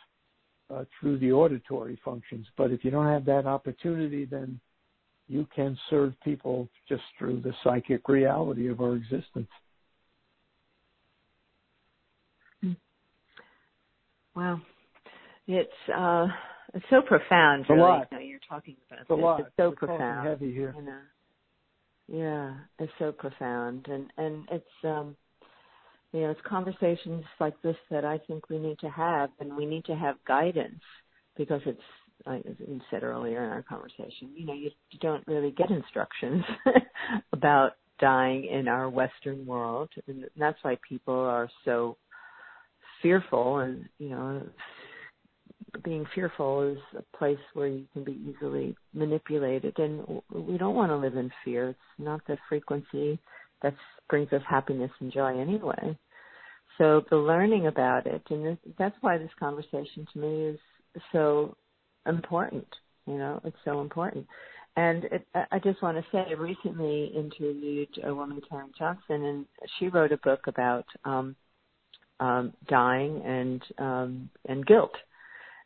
through 1.00 1.18
the 1.18 1.32
auditory 1.32 1.98
functions. 2.04 2.46
But 2.56 2.70
if 2.70 2.84
you 2.84 2.90
don't 2.90 3.06
have 3.06 3.24
that 3.26 3.46
opportunity, 3.46 4.24
then 4.24 4.60
you 5.28 5.46
can 5.54 5.78
serve 5.90 6.14
people 6.24 6.68
just 6.88 7.02
through 7.18 7.40
the 7.40 7.52
psychic 7.62 8.08
reality 8.08 8.68
of 8.68 8.80
our 8.80 8.94
existence. 8.94 9.48
Wow. 14.34 14.60
It's 15.48 15.70
uh 15.94 16.28
it's 16.74 16.84
so 16.90 17.00
profound. 17.00 17.62
It's 17.62 17.70
really. 17.70 17.80
a 17.80 17.84
lot. 17.84 18.08
You 18.12 18.18
know, 18.18 18.24
you're 18.24 18.40
talking 18.48 18.76
about 18.88 19.00
it's 19.00 19.10
a 19.10 19.14
lot. 19.14 19.40
It's 19.40 19.48
so 19.56 19.70
We're 19.70 19.88
profound. 19.88 20.28
Heavy 20.28 20.52
here. 20.52 20.74
You 20.76 20.82
know. 20.82 20.98
Yeah, 22.10 22.54
it's 22.78 22.92
so 22.98 23.12
profound, 23.12 23.86
and 23.88 24.10
and 24.16 24.48
it's 24.50 24.64
um, 24.84 25.16
you 26.12 26.20
know, 26.20 26.30
it's 26.30 26.40
conversations 26.46 27.24
like 27.38 27.60
this 27.62 27.76
that 27.90 28.04
I 28.04 28.18
think 28.26 28.48
we 28.48 28.58
need 28.58 28.78
to 28.80 28.88
have, 28.88 29.30
and 29.40 29.56
we 29.56 29.66
need 29.66 29.84
to 29.86 29.94
have 29.94 30.16
guidance 30.26 30.80
because 31.36 31.60
it's 31.66 31.80
like 32.26 32.44
you 32.44 32.80
said 32.90 33.02
earlier 33.02 33.44
in 33.44 33.50
our 33.50 33.62
conversation. 33.62 34.30
You 34.34 34.46
know, 34.46 34.54
you, 34.54 34.70
you 34.90 34.98
don't 35.00 35.26
really 35.26 35.50
get 35.52 35.70
instructions 35.70 36.44
about 37.32 37.72
dying 38.00 38.46
in 38.46 38.68
our 38.68 38.88
Western 38.88 39.44
world, 39.46 39.90
and 40.06 40.24
that's 40.36 40.58
why 40.62 40.78
people 40.88 41.14
are 41.14 41.48
so 41.64 41.96
fearful 43.02 43.58
and 43.58 43.84
you 43.98 44.08
know 44.08 44.42
being 45.84 46.06
fearful 46.14 46.62
is 46.62 46.78
a 46.96 47.16
place 47.16 47.38
where 47.54 47.68
you 47.68 47.84
can 47.92 48.02
be 48.02 48.18
easily 48.28 48.74
manipulated 48.94 49.78
and 49.78 50.04
we 50.32 50.58
don't 50.58 50.74
want 50.74 50.90
to 50.90 50.96
live 50.96 51.16
in 51.16 51.30
fear 51.44 51.68
it's 51.68 51.78
not 51.98 52.20
the 52.26 52.36
frequency 52.48 53.18
that 53.62 53.74
brings 54.08 54.32
us 54.32 54.42
happiness 54.48 54.90
and 55.00 55.12
joy 55.12 55.38
anyway. 55.38 55.96
So 56.78 57.04
the 57.10 57.16
learning 57.16 57.66
about 57.66 58.06
it 58.06 58.22
and 58.30 58.46
this, 58.46 58.58
that's 58.78 58.96
why 59.00 59.18
this 59.18 59.30
conversation 59.38 60.06
to 60.12 60.18
me 60.18 60.44
is 60.46 60.58
so 61.12 61.56
important 62.06 62.66
you 63.08 63.16
know 63.16 63.40
it's 63.44 63.56
so 63.64 63.80
important. 63.80 64.26
And 64.76 65.04
it, 65.04 65.26
I 65.34 65.58
just 65.58 65.82
want 65.82 65.96
to 65.96 66.04
say, 66.12 66.24
I 66.28 66.34
recently 66.34 67.06
interviewed 67.06 67.88
a 68.04 68.14
woman, 68.14 68.40
Karen 68.48 68.70
Johnson, 68.78 69.24
and 69.24 69.46
she 69.78 69.88
wrote 69.88 70.12
a 70.12 70.18
book 70.18 70.46
about 70.46 70.84
um, 71.04 71.34
um, 72.20 72.52
dying 72.68 73.20
and 73.24 73.62
um, 73.78 74.30
and 74.46 74.64
guilt. 74.66 74.94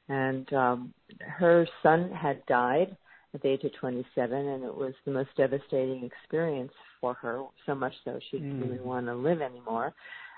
And 0.08 0.50
um, 0.54 0.94
her 1.20 1.66
son 1.82 2.10
had 2.10 2.46
died 2.46 2.96
at 3.34 3.42
the 3.42 3.48
age 3.48 3.64
of 3.64 3.72
27, 3.80 4.32
and 4.32 4.64
it 4.64 4.74
was 4.74 4.92
the 5.04 5.10
most 5.10 5.30
devastating 5.36 6.04
experience 6.04 6.72
for 7.00 7.14
her. 7.14 7.42
So 7.66 7.74
much 7.74 7.94
so 8.04 8.18
she 8.30 8.38
didn't 8.38 8.60
mm. 8.60 8.74
even 8.74 8.84
want 8.84 9.06
to 9.06 9.14
live 9.14 9.40
anymore, 9.40 9.94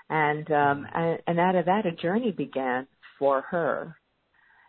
and 0.09 0.49
um, 0.51 0.87
and, 0.93 1.19
and 1.27 1.39
out 1.39 1.55
of 1.55 1.65
that, 1.65 1.85
a 1.85 1.91
journey 1.91 2.31
began 2.31 2.87
for 3.19 3.41
her, 3.41 3.95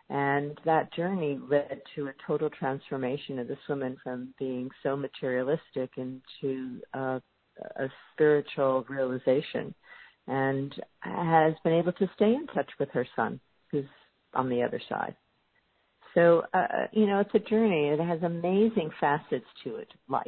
and 0.09 0.59
that 0.65 0.93
journey 0.93 1.39
led 1.49 1.81
to 1.95 2.07
a 2.07 2.13
total 2.25 2.49
transformation 2.49 3.39
of 3.39 3.47
this 3.47 3.57
woman 3.69 3.97
from 4.03 4.33
being 4.39 4.69
so 4.83 4.95
materialistic 4.95 5.91
into 5.97 6.81
uh, 6.93 7.19
a 7.77 7.87
spiritual 8.13 8.85
realization 8.89 9.73
and 10.27 10.73
has 11.01 11.53
been 11.63 11.73
able 11.73 11.93
to 11.93 12.09
stay 12.15 12.33
in 12.33 12.47
touch 12.47 12.69
with 12.79 12.89
her 12.89 13.07
son, 13.15 13.39
who's 13.71 13.85
on 14.33 14.49
the 14.49 14.61
other 14.61 14.81
side. 14.89 15.15
So, 16.17 16.41
uh, 16.55 16.87
you 16.93 17.05
know, 17.05 17.19
it's 17.19 17.29
a 17.35 17.47
journey. 17.47 17.89
It 17.89 17.99
has 17.99 18.23
amazing 18.23 18.89
facets 18.99 19.45
to 19.63 19.75
it. 19.75 19.87
Life, 20.09 20.25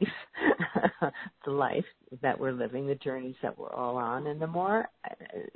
the 1.46 1.52
life 1.52 1.86
that 2.22 2.40
we're 2.40 2.52
living, 2.52 2.86
the 2.86 2.94
journeys 2.94 3.34
that 3.42 3.58
we're 3.58 3.74
all 3.74 3.98
on. 3.98 4.28
And 4.28 4.40
the 4.40 4.46
more 4.46 4.88
uh, 5.10 5.16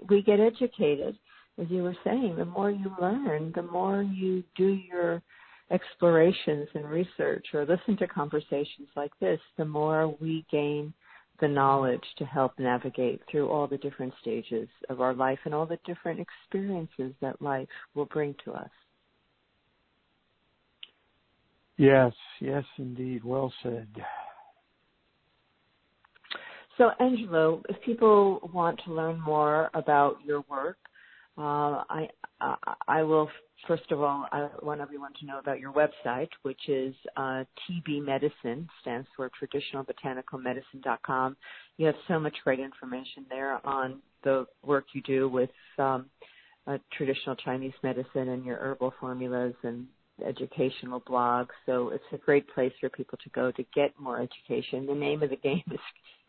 we 0.09 0.23
get 0.23 0.39
educated, 0.39 1.15
as 1.61 1.67
you 1.69 1.83
were 1.83 1.95
saying, 2.03 2.35
the 2.35 2.45
more 2.45 2.71
you 2.71 2.91
learn, 2.99 3.51
the 3.55 3.61
more 3.61 4.01
you 4.01 4.43
do 4.55 4.69
your 4.69 5.21
explorations 5.69 6.67
and 6.73 6.89
research 6.89 7.45
or 7.53 7.67
listen 7.67 7.95
to 7.97 8.07
conversations 8.07 8.87
like 8.95 9.11
this, 9.19 9.39
the 9.59 9.65
more 9.65 10.17
we 10.19 10.47
gain 10.51 10.95
the 11.41 11.47
knowledge 11.47 12.03
to 12.17 12.25
help 12.25 12.57
navigate 12.57 13.21
through 13.29 13.49
all 13.49 13.67
the 13.67 13.77
different 13.77 14.13
stages 14.19 14.67
of 14.89 14.99
our 14.99 15.13
life 15.13 15.39
and 15.45 15.53
all 15.53 15.67
the 15.67 15.79
different 15.85 16.19
experiences 16.19 17.13
that 17.21 17.39
life 17.39 17.67
will 17.93 18.05
bring 18.05 18.33
to 18.43 18.51
us. 18.51 18.69
Yes, 21.77 22.13
yes, 22.39 22.63
indeed. 22.77 23.23
Well 23.23 23.51
said. 23.63 23.87
So, 26.77 26.91
Angelo, 26.99 27.61
if 27.69 27.81
people 27.83 28.49
want 28.53 28.79
to 28.85 28.93
learn 28.93 29.19
more 29.19 29.69
about 29.73 30.17
your 30.25 30.43
work, 30.49 30.77
uh, 31.37 31.83
I, 31.89 32.07
I, 32.41 32.55
I 32.87 33.03
will 33.03 33.29
first 33.67 33.91
of 33.91 34.01
all 34.01 34.27
I 34.31 34.49
want 34.61 34.81
everyone 34.81 35.13
to 35.19 35.25
know 35.25 35.39
about 35.39 35.59
your 35.59 35.71
website, 35.71 36.29
which 36.41 36.67
is 36.67 36.93
uh, 37.15 37.43
TB 37.69 38.03
Medicine, 38.03 38.67
stands 38.81 39.07
for 39.15 39.29
Traditional 39.37 39.83
Botanical 39.83 40.39
Medicine.com. 40.39 41.37
You 41.77 41.87
have 41.87 41.95
so 42.07 42.19
much 42.19 42.35
great 42.43 42.59
information 42.59 43.25
there 43.29 43.65
on 43.65 44.01
the 44.23 44.45
work 44.63 44.85
you 44.93 45.01
do 45.01 45.29
with 45.29 45.49
um, 45.77 46.05
uh, 46.67 46.77
traditional 46.95 47.35
Chinese 47.35 47.73
medicine 47.83 48.29
and 48.29 48.45
your 48.45 48.57
herbal 48.57 48.93
formulas 48.99 49.53
and 49.63 49.87
educational 50.25 51.01
blog. 51.05 51.49
So 51.65 51.89
it's 51.89 52.03
a 52.11 52.17
great 52.17 52.47
place 52.53 52.73
for 52.79 52.89
people 52.89 53.17
to 53.23 53.29
go 53.29 53.51
to 53.51 53.63
get 53.75 53.91
more 53.99 54.21
education. 54.21 54.85
The 54.85 54.93
name 54.93 55.23
of 55.23 55.29
the 55.29 55.37
game 55.37 55.63
is 55.71 55.79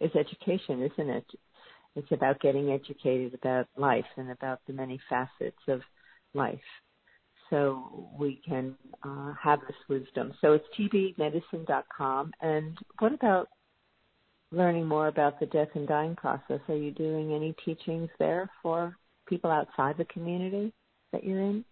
is 0.01 0.11
education, 0.16 0.82
isn't 0.82 1.11
it? 1.11 1.26
It's 1.97 2.11
about 2.11 2.41
getting 2.41 2.70
educated 2.72 3.35
about 3.35 3.68
life 3.76 4.05
and 4.16 4.30
about 4.30 4.61
the 4.66 4.72
many 4.72 4.99
facets 5.09 5.61
of 5.68 5.80
life. 6.35 6.59
So 7.51 8.09
we 8.18 8.41
can 8.47 8.74
uh, 9.05 9.32
have 9.41 9.61
this 9.61 9.76
wisdom. 9.89 10.32
So 10.41 10.55
it's 10.55 10.66
tbmedicine.com. 10.76 12.32
And 12.41 12.76
what 12.99 13.12
about 13.12 13.49
learning 14.51 14.87
more 14.87 15.09
about 15.09 15.39
the 15.39 15.47
death 15.47 15.68
and 15.74 15.87
dying 15.87 16.16
process? 16.16 16.61
Are 16.68 16.76
you 16.76 16.91
doing 16.91 17.32
any 17.32 17.55
teachings 17.64 18.11
there 18.18 18.51
for 18.62 18.97
people 19.28 19.51
outside 19.51 19.97
the 19.97 20.05
community 20.07 20.72
that 21.12 21.22
you're 21.22 21.41
in? 21.41 21.64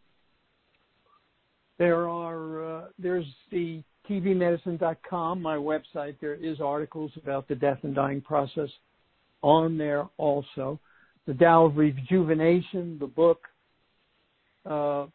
There 1.78 2.08
are 2.08 2.64
uh, 2.64 2.84
there's 2.98 3.26
the 3.50 3.82
tbmedicine.com, 4.08 5.40
my 5.40 5.56
website. 5.56 6.16
There 6.20 6.34
is 6.34 6.60
articles 6.60 7.12
about 7.22 7.48
the 7.48 7.54
death 7.54 7.78
and 7.82 7.94
dying 7.94 8.20
process 8.20 8.68
on 9.42 9.78
there 9.78 10.08
also. 10.18 10.78
The 11.26 11.34
Tao 11.34 11.66
of 11.66 11.76
Rejuvenation, 11.76 12.98
the 12.98 13.06
book, 13.06 13.42
uh, 14.66 15.06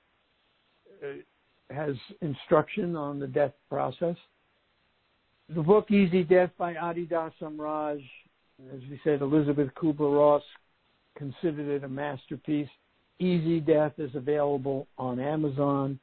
has 1.69 1.95
instruction 2.21 2.95
on 2.95 3.19
the 3.19 3.27
death 3.27 3.51
process. 3.69 4.15
The 5.53 5.61
book 5.61 5.91
Easy 5.91 6.23
Death 6.23 6.51
by 6.57 6.75
Adi 6.75 7.05
Da 7.05 7.29
Samraj, 7.41 8.01
as 8.73 8.81
we 8.89 8.99
said, 9.03 9.21
Elisabeth 9.21 9.69
Kübler-Ross 9.75 10.43
considered 11.17 11.67
it 11.67 11.83
a 11.83 11.89
masterpiece. 11.89 12.69
Easy 13.19 13.59
Death 13.59 13.93
is 13.97 14.13
available 14.15 14.87
on 14.97 15.19
Amazon. 15.19 15.99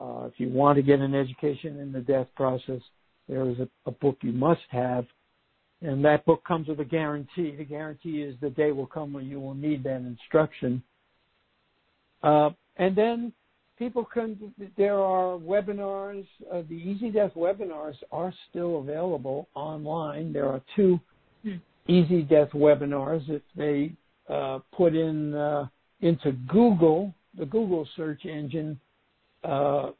Uh, 0.00 0.26
if 0.26 0.34
you 0.38 0.48
want 0.48 0.76
to 0.76 0.82
get 0.82 1.00
an 1.00 1.14
education 1.14 1.80
in 1.80 1.92
the 1.92 2.00
death 2.00 2.28
process, 2.36 2.80
there 3.28 3.48
is 3.48 3.58
a, 3.58 3.68
a 3.86 3.90
book 3.90 4.16
you 4.22 4.32
must 4.32 4.62
have 4.70 5.06
and 5.80 6.04
that 6.04 6.24
book 6.26 6.44
comes 6.44 6.68
with 6.68 6.80
a 6.80 6.84
guarantee. 6.84 7.54
The 7.56 7.64
guarantee 7.64 8.22
is 8.22 8.34
the 8.40 8.50
day 8.50 8.72
will 8.72 8.86
come 8.86 9.12
when 9.12 9.26
you 9.26 9.40
will 9.40 9.54
need 9.54 9.84
that 9.84 9.98
instruction. 9.98 10.82
Uh, 12.22 12.50
and 12.76 12.96
then 12.96 13.32
people 13.78 14.04
can, 14.04 14.52
there 14.76 14.98
are 14.98 15.38
webinars. 15.38 16.26
Uh, 16.52 16.62
the 16.68 16.74
Easy 16.74 17.10
Death 17.10 17.32
webinars 17.36 17.94
are 18.10 18.32
still 18.50 18.80
available 18.80 19.48
online. 19.54 20.32
There 20.32 20.46
are 20.46 20.62
two. 20.74 20.98
Easy 21.86 22.22
Death 22.22 22.50
webinars. 22.50 23.28
If 23.30 23.42
they 23.56 23.92
uh, 24.28 24.58
put 24.76 24.94
in 24.94 25.34
uh, 25.34 25.68
into 26.00 26.32
Google, 26.48 27.14
the 27.38 27.46
Google 27.46 27.88
search 27.96 28.26
engine, 28.26 28.78
uh, 29.44 29.90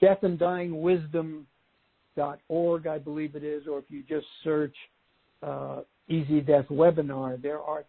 death 0.00 0.22
and 0.22 0.38
dying 0.38 0.80
wisdom.org, 0.80 1.46
I 2.86 2.98
believe 2.98 3.34
it 3.34 3.44
is, 3.44 3.66
or 3.66 3.78
if 3.78 3.84
you 3.88 4.02
just 4.08 4.26
search 4.44 4.74
uh, 5.42 5.80
Easy 6.08 6.40
Death 6.40 6.66
webinar. 6.70 7.40
There 7.40 7.60
are 7.60 7.84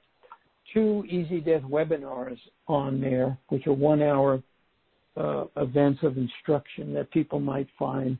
two 0.74 1.04
Easy 1.08 1.40
Death 1.40 1.62
webinars 1.64 2.40
on 2.68 3.00
there, 3.00 3.38
which 3.50 3.68
are 3.68 3.74
one 3.74 4.02
hour 4.02 4.42
uh, 5.16 5.46
events 5.58 6.00
of 6.04 6.18
instruction 6.18 6.94
that 6.94 7.12
people 7.12 7.40
might 7.40 7.68
find 7.78 8.18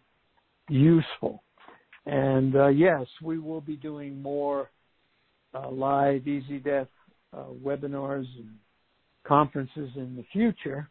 useful. 0.70 1.44
And 2.06 2.56
uh, 2.56 2.68
yes, 2.68 3.06
we 3.22 3.40
will 3.40 3.62
be 3.62 3.76
doing 3.76 4.22
more 4.22 4.70
uh, 5.54 5.70
live 5.70 6.28
Easy 6.28 6.60
Death 6.60 6.88
uh, 7.34 7.46
webinars 7.64 8.26
and 8.38 8.50
conferences 9.26 9.90
in 9.96 10.16
the 10.16 10.26
future. 10.32 10.90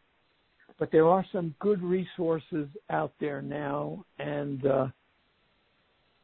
But 0.79 0.91
there 0.91 1.07
are 1.07 1.25
some 1.31 1.55
good 1.59 1.81
resources 1.81 2.67
out 2.89 3.13
there 3.19 3.41
now, 3.41 4.05
and 4.19 4.65
uh, 4.65 4.87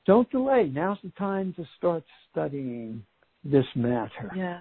don't 0.06 0.30
delay. 0.30 0.70
Now's 0.72 1.00
the 1.04 1.12
time 1.12 1.54
to 1.58 1.66
start 1.78 2.04
studying 2.32 3.04
this 3.44 3.66
matter. 3.76 4.32
Yeah. 4.36 4.60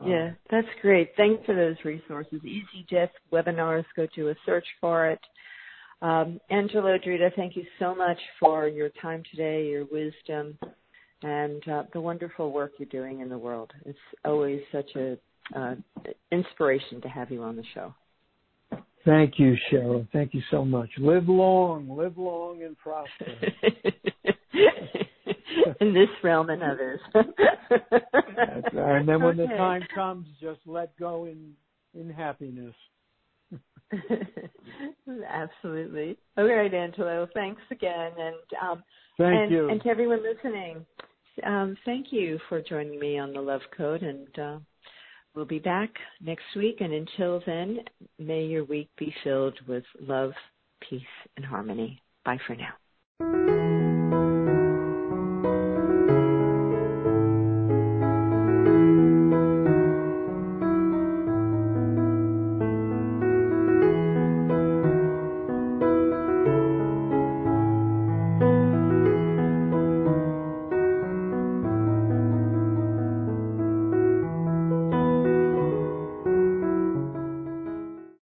Uh, 0.00 0.08
yeah, 0.08 0.30
that's 0.50 0.66
great. 0.80 1.12
Thanks 1.16 1.44
for 1.44 1.54
those 1.54 1.76
resources. 1.84 2.40
Easy 2.44 2.86
Death 2.90 3.10
webinars, 3.32 3.84
go 3.94 4.06
to 4.14 4.30
a 4.30 4.34
search 4.46 4.66
for 4.80 5.08
it. 5.08 5.20
Um, 6.02 6.40
Angelo 6.48 6.96
Druda, 6.96 7.34
thank 7.36 7.56
you 7.56 7.64
so 7.78 7.94
much 7.94 8.18
for 8.38 8.66
your 8.66 8.88
time 9.02 9.22
today, 9.30 9.66
your 9.68 9.84
wisdom, 9.84 10.58
and 11.22 11.66
uh, 11.68 11.82
the 11.92 12.00
wonderful 12.00 12.50
work 12.52 12.72
you're 12.78 12.88
doing 12.88 13.20
in 13.20 13.28
the 13.28 13.36
world. 13.36 13.70
It's 13.84 13.98
always 14.24 14.62
such 14.72 14.90
a 14.96 15.18
uh, 15.54 15.74
inspiration 16.32 17.02
to 17.02 17.08
have 17.08 17.30
you 17.30 17.42
on 17.42 17.56
the 17.56 17.64
show. 17.74 17.94
Thank 19.04 19.38
you, 19.38 19.56
Cheryl. 19.70 20.06
Thank 20.12 20.34
you 20.34 20.42
so 20.50 20.64
much. 20.64 20.90
Live 20.98 21.28
long, 21.28 21.88
live 21.88 22.18
long 22.18 22.62
and 22.62 22.76
prosper. 22.76 23.32
in 25.80 25.94
this 25.94 26.08
realm 26.22 26.50
and 26.50 26.62
others. 26.62 27.00
and 27.14 29.08
then 29.08 29.22
when 29.22 29.40
okay. 29.40 29.50
the 29.50 29.56
time 29.56 29.82
comes, 29.94 30.26
just 30.40 30.60
let 30.66 30.96
go 30.98 31.24
in 31.24 31.52
in 31.94 32.10
happiness. 32.10 32.74
Absolutely. 35.28 36.16
All 36.36 36.44
right, 36.44 36.72
Angelo. 36.72 37.26
Thanks 37.34 37.62
again, 37.70 38.12
and 38.18 38.36
um, 38.62 38.82
thank 39.18 39.34
and, 39.34 39.50
you, 39.50 39.68
and 39.68 39.82
to 39.82 39.88
everyone 39.88 40.22
listening. 40.22 40.86
Um, 41.44 41.76
thank 41.84 42.06
you 42.10 42.38
for 42.48 42.60
joining 42.60 43.00
me 43.00 43.18
on 43.18 43.32
the 43.32 43.40
Love 43.40 43.62
Code, 43.76 44.02
and 44.02 44.38
uh, 44.38 44.58
we'll 45.34 45.44
be 45.44 45.58
back 45.58 45.90
next 46.20 46.44
week. 46.56 46.80
And 46.80 46.92
until 46.92 47.42
then, 47.46 47.80
may 48.18 48.44
your 48.44 48.64
week 48.64 48.88
be 48.98 49.14
filled 49.24 49.58
with 49.66 49.84
love, 50.00 50.32
peace, 50.88 51.02
and 51.36 51.44
harmony. 51.44 52.00
Bye 52.24 52.38
for 52.46 52.56
now. 52.56 53.49